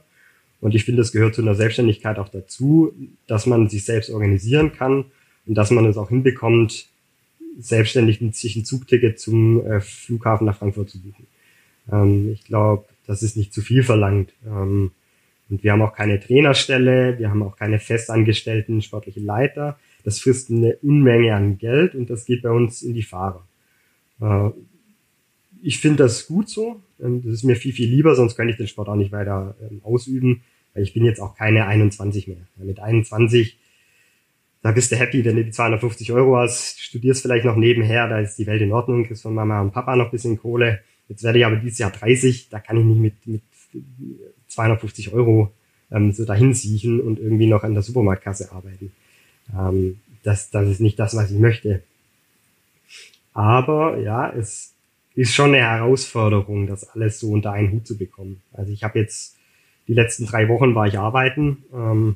[0.60, 2.94] und ich finde, es gehört zu einer Selbstständigkeit auch dazu,
[3.28, 5.06] dass man sich selbst organisieren kann
[5.46, 6.88] und dass man es auch hinbekommt,
[7.60, 11.28] selbstständig sich ein Zugticket zum äh, Flughafen nach Frankfurt zu buchen.
[11.92, 14.34] Ähm, ich glaube, das ist nicht zu viel verlangt.
[14.46, 14.92] Ähm,
[15.50, 19.78] und wir haben auch keine Trainerstelle, wir haben auch keine festangestellten sportlichen Leiter.
[20.04, 23.46] Das frisst eine Unmenge an Geld und das geht bei uns in die Fahrer.
[24.22, 24.52] Äh,
[25.62, 26.82] ich finde das gut so.
[27.02, 29.56] Ähm, das ist mir viel, viel lieber, sonst könnte ich den Sport auch nicht weiter
[29.62, 30.42] ähm, ausüben,
[30.74, 32.38] weil ich bin jetzt auch keine 21 mehr.
[32.58, 33.58] Mit 21,
[34.62, 38.20] da bist du happy, wenn du die 250 Euro hast, studierst vielleicht noch nebenher, da
[38.20, 40.82] ist die Welt in Ordnung, kriegst von Mama und Papa noch ein bisschen Kohle.
[41.10, 43.42] Jetzt werde ich aber dieses Jahr 30, da kann ich nicht mit, mit
[44.48, 45.52] 250 Euro
[45.92, 48.92] ähm, so dahin siechen und irgendwie noch an der Supermarktkasse arbeiten.
[49.58, 51.82] Ähm, das, das ist nicht das, was ich möchte.
[53.34, 54.71] Aber ja, es
[55.22, 58.42] ist schon eine Herausforderung, das alles so unter einen Hut zu bekommen.
[58.54, 59.38] Also ich habe jetzt
[59.88, 61.64] die letzten drei Wochen war ich arbeiten.
[61.72, 62.16] Ähm,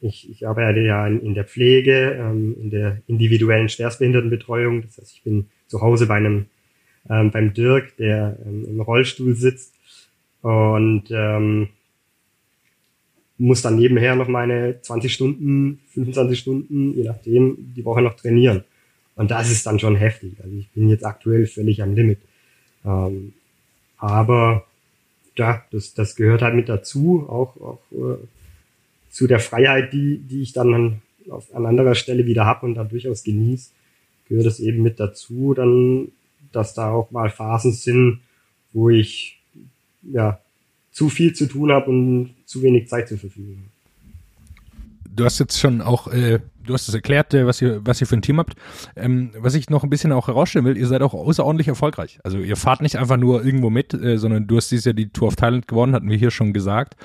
[0.00, 4.80] ich, ich arbeite ja in, in der Pflege, ähm, in der individuellen Schwerstbehindertenbetreuung.
[4.80, 6.46] Das heißt, ich bin zu Hause bei einem
[7.10, 9.74] ähm, beim Dirk, der ähm, im Rollstuhl sitzt
[10.40, 11.68] und ähm,
[13.36, 18.64] muss dann nebenher noch meine 20 Stunden, 25 Stunden, je nachdem, die Woche noch trainieren.
[19.18, 20.34] Und das ist dann schon heftig.
[20.40, 22.20] Also ich bin jetzt aktuell völlig am Limit.
[22.84, 23.32] Ähm,
[23.96, 24.64] aber
[25.36, 28.16] ja, das, das gehört halt mit dazu, auch, auch äh,
[29.10, 32.76] zu der Freiheit, die, die ich dann an, auf, an anderer Stelle wieder habe und
[32.76, 33.70] da durchaus genieße,
[34.28, 36.12] gehört es eben mit dazu, dann,
[36.52, 38.20] dass da auch mal Phasen sind,
[38.72, 39.40] wo ich
[40.04, 40.38] ja
[40.92, 43.78] zu viel zu tun habe und zu wenig Zeit zur Verfügung habe
[45.18, 48.06] du hast jetzt schon auch, äh, du hast es erklärt, äh, was ihr, was ihr
[48.06, 48.54] für ein Team habt.
[48.96, 52.20] Ähm, was ich noch ein bisschen auch herausstellen will, ihr seid auch außerordentlich erfolgreich.
[52.22, 55.10] Also ihr fahrt nicht einfach nur irgendwo mit, äh, sondern du hast dieses Jahr die
[55.10, 56.96] Tour of Thailand gewonnen, hatten wir hier schon gesagt.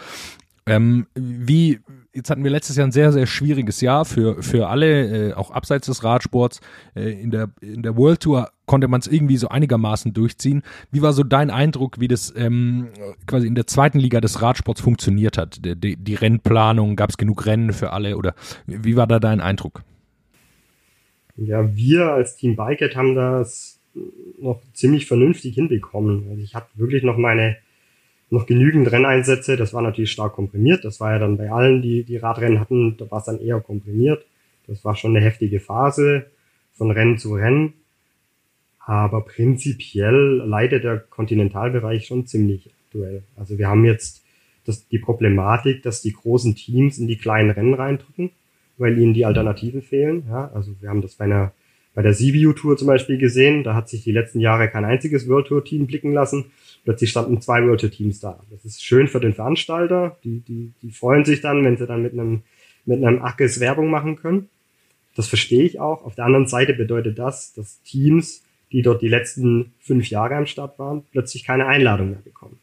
[0.65, 1.79] Ähm, wie,
[2.13, 5.51] jetzt hatten wir letztes Jahr ein sehr, sehr schwieriges Jahr für, für alle, äh, auch
[5.51, 6.61] abseits des Radsports.
[6.95, 10.63] Äh, in, der, in der World Tour konnte man es irgendwie so einigermaßen durchziehen.
[10.91, 12.89] Wie war so dein Eindruck, wie das ähm,
[13.27, 15.65] quasi in der zweiten Liga des Radsports funktioniert hat?
[15.65, 18.33] Die, die, die Rennplanung, gab es genug Rennen für alle oder
[18.65, 19.83] wie war da dein Eindruck?
[21.35, 23.79] Ja, wir als Team Bikehead haben das
[24.39, 26.27] noch ziemlich vernünftig hinbekommen.
[26.29, 27.57] Also ich hatte wirklich noch meine
[28.33, 29.57] noch genügend Renneinsätze.
[29.57, 30.83] Das war natürlich stark komprimiert.
[30.83, 33.61] Das war ja dann bei allen, die die Radrennen hatten, da war es dann eher
[33.61, 34.25] komprimiert.
[34.67, 36.25] Das war schon eine heftige Phase
[36.73, 37.73] von Rennen zu Rennen.
[38.79, 43.23] Aber prinzipiell leidet der Kontinentalbereich schon ziemlich aktuell.
[43.37, 44.23] Also wir haben jetzt
[44.65, 48.31] das, die Problematik, dass die großen Teams in die kleinen Rennen reindrücken,
[48.77, 50.23] weil ihnen die Alternativen fehlen.
[50.27, 51.53] Ja, also wir haben das bei einer
[51.95, 53.63] bei der Sibiu Tour zum Beispiel gesehen.
[53.63, 56.45] Da hat sich die letzten Jahre kein einziges World Tour Team blicken lassen.
[56.83, 58.39] Plötzlich standen zwei Tour Teams da.
[58.51, 60.17] Das ist schön für den Veranstalter.
[60.23, 62.43] Die, die, die freuen sich dann, wenn sie dann mit einem,
[62.85, 64.49] mit einem Ackes Werbung machen können.
[65.15, 66.03] Das verstehe ich auch.
[66.03, 70.45] Auf der anderen Seite bedeutet das, dass Teams, die dort die letzten fünf Jahre am
[70.45, 72.59] Start waren, plötzlich keine Einladung mehr bekommen.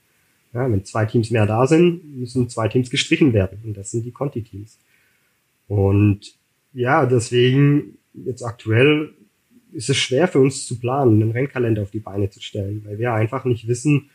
[0.53, 3.61] Ja, wenn zwei Teams mehr da sind, müssen zwei Teams gestrichen werden.
[3.65, 4.79] Und das sind die Conti-Teams.
[5.69, 6.35] Und
[6.73, 9.15] ja, deswegen jetzt aktuell
[9.73, 12.99] ist es schwer für uns zu planen, einen Rennkalender auf die Beine zu stellen, weil
[12.99, 14.11] wir einfach nicht wissen,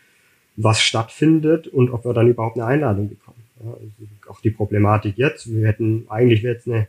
[0.56, 3.42] was stattfindet und ob wir dann überhaupt eine Einladung bekommen.
[3.62, 3.90] Ja, also
[4.28, 5.52] auch die Problematik jetzt.
[5.52, 6.88] Wir hätten eigentlich wäre jetzt eine,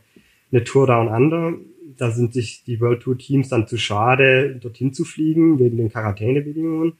[0.52, 1.54] eine Tour Down Under.
[1.96, 5.90] Da sind sich die World Tour Teams dann zu schade, dorthin zu fliegen, wegen den
[5.90, 6.94] Quarantänebedingungen.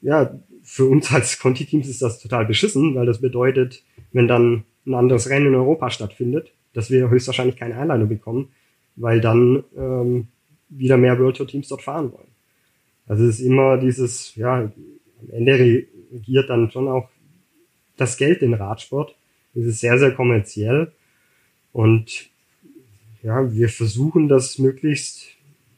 [0.00, 4.94] Ja, für uns als Conti-Teams ist das total beschissen, weil das bedeutet, wenn dann ein
[4.94, 8.48] anderes Rennen in Europa stattfindet, dass wir höchstwahrscheinlich keine Einladung bekommen,
[8.96, 10.28] weil dann ähm,
[10.76, 12.28] wieder mehr World Tour Teams dort fahren wollen.
[13.06, 14.72] Also es ist immer dieses, ja, am
[15.30, 17.08] Ende regiert dann schon auch
[17.96, 19.14] das Geld den Radsport.
[19.54, 20.92] Es ist sehr, sehr kommerziell
[21.72, 22.30] und
[23.22, 25.26] ja, wir versuchen das möglichst,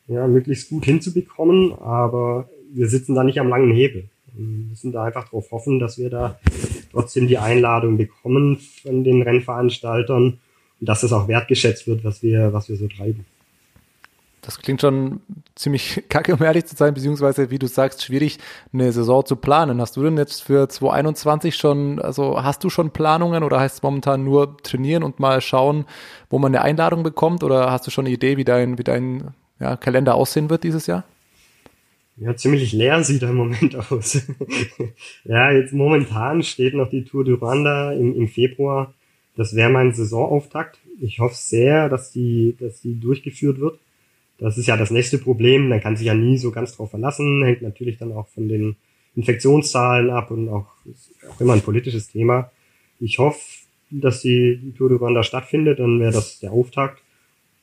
[0.06, 4.08] ja, möglichst gut hinzubekommen, aber wir sitzen da nicht am langen Hebel.
[4.32, 6.38] Wir müssen da einfach darauf hoffen, dass wir da
[6.90, 10.38] trotzdem die Einladung bekommen von den Rennveranstaltern
[10.80, 13.24] und dass es auch wertgeschätzt wird, was wir, was wir so treiben.
[14.44, 15.20] Das klingt schon
[15.54, 18.38] ziemlich kacke, um ehrlich zu sein, beziehungsweise, wie du sagst, schwierig,
[18.72, 19.80] eine Saison zu planen.
[19.80, 23.82] Hast du denn jetzt für 2021 schon, also hast du schon Planungen oder heißt es
[23.82, 25.86] momentan nur trainieren und mal schauen,
[26.28, 29.30] wo man eine Einladung bekommt oder hast du schon eine Idee, wie dein, wie dein
[29.60, 31.04] ja, Kalender aussehen wird dieses Jahr?
[32.16, 34.20] Ja, ziemlich leer sieht er im Moment aus.
[35.24, 38.92] ja, jetzt momentan steht noch die Tour du Rwanda im, im Februar.
[39.36, 40.78] Das wäre mein Saisonauftakt.
[41.00, 43.78] Ich hoffe sehr, dass die, dass die durchgeführt wird.
[44.38, 45.68] Das ist ja das nächste Problem.
[45.68, 47.44] Man kann sich ja nie so ganz drauf verlassen.
[47.44, 48.76] Hängt natürlich dann auch von den
[49.16, 50.66] Infektionszahlen ab und auch,
[51.30, 52.50] auch immer ein politisches Thema.
[53.00, 53.40] Ich hoffe,
[53.90, 57.00] dass die Tour de Rwanda stattfindet, dann wäre das der Auftakt.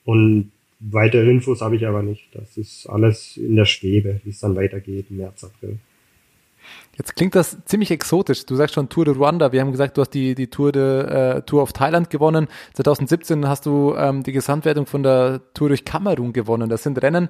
[0.06, 2.28] Und weitere Infos habe ich aber nicht.
[2.34, 5.78] Das ist alles in der Schwebe, wie es dann weitergeht im März, April.
[6.98, 8.46] Jetzt klingt das ziemlich exotisch.
[8.46, 9.52] Du sagst schon Tour de Rwanda.
[9.52, 12.48] Wir haben gesagt, du hast die, die Tour, de, äh, Tour of Thailand gewonnen.
[12.74, 16.70] 2017 hast du ähm, die Gesamtwertung von der Tour durch Kamerun gewonnen.
[16.70, 17.30] Das sind Rennen,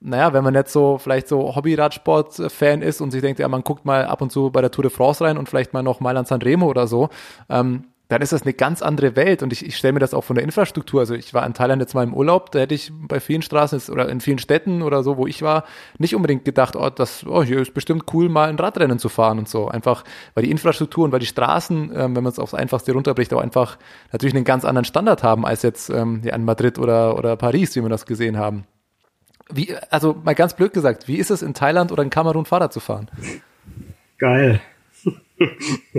[0.00, 3.84] naja, wenn man jetzt so vielleicht so Hobby-Radsport-Fan ist und sich denkt, ja, man guckt
[3.84, 6.26] mal ab und zu bei der Tour de France rein und vielleicht mal noch Mailand
[6.26, 7.10] San Remo oder so,
[7.50, 9.42] ähm, dann ist das eine ganz andere Welt.
[9.42, 11.00] Und ich, ich stelle mir das auch von der Infrastruktur.
[11.00, 13.80] Also ich war in Thailand jetzt mal im Urlaub, da hätte ich bei vielen Straßen
[13.92, 15.64] oder in vielen Städten oder so, wo ich war,
[15.98, 19.38] nicht unbedingt gedacht, oh, das, oh, hier ist bestimmt cool, mal ein Radrennen zu fahren
[19.38, 19.68] und so.
[19.68, 20.02] Einfach,
[20.34, 23.40] weil die Infrastruktur und weil die Straßen, ähm, wenn man es aufs Einfachste runterbricht, auch
[23.40, 23.78] einfach
[24.10, 27.76] natürlich einen ganz anderen Standard haben als jetzt ähm, ja, in Madrid oder, oder Paris,
[27.76, 28.64] wie wir das gesehen haben.
[29.52, 32.72] Wie, also mal ganz blöd gesagt, wie ist es in Thailand oder in Kamerun Fahrrad
[32.72, 33.08] zu fahren?
[34.18, 34.60] Geil.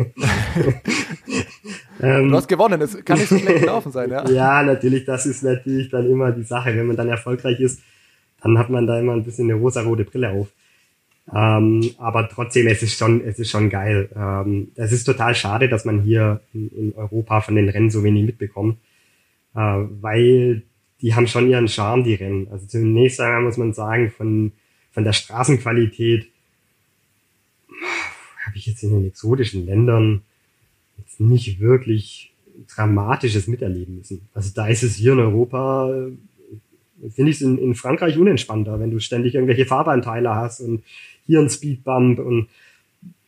[2.02, 4.30] ähm, du hast gewonnen, es kann nicht so schlecht gelaufen sein, ja?
[4.30, 6.76] Ja, natürlich, das ist natürlich dann immer die Sache.
[6.76, 7.82] Wenn man dann erfolgreich ist,
[8.42, 10.50] dann hat man da immer ein bisschen eine rosa-rote Brille auf.
[11.34, 14.10] Ähm, aber trotzdem, es ist schon, es ist schon geil.
[14.16, 18.04] Ähm, es ist total schade, dass man hier in, in, Europa von den Rennen so
[18.04, 18.78] wenig mitbekommt,
[19.56, 20.64] äh, weil
[21.02, 22.48] die haben schon ihren Charme, die Rennen.
[22.52, 24.52] Also zunächst einmal muss man sagen, von,
[24.92, 26.28] von der Straßenqualität
[28.62, 30.22] ich jetzt in den exotischen Ländern
[30.98, 32.32] jetzt nicht wirklich
[32.76, 34.28] Dramatisches miterleben müssen.
[34.34, 38.80] Also da ist es hier in Europa, äh, finde ich es in, in Frankreich unentspannter,
[38.80, 40.84] wenn du ständig irgendwelche Fahrbahnteiler hast und
[41.26, 42.48] hier ein Speedbump und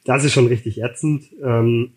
[0.05, 1.25] das ist schon richtig ätzend.
[1.41, 1.93] Ähm,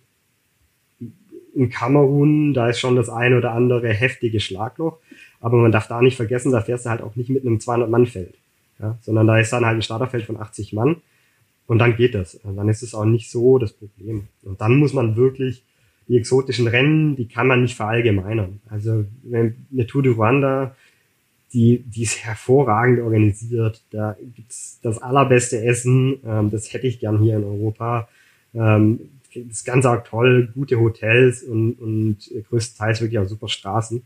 [1.54, 4.98] in Kamerun, da ist schon das ein oder andere heftige Schlagloch,
[5.40, 8.34] aber man darf da nicht vergessen, da fährst du halt auch nicht mit einem 200-Mann-Feld,
[8.78, 10.96] ja, sondern da ist dann halt ein Starterfeld von 80 Mann
[11.66, 12.34] und dann geht das.
[12.36, 14.28] Und dann ist es auch nicht so das Problem.
[14.42, 15.64] Und dann muss man wirklich
[16.08, 18.60] die exotischen Rennen, die kann man nicht verallgemeinern.
[18.68, 20.76] Also eine Tour de Rwanda,
[21.52, 23.82] die, die ist hervorragend organisiert.
[23.90, 26.20] Da gibt's das allerbeste Essen.
[26.24, 28.08] Ähm, das hätte ich gern hier in Europa.
[28.54, 29.00] Ähm,
[29.34, 34.02] das ist ganz arg toll, gute Hotels und, und größtenteils wirklich auch super Straßen.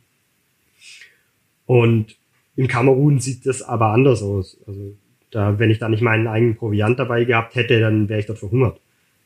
[1.67, 2.17] Und
[2.57, 4.59] in Kamerun sieht das aber anders aus.
[4.67, 4.95] Also
[5.31, 8.39] da, wenn ich da nicht meinen eigenen Proviant dabei gehabt hätte, dann wäre ich dort
[8.39, 8.81] verhungert.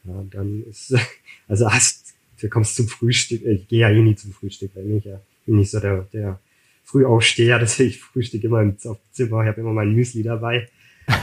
[0.05, 0.94] Ja, dann ist,
[1.48, 5.05] also hast, du kommst zum Frühstück, ich gehe ja eh nie zum Frühstück, weil ich
[5.05, 6.38] ja bin nicht so der, der
[6.84, 10.68] Frühaufsteher, dass ich Frühstück immer im, Zimmer, ich habe immer mein Müsli dabei.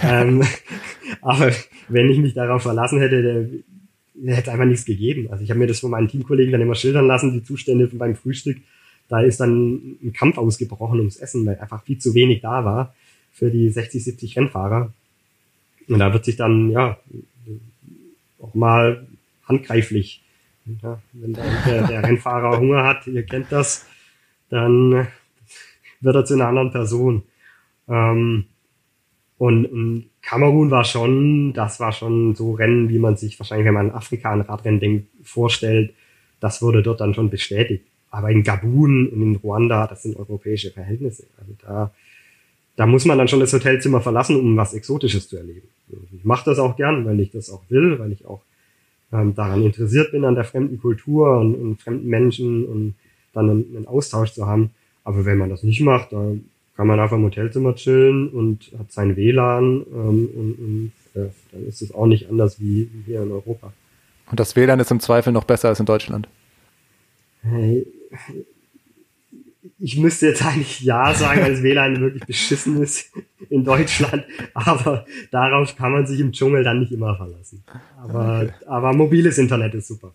[0.04, 0.44] ähm,
[1.22, 1.52] aber
[1.90, 3.46] wenn ich mich darauf verlassen hätte, der,
[4.14, 5.30] der hätte einfach nichts gegeben.
[5.32, 8.16] Also ich habe mir das von meinen Teamkollegen dann immer schildern lassen, die Zustände beim
[8.16, 8.58] Frühstück.
[9.10, 12.96] Da ist dann ein Kampf ausgebrochen ums Essen, weil einfach viel zu wenig da war
[13.32, 14.94] für die 60, 70 Rennfahrer.
[15.88, 16.98] Und da wird sich dann, ja,
[18.40, 19.08] auch mal
[19.48, 20.24] handgreiflich.
[20.84, 23.86] Ja, wenn der, der Rennfahrer Hunger hat, ihr kennt das,
[24.50, 25.08] dann
[26.02, 27.24] wird er zu einer anderen Person.
[27.88, 28.46] Ähm,
[29.38, 33.74] und, und Kamerun war schon, das war schon so Rennen, wie man sich wahrscheinlich, wenn
[33.74, 35.94] man an Afrika ein Radrennen denkt, vorstellt.
[36.40, 37.86] Das wurde dort dann schon bestätigt.
[38.12, 41.26] Aber in Gabun und in Ruanda, das sind europäische Verhältnisse.
[41.40, 41.92] Also da
[42.82, 45.68] da muss man dann schon das Hotelzimmer verlassen, um was Exotisches zu erleben.
[46.18, 48.42] Ich mache das auch gern, weil ich das auch will, weil ich auch
[49.14, 52.96] ähm, daran interessiert bin, an der fremden Kultur und, und fremden Menschen und
[53.34, 54.72] dann einen, einen, Austausch zu haben.
[55.04, 58.92] Aber wenn man das nicht macht, dann kann man einfach im Hotelzimmer chillen und hat
[58.92, 63.22] sein WLAN ähm, und, und äh, dann ist es auch nicht anders wie, wie hier
[63.22, 63.72] in Europa.
[64.32, 66.28] Und das WLAN ist im Zweifel noch besser als in Deutschland.
[67.44, 67.86] Hey,
[69.80, 73.12] ich müsste jetzt eigentlich Ja sagen, als WLAN wirklich beschissen ist
[73.50, 77.64] in Deutschland, aber darauf kann man sich im Dschungel dann nicht immer verlassen.
[77.98, 78.54] Aber, okay.
[78.66, 80.14] aber mobiles Internet ist super.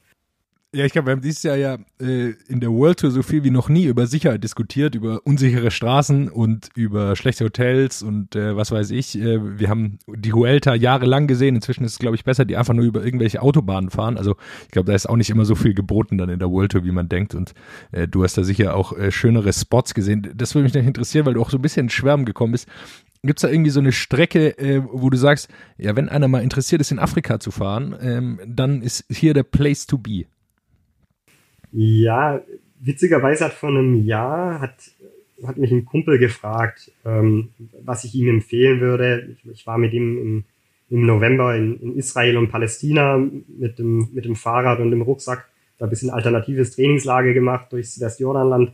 [0.76, 3.42] Ja, ich glaube, wir haben dieses Jahr ja äh, in der World Tour so viel
[3.44, 8.54] wie noch nie über Sicherheit diskutiert, über unsichere Straßen und über schlechte Hotels und äh,
[8.56, 9.18] was weiß ich.
[9.18, 11.54] Äh, wir haben die Huelta jahrelang gesehen.
[11.56, 14.18] Inzwischen ist es, glaube ich, besser, die einfach nur über irgendwelche Autobahnen fahren.
[14.18, 16.72] Also ich glaube, da ist auch nicht immer so viel geboten dann in der World
[16.72, 17.34] Tour, wie man denkt.
[17.34, 17.54] Und
[17.92, 20.30] äh, du hast da sicher auch äh, schönere Spots gesehen.
[20.34, 22.68] Das würde mich nicht interessieren, weil du auch so ein bisschen in Schwärmen gekommen bist.
[23.22, 25.48] Gibt es da irgendwie so eine Strecke, äh, wo du sagst,
[25.78, 29.42] ja, wenn einer mal interessiert ist, in Afrika zu fahren, ähm, dann ist hier der
[29.42, 30.26] Place to be?
[31.78, 32.40] Ja,
[32.80, 34.76] witzigerweise hat vor einem Jahr hat,
[35.46, 37.50] hat mich ein Kumpel gefragt, ähm,
[37.84, 39.28] was ich ihm empfehlen würde.
[39.30, 40.44] Ich, ich war mit ihm in,
[40.88, 45.50] im November in, in Israel und Palästina mit dem, mit dem Fahrrad und dem Rucksack
[45.76, 48.72] da ein bisschen alternatives Trainingslager gemacht durchs Westjordanland.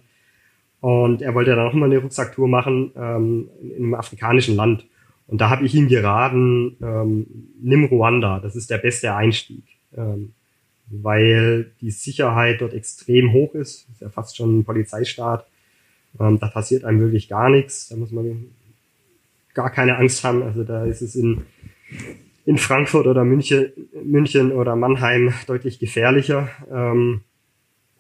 [0.80, 4.86] Und er wollte dann auch mal eine Rucksacktour machen ähm, in einem afrikanischen Land.
[5.26, 7.26] Und da habe ich ihm geraten, ähm,
[7.60, 9.64] nimm Ruanda, das ist der beste Einstieg.
[9.96, 10.34] Ähm,
[10.92, 13.86] weil die Sicherheit dort extrem hoch ist.
[13.88, 15.46] Das ist ja fast schon ein Polizeistaat.
[16.20, 17.88] Ähm, da passiert einem wirklich gar nichts.
[17.88, 18.48] Da muss man
[19.54, 20.42] gar keine Angst haben.
[20.42, 21.42] Also da ist es in,
[22.44, 23.72] in Frankfurt oder München,
[24.04, 26.50] München oder Mannheim deutlich gefährlicher.
[26.70, 27.22] Ähm,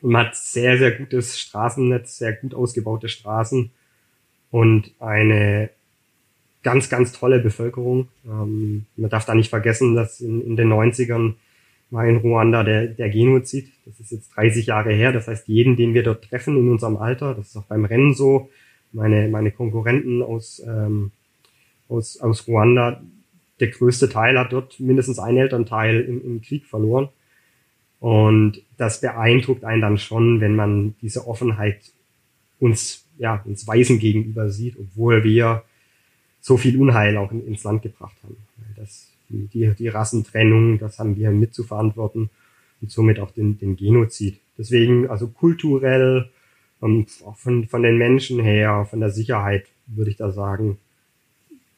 [0.02, 3.70] man hat sehr, sehr gutes Straßennetz, sehr gut ausgebaute Straßen
[4.50, 5.70] und eine
[6.62, 8.08] ganz, ganz tolle Bevölkerung.
[8.26, 11.34] Ähm, man darf da nicht vergessen, dass in, in den 90ern
[11.92, 13.70] war in Ruanda der, der Genozid.
[13.84, 15.12] Das ist jetzt 30 Jahre her.
[15.12, 18.14] Das heißt, jeden, den wir dort treffen in unserem Alter, das ist auch beim Rennen
[18.14, 18.50] so,
[18.92, 21.12] meine, meine Konkurrenten aus, ähm,
[21.88, 23.02] aus, aus Ruanda,
[23.60, 27.10] der größte Teil hat dort mindestens ein Elternteil im, im Krieg verloren.
[28.00, 31.92] Und das beeindruckt einen dann schon, wenn man diese Offenheit
[32.58, 35.62] uns, ja, uns Weisen gegenüber sieht, obwohl wir
[36.40, 38.36] so viel Unheil auch in, ins Land gebracht haben.
[38.76, 42.30] Das, die, die Rassentrennung, das haben wir mitzuverantworten
[42.80, 44.40] und somit auch den, den Genozid.
[44.58, 46.30] Deswegen, also kulturell,
[46.82, 50.78] ähm, auch von, von den Menschen her, von der Sicherheit, würde ich da sagen,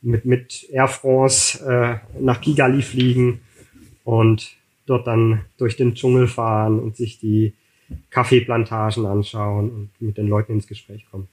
[0.03, 3.41] mit, mit Air France äh, nach Kigali fliegen
[4.05, 4.57] und
[4.87, 7.55] dort dann durch den Dschungel fahren und sich die
[8.11, 11.29] Kaffeeplantagen anschauen und mit den Leuten ins Gespräch kommen.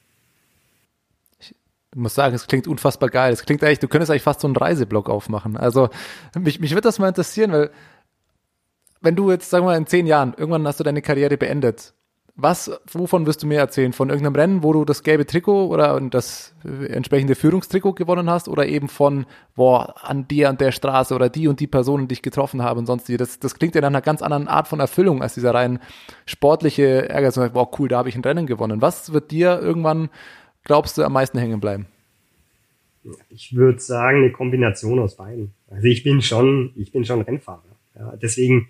[1.93, 3.33] Ich muss sagen, es klingt unfassbar geil.
[3.33, 5.57] Es klingt eigentlich, du könntest eigentlich fast so einen Reiseblog aufmachen.
[5.57, 5.89] Also
[6.39, 7.71] mich, mich würde das mal interessieren, weil
[9.01, 11.93] wenn du jetzt, sagen wir mal, in zehn Jahren, irgendwann hast du deine Karriere beendet.
[12.35, 13.91] Was, wovon wirst du mir erzählen?
[13.91, 18.65] Von irgendeinem Rennen, wo du das gelbe Trikot oder das entsprechende Führungstrikot gewonnen hast oder
[18.67, 22.63] eben von, boah, an dir, an der Straße oder die und die Personen dich getroffen
[22.63, 23.17] haben und sonst die.
[23.17, 25.79] Das, das klingt ja nach einer ganz anderen Art von Erfüllung als dieser rein
[26.25, 27.49] sportliche Ärger.
[27.49, 28.81] Boah, cool, da habe ich ein Rennen gewonnen.
[28.81, 30.09] Was wird dir irgendwann
[30.63, 31.87] glaubst du, am meisten hängen bleiben?
[33.29, 35.53] Ich würde sagen, eine Kombination aus beiden.
[35.69, 37.63] Also ich bin schon, ich bin schon Rennfahrer.
[37.97, 38.69] Ja, deswegen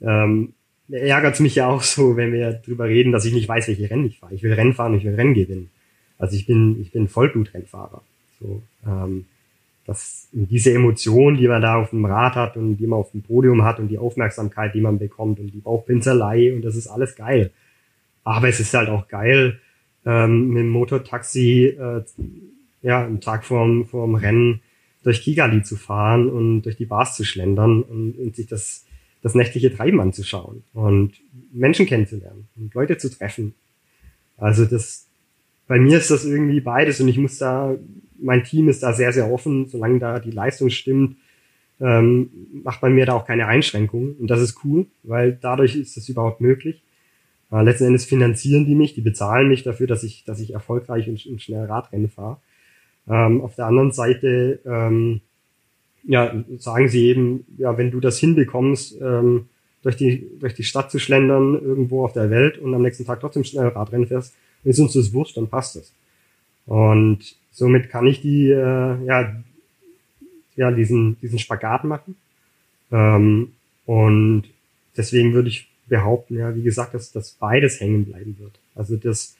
[0.00, 0.54] ähm,
[0.90, 3.88] ärgert es mich ja auch so, wenn wir drüber reden, dass ich nicht weiß, welche
[3.90, 4.34] Rennen ich fahre.
[4.34, 5.70] Ich will Rennen fahren, ich will Rennen gewinnen.
[6.18, 8.02] Also ich bin, ich bin Vollblutrennfahrer.
[8.40, 9.24] So, ähm,
[9.86, 13.22] das, diese Emotion, die man da auf dem Rad hat und die man auf dem
[13.22, 17.16] Podium hat und die Aufmerksamkeit, die man bekommt und die Bauchpinselei und das ist alles
[17.16, 17.50] geil.
[18.22, 19.60] Aber es ist halt auch geil,
[20.06, 22.02] ähm, mit dem Motortaxi äh,
[22.82, 24.60] ja, einen Tag vorm, vorm Rennen
[25.02, 28.84] durch Kigali zu fahren und durch die Bars zu schlendern und, und sich das,
[29.22, 31.12] das nächtliche Treiben anzuschauen und
[31.52, 33.54] Menschen kennenzulernen und Leute zu treffen.
[34.36, 35.06] Also das,
[35.66, 37.74] bei mir ist das irgendwie beides und ich muss da,
[38.18, 41.16] mein Team ist da sehr, sehr offen, solange da die Leistung stimmt,
[41.80, 42.30] ähm,
[42.62, 46.08] macht bei mir da auch keine Einschränkungen und das ist cool, weil dadurch ist das
[46.08, 46.82] überhaupt möglich.
[47.50, 51.08] Äh, letzten Endes finanzieren die mich, die bezahlen mich dafür, dass ich, dass ich erfolgreich
[51.08, 52.38] und, und schnell Radrennen fahre.
[53.08, 55.20] Ähm, auf der anderen Seite, ähm,
[56.04, 59.46] ja, sagen sie eben, ja, wenn du das hinbekommst, ähm,
[59.82, 63.20] durch die, durch die Stadt zu schlendern, irgendwo auf der Welt und am nächsten Tag
[63.20, 64.34] trotzdem schnell Radrennen fährst,
[64.64, 65.92] ist uns das wurscht, dann passt das.
[66.66, 69.36] Und somit kann ich die, äh, ja,
[70.56, 72.16] ja, diesen, diesen Spagat machen.
[72.90, 73.52] Ähm,
[73.84, 74.44] und
[74.96, 78.58] deswegen würde ich behaupten, ja, wie gesagt, dass, dass beides hängen bleiben wird.
[78.74, 79.36] Also das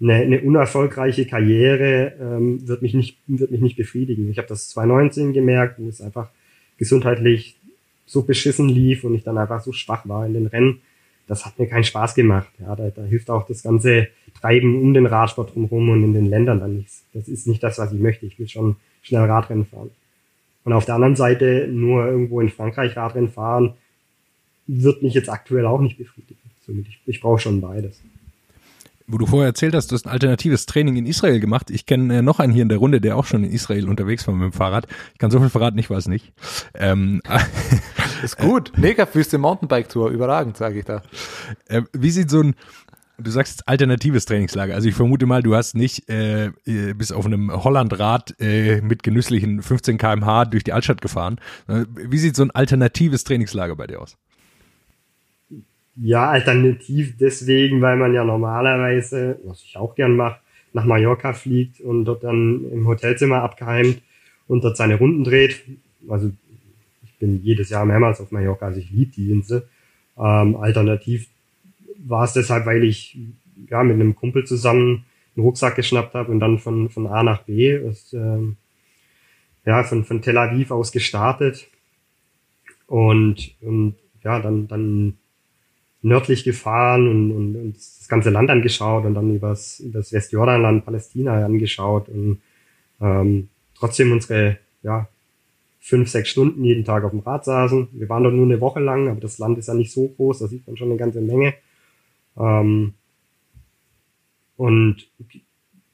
[0.00, 4.30] eine, eine unerfolgreiche Karriere ähm, wird mich nicht wird mich nicht befriedigen.
[4.30, 6.30] Ich habe das 2019 gemerkt, wo es einfach
[6.76, 7.56] gesundheitlich
[8.06, 10.80] so beschissen lief und ich dann einfach so schwach war in den Rennen.
[11.28, 12.50] Das hat mir keinen Spaß gemacht.
[12.58, 14.08] Ja, da, da hilft auch das ganze
[14.40, 17.04] Treiben um den Radsport drumherum und in den Ländern dann nichts.
[17.14, 18.26] Das ist nicht das, was ich möchte.
[18.26, 19.90] Ich will schon schnell Radrennen fahren.
[20.64, 23.74] Und auf der anderen Seite nur irgendwo in Frankreich Radrennen fahren,
[24.80, 26.40] wird mich jetzt aktuell auch nicht befriedigen.
[26.66, 28.00] Somit ich, ich brauche schon beides.
[29.06, 31.70] Wo du vorher erzählt hast, du hast ein alternatives Training in Israel gemacht.
[31.70, 34.26] Ich kenne äh, noch einen hier in der Runde, der auch schon in Israel unterwegs
[34.26, 34.86] war mit dem Fahrrad.
[35.12, 36.32] Ich kann so viel verraten, ich weiß nicht.
[36.74, 37.20] Ähm,
[38.22, 38.72] ist gut.
[38.76, 41.02] Mega Füße Mountainbike-Tour, überragend, sage ich da.
[41.68, 42.54] Äh, wie sieht so ein
[43.18, 44.74] Du sagst alternatives Trainingslager.
[44.74, 49.02] Also ich vermute mal, du hast nicht äh, äh bis auf einem Hollandrad äh, mit
[49.02, 51.38] genüsslichen 15 km/h durch die Altstadt gefahren.
[51.68, 54.16] Wie sieht so ein alternatives Trainingslager bei dir aus?
[55.96, 60.40] Ja, alternativ deswegen, weil man ja normalerweise, was ich auch gern mache,
[60.72, 64.00] nach Mallorca fliegt und dort dann im Hotelzimmer abgeheimt
[64.48, 65.62] und dort seine Runden dreht.
[66.08, 66.32] Also
[67.04, 69.68] ich bin jedes Jahr mehrmals auf Mallorca, also ich liebe die Insel.
[70.16, 71.28] Ähm, alternativ
[71.98, 73.18] war es deshalb, weil ich
[73.68, 75.04] ja mit einem Kumpel zusammen
[75.36, 77.78] einen Rucksack geschnappt habe und dann von, von A nach B.
[77.78, 78.56] Das, ähm,
[79.64, 81.68] ja, von, von Tel Aviv aus gestartet
[82.86, 83.94] und, und
[84.24, 85.18] ja, dann, dann
[86.02, 91.44] nördlich gefahren und, und, und das ganze Land angeschaut und dann übers, übers Westjordanland, Palästina
[91.44, 92.42] angeschaut und
[93.00, 95.08] ähm, trotzdem unsere ja,
[95.80, 97.88] fünf, sechs Stunden jeden Tag auf dem Rad saßen.
[97.92, 100.40] Wir waren dort nur eine Woche lang, aber das Land ist ja nicht so groß,
[100.40, 101.54] da sieht man schon eine ganze Menge.
[102.36, 102.94] Ähm,
[104.56, 105.08] und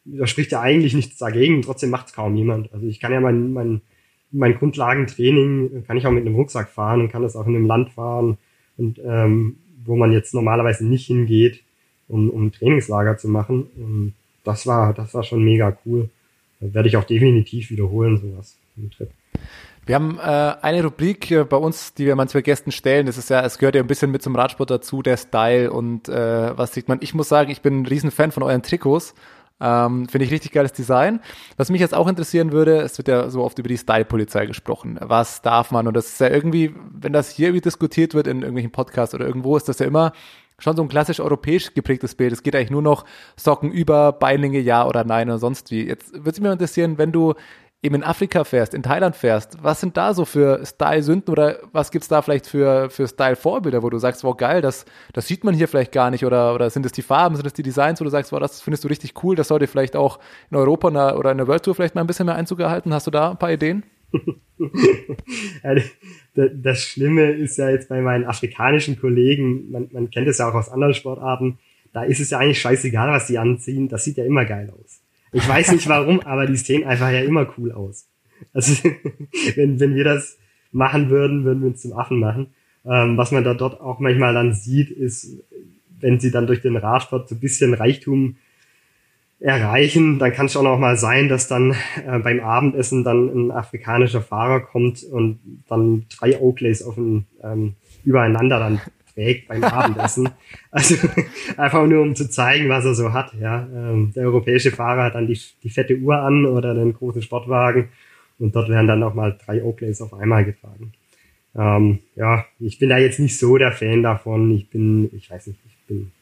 [0.04, 2.72] da spricht ja eigentlich nichts dagegen, trotzdem macht es kaum jemand.
[2.72, 3.82] Also ich kann ja mein, mein,
[4.30, 7.66] mein Grundlagentraining, kann ich auch mit einem Rucksack fahren und kann das auch in einem
[7.66, 8.38] Land fahren
[8.76, 9.56] und ähm,
[9.88, 11.62] wo man jetzt normalerweise nicht hingeht,
[12.08, 13.66] um, um Trainingslager zu machen.
[13.76, 16.08] Und das war, das war schon mega cool.
[16.60, 19.10] Da werde ich auch definitiv wiederholen, sowas im Trip.
[19.86, 23.06] Wir haben äh, eine Rubrik äh, bei uns, die wir manchmal Gästen stellen.
[23.06, 26.10] Das ist ja, es gehört ja ein bisschen mit zum Radsport dazu, der Style und
[26.10, 26.98] äh, was sieht man.
[27.00, 29.14] Ich muss sagen, ich bin ein Riesenfan von euren Trikots.
[29.60, 31.20] Ähm, Finde ich richtig geiles Design.
[31.56, 34.98] Was mich jetzt auch interessieren würde, es wird ja so oft über die Style-Polizei gesprochen.
[35.00, 35.86] Was darf man?
[35.88, 39.26] Und das ist ja irgendwie, wenn das hier irgendwie diskutiert wird in irgendwelchen Podcasts oder
[39.26, 40.12] irgendwo, ist das ja immer
[40.60, 42.32] schon so ein klassisch europäisch geprägtes Bild.
[42.32, 43.04] Es geht eigentlich nur noch
[43.36, 45.86] Socken über, Beinlinge ja oder nein oder sonst wie.
[45.86, 47.34] Jetzt würde es mich interessieren, wenn du
[47.80, 51.92] eben in Afrika fährst, in Thailand fährst, was sind da so für Style-Sünden oder was
[51.92, 55.54] gibt's da vielleicht für, für Style-Vorbilder, wo du sagst, wow, geil, das, das sieht man
[55.54, 58.04] hier vielleicht gar nicht oder, oder sind es die Farben, sind es die Designs, wo
[58.04, 60.18] du sagst, wow, das findest du richtig cool, das sollte vielleicht auch
[60.50, 62.92] in Europa oder in der World Tour vielleicht mal ein bisschen mehr Einzug erhalten.
[62.92, 63.84] Hast du da ein paar Ideen?
[66.34, 70.54] das Schlimme ist ja jetzt bei meinen afrikanischen Kollegen, man, man kennt es ja auch
[70.54, 71.58] aus anderen Sportarten,
[71.92, 74.87] da ist es ja eigentlich scheißegal, was die anziehen, das sieht ja immer geil aus.
[75.32, 78.08] Ich weiß nicht warum, aber die sehen einfach ja immer cool aus.
[78.52, 78.74] Also
[79.56, 80.38] wenn, wenn wir das
[80.72, 82.54] machen würden, würden wir uns zum Affen machen.
[82.84, 85.42] Ähm, was man da dort auch manchmal dann sieht, ist,
[86.00, 88.36] wenn sie dann durch den Radsport so ein bisschen Reichtum
[89.40, 91.74] erreichen, dann kann es auch noch mal sein, dass dann
[92.06, 95.38] äh, beim Abendessen dann ein afrikanischer Fahrer kommt und
[95.68, 97.74] dann drei Oakleys auf ein, ähm,
[98.04, 98.80] übereinander dann
[99.18, 100.30] trägt beim Abendessen.
[100.70, 100.96] Also
[101.56, 103.32] einfach nur um zu zeigen, was er so hat.
[103.40, 107.22] Ja, ähm, der europäische Fahrer hat dann die, die fette Uhr an oder den großen
[107.22, 107.88] Sportwagen
[108.38, 110.92] und dort werden dann auch mal drei Oakleys auf einmal getragen.
[111.56, 114.50] Ähm, ja, ich bin da jetzt nicht so der Fan davon.
[114.52, 116.12] Ich bin, ich weiß nicht, ich bin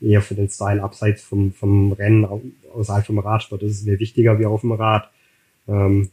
[0.00, 2.26] eher für den Style abseits vom, vom Rennen,
[2.74, 3.62] außerhalb vom Radsport.
[3.62, 5.08] Das ist mir wichtiger wie auf dem Rad.
[5.68, 6.10] Ähm,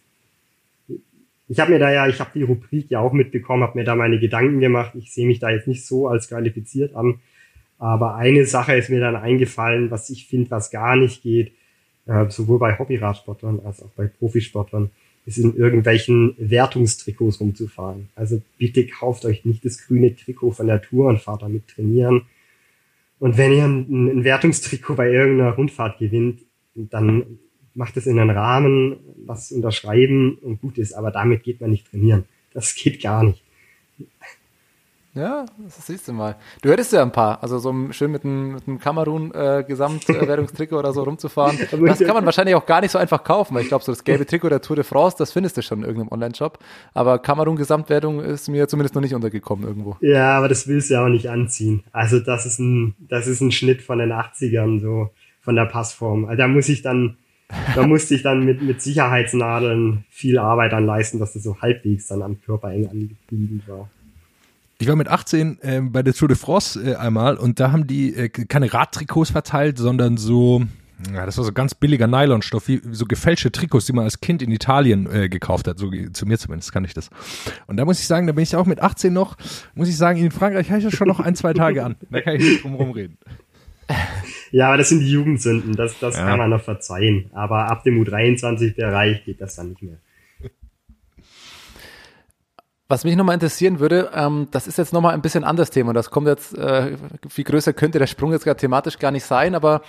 [1.54, 3.96] ich habe mir da ja, ich habe die Rubrik ja auch mitbekommen, habe mir da
[3.96, 4.94] meine Gedanken gemacht.
[4.96, 7.20] Ich sehe mich da jetzt nicht so als qualifiziert an.
[7.78, 11.52] Aber eine Sache ist mir dann eingefallen, was ich finde, was gar nicht geht,
[12.08, 14.90] äh, sowohl bei Hobbyradsportlern als auch bei Profisportlern,
[15.28, 18.10] ist in irgendwelchen Wertungstrikots rumzufahren.
[18.16, 22.24] Also bitte kauft euch nicht das grüne Trikot von der Tour und fahrt damit trainieren.
[23.20, 26.40] Und wenn ihr ein, ein Wertungstrikot bei irgendeiner Rundfahrt gewinnt,
[26.74, 27.38] dann
[27.76, 31.90] macht es in einen Rahmen, was unterschreiben und gut ist, aber damit geht man nicht
[31.90, 32.26] trainieren.
[32.54, 33.44] Das geht gar nicht.
[35.16, 36.38] Ja, das siehst du mal.
[36.64, 40.92] Du hättest ja ein paar, also so schön mit einem, mit einem Kamerun-Gesamtwertungstrikot äh, oder
[40.92, 41.60] so rumzufahren.
[41.86, 44.04] Das kann man wahrscheinlich auch gar nicht so einfach kaufen, weil ich glaube, so das
[44.04, 46.58] gelbe Trikot der Tour de France, das findest du schon in irgendeinem Online-Shop.
[46.96, 49.98] Aber Kamerun-Gesamtwertung ist mir zumindest noch nicht untergekommen irgendwo.
[50.02, 51.84] Ja, aber das willst du ja auch nicht anziehen.
[51.92, 56.26] Also das ist ein, das ist ein Schnitt von den 80ern, so von der Passform.
[56.26, 57.18] Also da muss ich dann
[57.76, 62.22] da musste ich dann mit, mit Sicherheitsnadeln viel Arbeit anleisten, dass das so halbwegs dann
[62.22, 63.90] am Körper eng angeblieben war.
[64.80, 67.88] Ich war mit 18 äh, bei der Tour de France äh, einmal und da haben
[67.88, 70.64] die äh, keine Radtrikots verteilt, sondern so,
[71.14, 74.42] ja, das war so ganz billiger Nylonstoff, wie so gefälschte Trikots, die man als Kind
[74.42, 75.80] in Italien äh, gekauft hat.
[75.80, 77.10] So zu mir zumindest kann ich das.
[77.68, 79.38] Und da muss ich sagen, da bin ich auch mit 18 noch,
[79.74, 81.96] muss ich sagen, in Frankreich habe ich das schon noch ein, zwei Tage an.
[82.10, 83.18] Da kann ich nicht drum reden.
[84.54, 86.28] Ja, aber das sind die Jugendsünden, das, das ja.
[86.28, 87.32] kann man noch verzeihen.
[87.34, 89.98] Aber ab dem U23-Bereich geht das dann nicht mehr.
[92.88, 95.94] Was mich nochmal interessieren würde, ähm, das ist jetzt nochmal ein bisschen anderes Thema.
[95.94, 96.98] Das kommt jetzt, äh,
[97.28, 99.82] viel größer könnte der Sprung jetzt gerade thematisch gar nicht sein, aber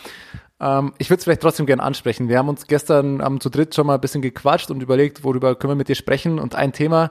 [0.59, 2.31] ähm, ich würde es vielleicht trotzdem gerne ansprechen.
[2.31, 5.57] Wir haben uns gestern ähm, zu dritt schon mal ein bisschen gequatscht und überlegt, worüber
[5.57, 6.39] können wir mit dir sprechen.
[6.39, 7.11] Und ein Thema,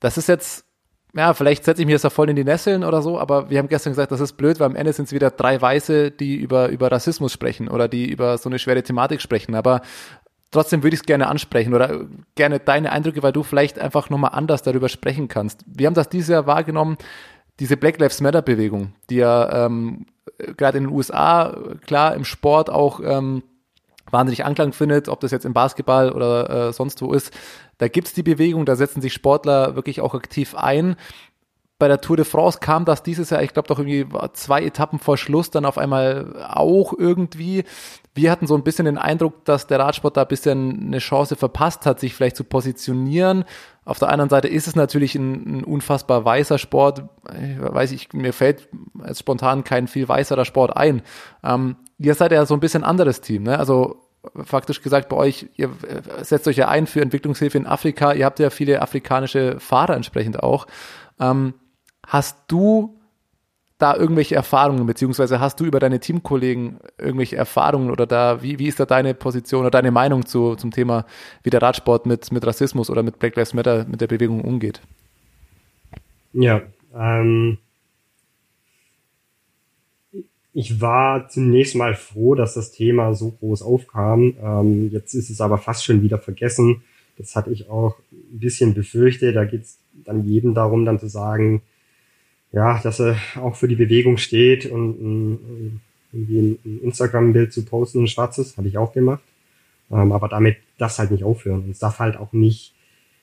[0.00, 0.64] das ist jetzt
[1.14, 3.58] ja, vielleicht setze ich mir jetzt da voll in die Nesseln oder so, aber wir
[3.58, 6.36] haben gestern gesagt, das ist blöd, weil am Ende sind es wieder drei Weiße, die
[6.36, 9.54] über, über Rassismus sprechen oder die über so eine schwere Thematik sprechen.
[9.54, 9.80] Aber
[10.50, 14.32] trotzdem würde ich es gerne ansprechen oder gerne deine Eindrücke, weil du vielleicht einfach nochmal
[14.34, 15.64] anders darüber sprechen kannst.
[15.66, 16.98] Wir haben das dieses Jahr wahrgenommen,
[17.58, 20.06] diese Black Lives Matter Bewegung, die ja ähm,
[20.56, 21.56] gerade in den USA,
[21.86, 23.42] klar, im Sport auch ähm,
[24.10, 27.32] wahnsinnig Anklang findet, ob das jetzt im Basketball oder äh, sonst wo ist.
[27.78, 30.96] Da gibt's die Bewegung, da setzen sich Sportler wirklich auch aktiv ein.
[31.78, 34.98] bei der Tour de France kam das dieses Jahr, ich glaube doch irgendwie zwei Etappen
[34.98, 37.62] vor Schluss dann auf einmal auch irgendwie.
[38.14, 41.36] Wir hatten so ein bisschen den Eindruck, dass der Radsport da ein bisschen eine Chance
[41.36, 43.44] verpasst hat, sich vielleicht zu positionieren.
[43.84, 47.04] Auf der anderen Seite ist es natürlich ein, ein unfassbar weißer Sport.
[47.40, 48.68] Ich weiß ich, mir fällt
[48.98, 51.02] als spontan kein viel weißerer Sport ein.
[51.44, 53.58] Ähm, ihr seid ja so ein bisschen anderes Team, ne?
[53.58, 53.96] Also
[54.44, 55.70] faktisch gesagt bei euch, ihr
[56.22, 58.12] setzt euch ja ein für Entwicklungshilfe in Afrika.
[58.12, 60.66] Ihr habt ja viele afrikanische Fahrer entsprechend auch.
[61.20, 61.54] Ähm,
[62.08, 62.98] Hast du
[63.76, 68.66] da irgendwelche Erfahrungen, beziehungsweise hast du über deine Teamkollegen irgendwelche Erfahrungen oder da, wie, wie
[68.66, 71.04] ist da deine Position oder deine Meinung zu, zum Thema,
[71.42, 74.80] wie der Radsport mit, mit Rassismus oder mit Black Lives Matter, mit der Bewegung umgeht?
[76.32, 76.62] Ja,
[76.96, 77.58] ähm,
[80.58, 84.34] ich war zunächst mal froh, dass das Thema so groß aufkam.
[84.42, 86.82] Ähm, jetzt ist es aber fast schon wieder vergessen.
[87.16, 89.36] Das hatte ich auch ein bisschen befürchtet.
[89.36, 91.62] Da geht es dann jedem darum, dann zu sagen,
[92.50, 95.80] ja, dass er auch für die Bewegung steht und ein,
[96.12, 99.22] irgendwie ein Instagram-Bild zu posten, ein schwarzes, habe ich auch gemacht.
[99.92, 101.62] Ähm, aber damit das halt nicht aufhören.
[101.66, 102.74] Und es darf halt auch nicht,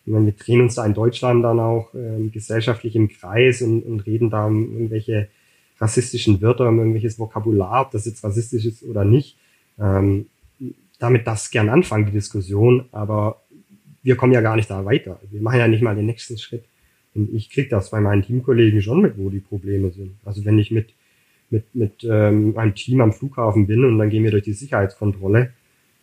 [0.06, 3.82] ich meine, wir drehen uns da in Deutschland dann auch ähm, gesellschaftlich im Kreis und,
[3.82, 5.28] und reden da um irgendwelche
[5.80, 9.38] rassistischen Wörter, um irgendwelches Vokabular, ob das jetzt rassistisch ist oder nicht.
[9.80, 10.28] Ähm,
[11.00, 13.42] damit das gern anfangen, die Diskussion, aber
[14.02, 15.20] wir kommen ja gar nicht da weiter.
[15.30, 16.64] Wir machen ja nicht mal den nächsten Schritt.
[17.14, 20.16] Und ich kriege das bei meinen Teamkollegen schon mit, wo die Probleme sind.
[20.26, 20.94] Also wenn ich mit,
[21.50, 25.54] mit, mit ähm, einem Team am Flughafen bin und dann gehen wir durch die Sicherheitskontrolle,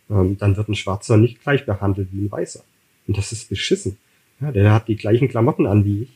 [0.09, 2.63] ähm, dann wird ein Schwarzer nicht gleich behandelt wie ein Weißer.
[3.07, 3.97] Und das ist beschissen.
[4.41, 6.09] Ja, der hat die gleichen Klamotten an wie ich.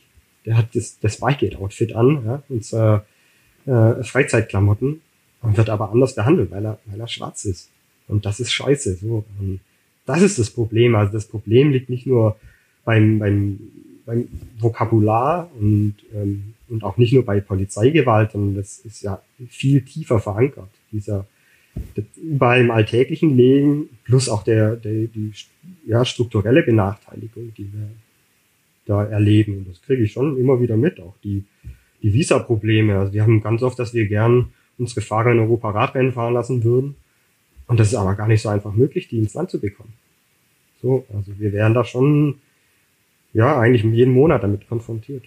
[0.44, 3.06] Der hat das, das Bikegate-Outfit an, ja, und zwar
[3.68, 5.00] äh, Freizeitklamotten
[5.42, 7.70] und wird aber anders behandelt, weil er, weil er schwarz ist.
[8.08, 8.96] Und das ist scheiße.
[8.96, 9.24] So.
[9.38, 9.60] Und
[10.06, 10.94] das ist das Problem.
[10.94, 12.36] Also das Problem liegt nicht nur
[12.84, 13.58] beim, beim
[14.08, 14.26] beim
[14.58, 19.20] Vokabular und, ähm, und auch nicht nur bei Polizeigewalt, sondern das ist ja
[19.50, 20.70] viel tiefer verankert.
[20.90, 21.26] Dieser
[22.16, 25.32] überall im alltäglichen Leben plus auch der, der die
[25.86, 27.90] ja, strukturelle Benachteiligung, die wir
[28.86, 29.58] da erleben.
[29.58, 31.44] Und das kriege ich schon immer wieder mit, auch die,
[32.02, 32.98] die Visa-Probleme.
[32.98, 36.64] Also wir haben ganz oft, dass wir gern unsere Fahrer in Europa Radrennen fahren lassen
[36.64, 36.96] würden.
[37.66, 39.92] Und das ist aber gar nicht so einfach möglich, die ins Land zu bekommen.
[40.80, 42.36] So, also wir wären da schon
[43.32, 45.24] ja, eigentlich jeden Monat damit konfrontiert.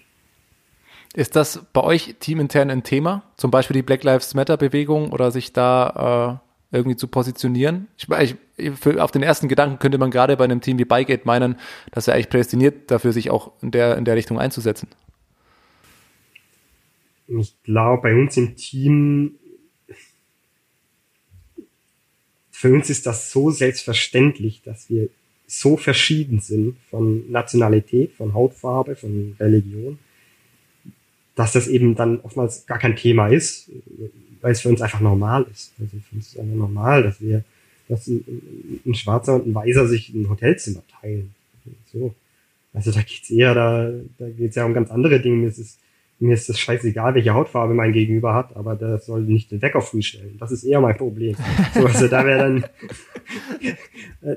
[1.14, 3.22] Ist das bei euch teamintern ein Thema?
[3.36, 6.40] Zum Beispiel die Black Lives Matter Bewegung oder sich da
[6.72, 7.88] äh, irgendwie zu positionieren?
[7.98, 8.08] Ich,
[8.56, 11.56] ich, für, auf den ersten Gedanken könnte man gerade bei einem Team wie Bikegate meinen,
[11.90, 14.88] dass er eigentlich prädestiniert dafür, sich auch in der, in der Richtung einzusetzen.
[17.28, 19.36] Ich glaube, bei uns im Team,
[22.50, 25.08] für uns ist das so selbstverständlich, dass wir
[25.46, 29.98] so verschieden sind von Nationalität, von Hautfarbe, von Religion,
[31.34, 33.70] dass das eben dann oftmals gar kein Thema ist,
[34.40, 35.72] weil es für uns einfach normal ist.
[35.78, 37.44] Also für uns ist es einfach normal, dass wir,
[37.88, 41.34] dass ein, ein Schwarzer und ein Weißer sich ein Hotelzimmer teilen.
[41.92, 42.14] So.
[42.74, 45.36] Also da geht's eher, da, da geht's ja um ganz andere Dinge.
[45.36, 45.78] Mir ist es,
[46.22, 49.80] mir ist es scheißegal, welche Hautfarbe mein Gegenüber hat, aber das soll nicht den Wecker
[49.80, 50.36] früh stellen.
[50.38, 51.36] Das ist eher mein Problem.
[51.74, 52.64] So, also da wäre dann,
[54.22, 54.36] äh,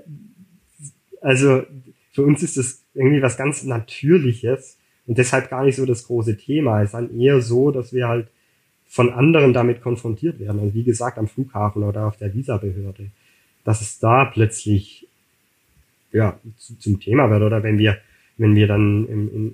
[1.22, 1.64] also
[2.12, 6.38] für uns ist das irgendwie was ganz Natürliches und deshalb gar nicht so das große
[6.38, 6.82] Thema.
[6.82, 8.28] Es ist dann eher so, dass wir halt
[8.88, 10.60] von anderen damit konfrontiert werden.
[10.60, 13.12] Und wie gesagt, am Flughafen oder auf der Visabehörde,
[13.64, 15.08] dass es da plötzlich
[16.12, 17.44] ja, zu, zum Thema wird.
[17.44, 17.98] Oder wenn wir,
[18.38, 19.54] wenn wir dann, im, in,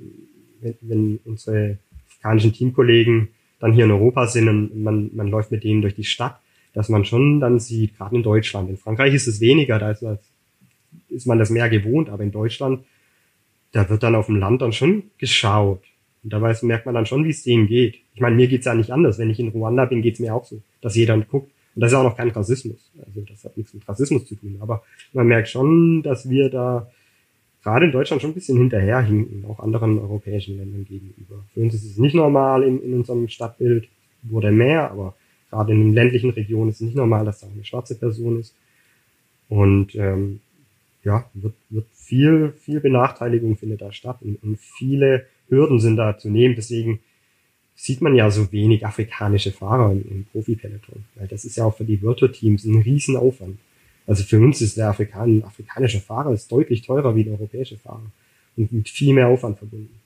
[0.61, 1.77] wenn, wenn unsere
[2.22, 3.30] afrikanischen Teamkollegen
[3.60, 6.39] dann hier in Europa sind und man, man läuft mit denen durch die Stadt,
[6.73, 10.02] dass man schon dann sieht, gerade in Deutschland, in Frankreich ist es weniger, da ist
[10.02, 10.19] das
[11.10, 12.84] ist man das mehr gewohnt, aber in Deutschland,
[13.72, 15.84] da wird dann auf dem Land dann schon geschaut.
[16.23, 17.98] Und da weiß, merkt man dann schon, wie es denen geht.
[18.14, 19.18] Ich meine, mir geht's ja nicht anders.
[19.18, 21.52] Wenn ich in Ruanda bin, geht's mir auch so, dass jeder guckt.
[21.76, 22.91] Und das ist auch noch kein Rassismus.
[23.06, 24.57] Also das hat nichts mit Rassismus zu tun.
[24.60, 24.84] Aber
[25.14, 26.91] man merkt schon, dass wir da
[27.63, 31.45] gerade in Deutschland schon ein bisschen hinterherhinken, auch anderen europäischen Ländern gegenüber.
[31.53, 33.88] Für uns ist es nicht normal in, in unserem Stadtbild,
[34.23, 35.15] wurde mehr, aber
[35.49, 38.55] gerade in den ländlichen Regionen ist es nicht normal, dass da eine schwarze Person ist.
[39.49, 40.39] Und ähm,
[41.03, 46.17] ja, wird, wird viel, viel Benachteiligung findet da statt und, und viele Hürden sind da
[46.17, 46.55] zu nehmen.
[46.55, 46.99] Deswegen
[47.75, 51.75] sieht man ja so wenig afrikanische Fahrer im, im Profi-Peloton, weil das ist ja auch
[51.75, 53.57] für die Virtual-Teams ein Riesenaufwand.
[54.07, 58.11] Also für uns ist der Afrikan afrikanische Fahrer ist deutlich teurer wie der europäische Fahrer
[58.57, 60.01] und mit viel mehr Aufwand verbunden.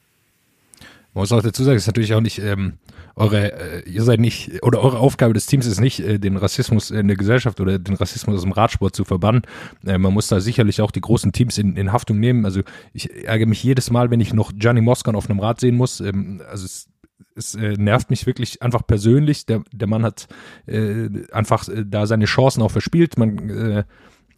[1.15, 2.73] Man muss auch dazu sagen, es ist natürlich auch nicht ähm,
[3.15, 6.91] eure, äh, ihr seid nicht, oder eure Aufgabe des Teams ist nicht, äh, den Rassismus
[6.91, 9.43] in der Gesellschaft oder den Rassismus aus dem Radsport zu verbannen.
[9.85, 12.43] Äh, man muss da sicherlich auch die großen Teams in, in Haftung nehmen.
[12.43, 15.77] Also ich ärgere mich jedes Mal, wenn ich noch Gianni Moskan auf einem Rad sehen
[15.77, 16.01] muss.
[16.01, 16.89] Ähm, also es
[17.36, 19.45] es äh, nervt mich wirklich einfach persönlich.
[19.45, 20.28] Der, der Mann hat
[20.68, 23.18] äh, einfach äh, da seine Chancen auch verspielt.
[23.18, 23.84] Man äh,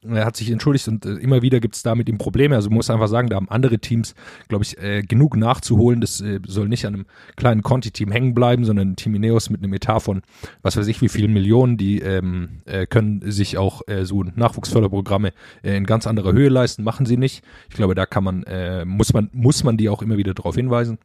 [0.03, 2.55] er hat sich entschuldigt und äh, immer wieder gibt es da mit ihm Probleme.
[2.55, 4.15] Also muss einfach sagen, da haben andere Teams,
[4.47, 6.01] glaube ich, äh, genug nachzuholen.
[6.01, 7.05] Das äh, soll nicht an einem
[7.35, 10.21] kleinen Conti-Team hängen bleiben, sondern Team Ineos mit einem Etat von
[10.61, 15.33] was weiß ich wie vielen Millionen, die ähm, äh, können sich auch äh, so Nachwuchsförderprogramme
[15.63, 17.43] äh, in ganz anderer Höhe leisten, machen sie nicht.
[17.69, 20.55] Ich glaube, da kann man, äh, muss man, muss man die auch immer wieder darauf
[20.55, 20.99] hinweisen.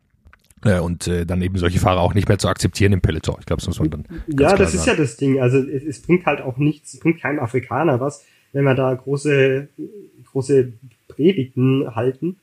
[0.64, 3.36] Äh, und äh, dann eben solche Fahrer auch nicht mehr zu akzeptieren im Peloton.
[3.40, 4.04] Ich glaube, das muss man dann.
[4.28, 5.40] Ja, das ist ja das Ding.
[5.40, 8.94] Also es, es bringt halt auch nichts, es bringt keinem Afrikaner was, wenn wir da
[8.94, 9.68] große,
[10.30, 10.72] große
[11.08, 12.36] Predigten halten,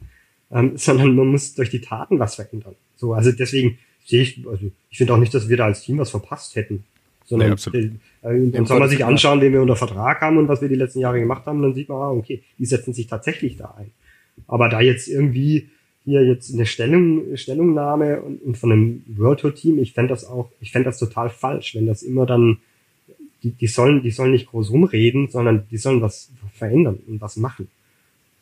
[0.52, 2.76] ähm, sondern man muss durch die Taten was verändern.
[2.98, 5.98] So, also deswegen sehe ich, also ich finde auch nicht, dass wir da als Team
[5.98, 6.84] was verpasst hätten.
[7.26, 7.92] Sondern Nee,
[8.24, 10.76] äh, dann soll man sich anschauen, wen wir unter Vertrag haben und was wir die
[10.76, 13.92] letzten Jahre gemacht haben, dann sieht man, ah, okay, die setzen sich tatsächlich da ein.
[14.48, 15.70] Aber da jetzt irgendwie
[16.06, 20.26] hier jetzt eine Stellung, Stellungnahme und, und von einem World Tour Team, ich fände das
[20.26, 22.60] auch, ich fände das total falsch, wenn das immer dann
[23.44, 27.38] die, die sollen, die sollen nicht groß rumreden, sondern die sollen was verändern und was
[27.38, 27.68] machen.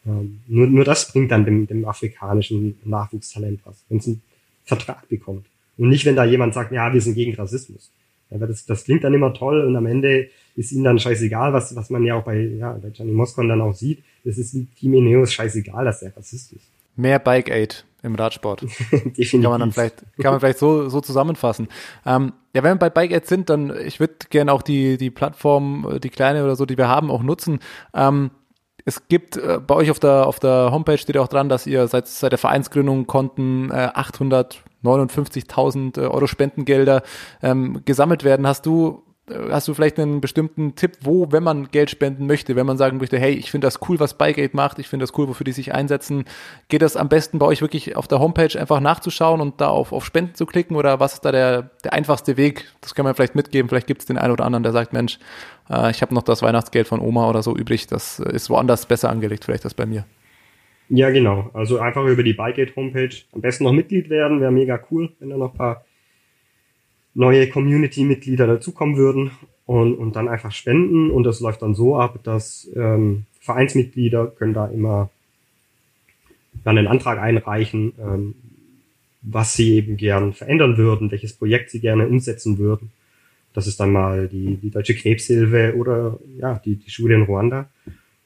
[0.05, 4.21] Ähm, nur, nur das bringt dann dem, dem afrikanischen Nachwuchstalent was, wenn es einen
[4.63, 5.45] Vertrag bekommt.
[5.77, 7.91] Und nicht, wenn da jemand sagt, ja, wir sind gegen Rassismus.
[8.29, 11.75] Ja, das, das klingt dann immer toll und am Ende ist ihnen dann scheißegal, was,
[11.75, 14.03] was man ja auch bei, ja, bei Gianni Moscon dann auch sieht.
[14.25, 16.65] Es ist Team Ineos scheißegal, dass der Rassist ist.
[16.97, 18.61] Mehr Bike Aid im Radsport.
[19.31, 21.67] Kann man dann vielleicht, kann man vielleicht so, so zusammenfassen.
[22.05, 25.11] Ähm, ja, wenn wir bei Bike Aid sind, dann, ich würde gerne auch die, die
[25.11, 27.59] Plattform, äh, die kleine oder so, die wir haben, auch nutzen.
[27.93, 28.31] Ähm,
[28.85, 31.87] es gibt äh, bei euch auf der, auf der Homepage steht auch dran, dass ihr
[31.87, 37.03] seit, seit der Vereinsgründung Konten äh, 859.000 Euro Spendengelder
[37.41, 38.47] ähm, gesammelt werden.
[38.47, 42.55] Hast du äh, Hast du vielleicht einen bestimmten Tipp, wo, wenn man Geld spenden möchte,
[42.55, 45.17] wenn man sagen möchte, hey, ich finde das cool, was Bikeaid macht, ich finde das
[45.17, 46.23] cool, wofür die sich einsetzen,
[46.69, 49.91] geht das am besten bei euch wirklich auf der Homepage einfach nachzuschauen und da auf,
[49.91, 52.71] auf Spenden zu klicken oder was ist da der, der einfachste Weg?
[52.79, 55.19] Das kann man vielleicht mitgeben, vielleicht gibt es den einen oder anderen, der sagt, Mensch,
[55.69, 59.09] äh, ich habe noch das Weihnachtsgeld von Oma oder so übrig, das ist woanders besser
[59.09, 60.05] angelegt, vielleicht als bei mir.
[60.89, 61.49] Ja, genau.
[61.53, 63.09] Also einfach über die Bikeaid Homepage.
[63.33, 65.83] Am besten noch Mitglied werden, wäre mega cool, wenn da noch ein paar
[67.17, 69.31] neue Community-Mitglieder dazukommen würden
[69.65, 71.09] und, und dann einfach spenden.
[71.09, 75.09] Und das läuft dann so ab, dass ähm, Vereinsmitglieder können da immer
[76.63, 78.35] dann einen Antrag einreichen, ähm,
[79.23, 82.91] was sie eben gern verändern würden, welches Projekt sie gerne umsetzen würden.
[83.53, 87.67] Das ist dann mal die, die Deutsche Krebshilfe oder ja, die, die Schule in Ruanda.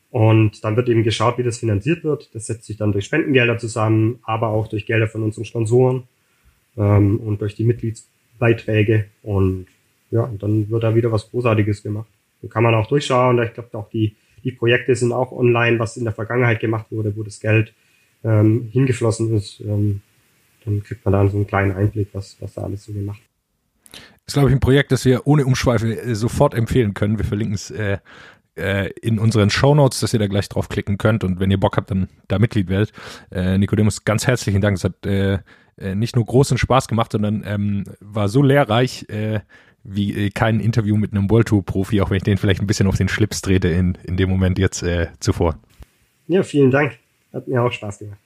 [0.10, 2.30] Und dann wird eben geschaut, wie das finanziert wird.
[2.34, 6.04] Das setzt sich dann durch Spendengelder zusammen, aber auch durch Gelder von unseren Sponsoren
[6.76, 7.64] ähm, und durch die
[8.42, 9.06] Mitgliedsbeiträge.
[9.24, 9.68] Und
[10.10, 12.08] ja, und dann wird da wieder was Großartiges gemacht.
[12.42, 13.42] So kann man auch durchschauen.
[13.44, 17.16] Ich glaube, auch die, die Projekte sind auch online, was in der Vergangenheit gemacht wurde,
[17.16, 17.74] wo das Geld
[18.24, 19.62] ähm, hingeflossen ist.
[19.62, 20.02] Ähm,
[20.66, 24.04] dann kriegt man da so einen kleinen Einblick, was, was da alles so gemacht wird.
[24.28, 27.18] ist, glaube ich, ein Projekt, das wir ohne Umschweife äh, sofort empfehlen können.
[27.18, 28.00] Wir verlinken es äh,
[28.56, 31.90] äh, in unseren Shownotes, dass ihr da gleich draufklicken könnt und wenn ihr Bock habt,
[31.90, 32.92] dann da Mitglied werdet.
[33.32, 34.78] Äh, Nicodemus, ganz herzlichen Dank.
[34.78, 35.06] Es hat
[35.82, 39.40] äh, nicht nur großen Spaß gemacht, sondern ähm, war so lehrreich äh,
[39.84, 42.68] wie äh, kein Interview mit einem World Tour Profi, auch wenn ich den vielleicht ein
[42.68, 45.58] bisschen auf den Schlips trete in, in dem Moment jetzt äh, zuvor.
[46.28, 47.00] Ja, vielen Dank.
[47.34, 48.20] Hat mir auch Spaß gemacht.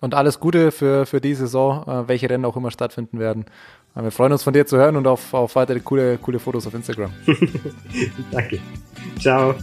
[0.00, 3.46] Und alles Gute für, für die Saison, äh, welche Rennen auch immer stattfinden werden.
[3.94, 6.74] Wir freuen uns von dir zu hören und auf, auf weitere coole, coole Fotos auf
[6.74, 7.10] Instagram.
[8.30, 8.60] Danke.
[9.18, 9.54] Ciao.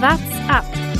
[0.00, 0.97] What's up?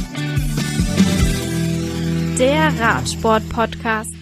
[2.39, 4.18] Der Radsport-Podcast.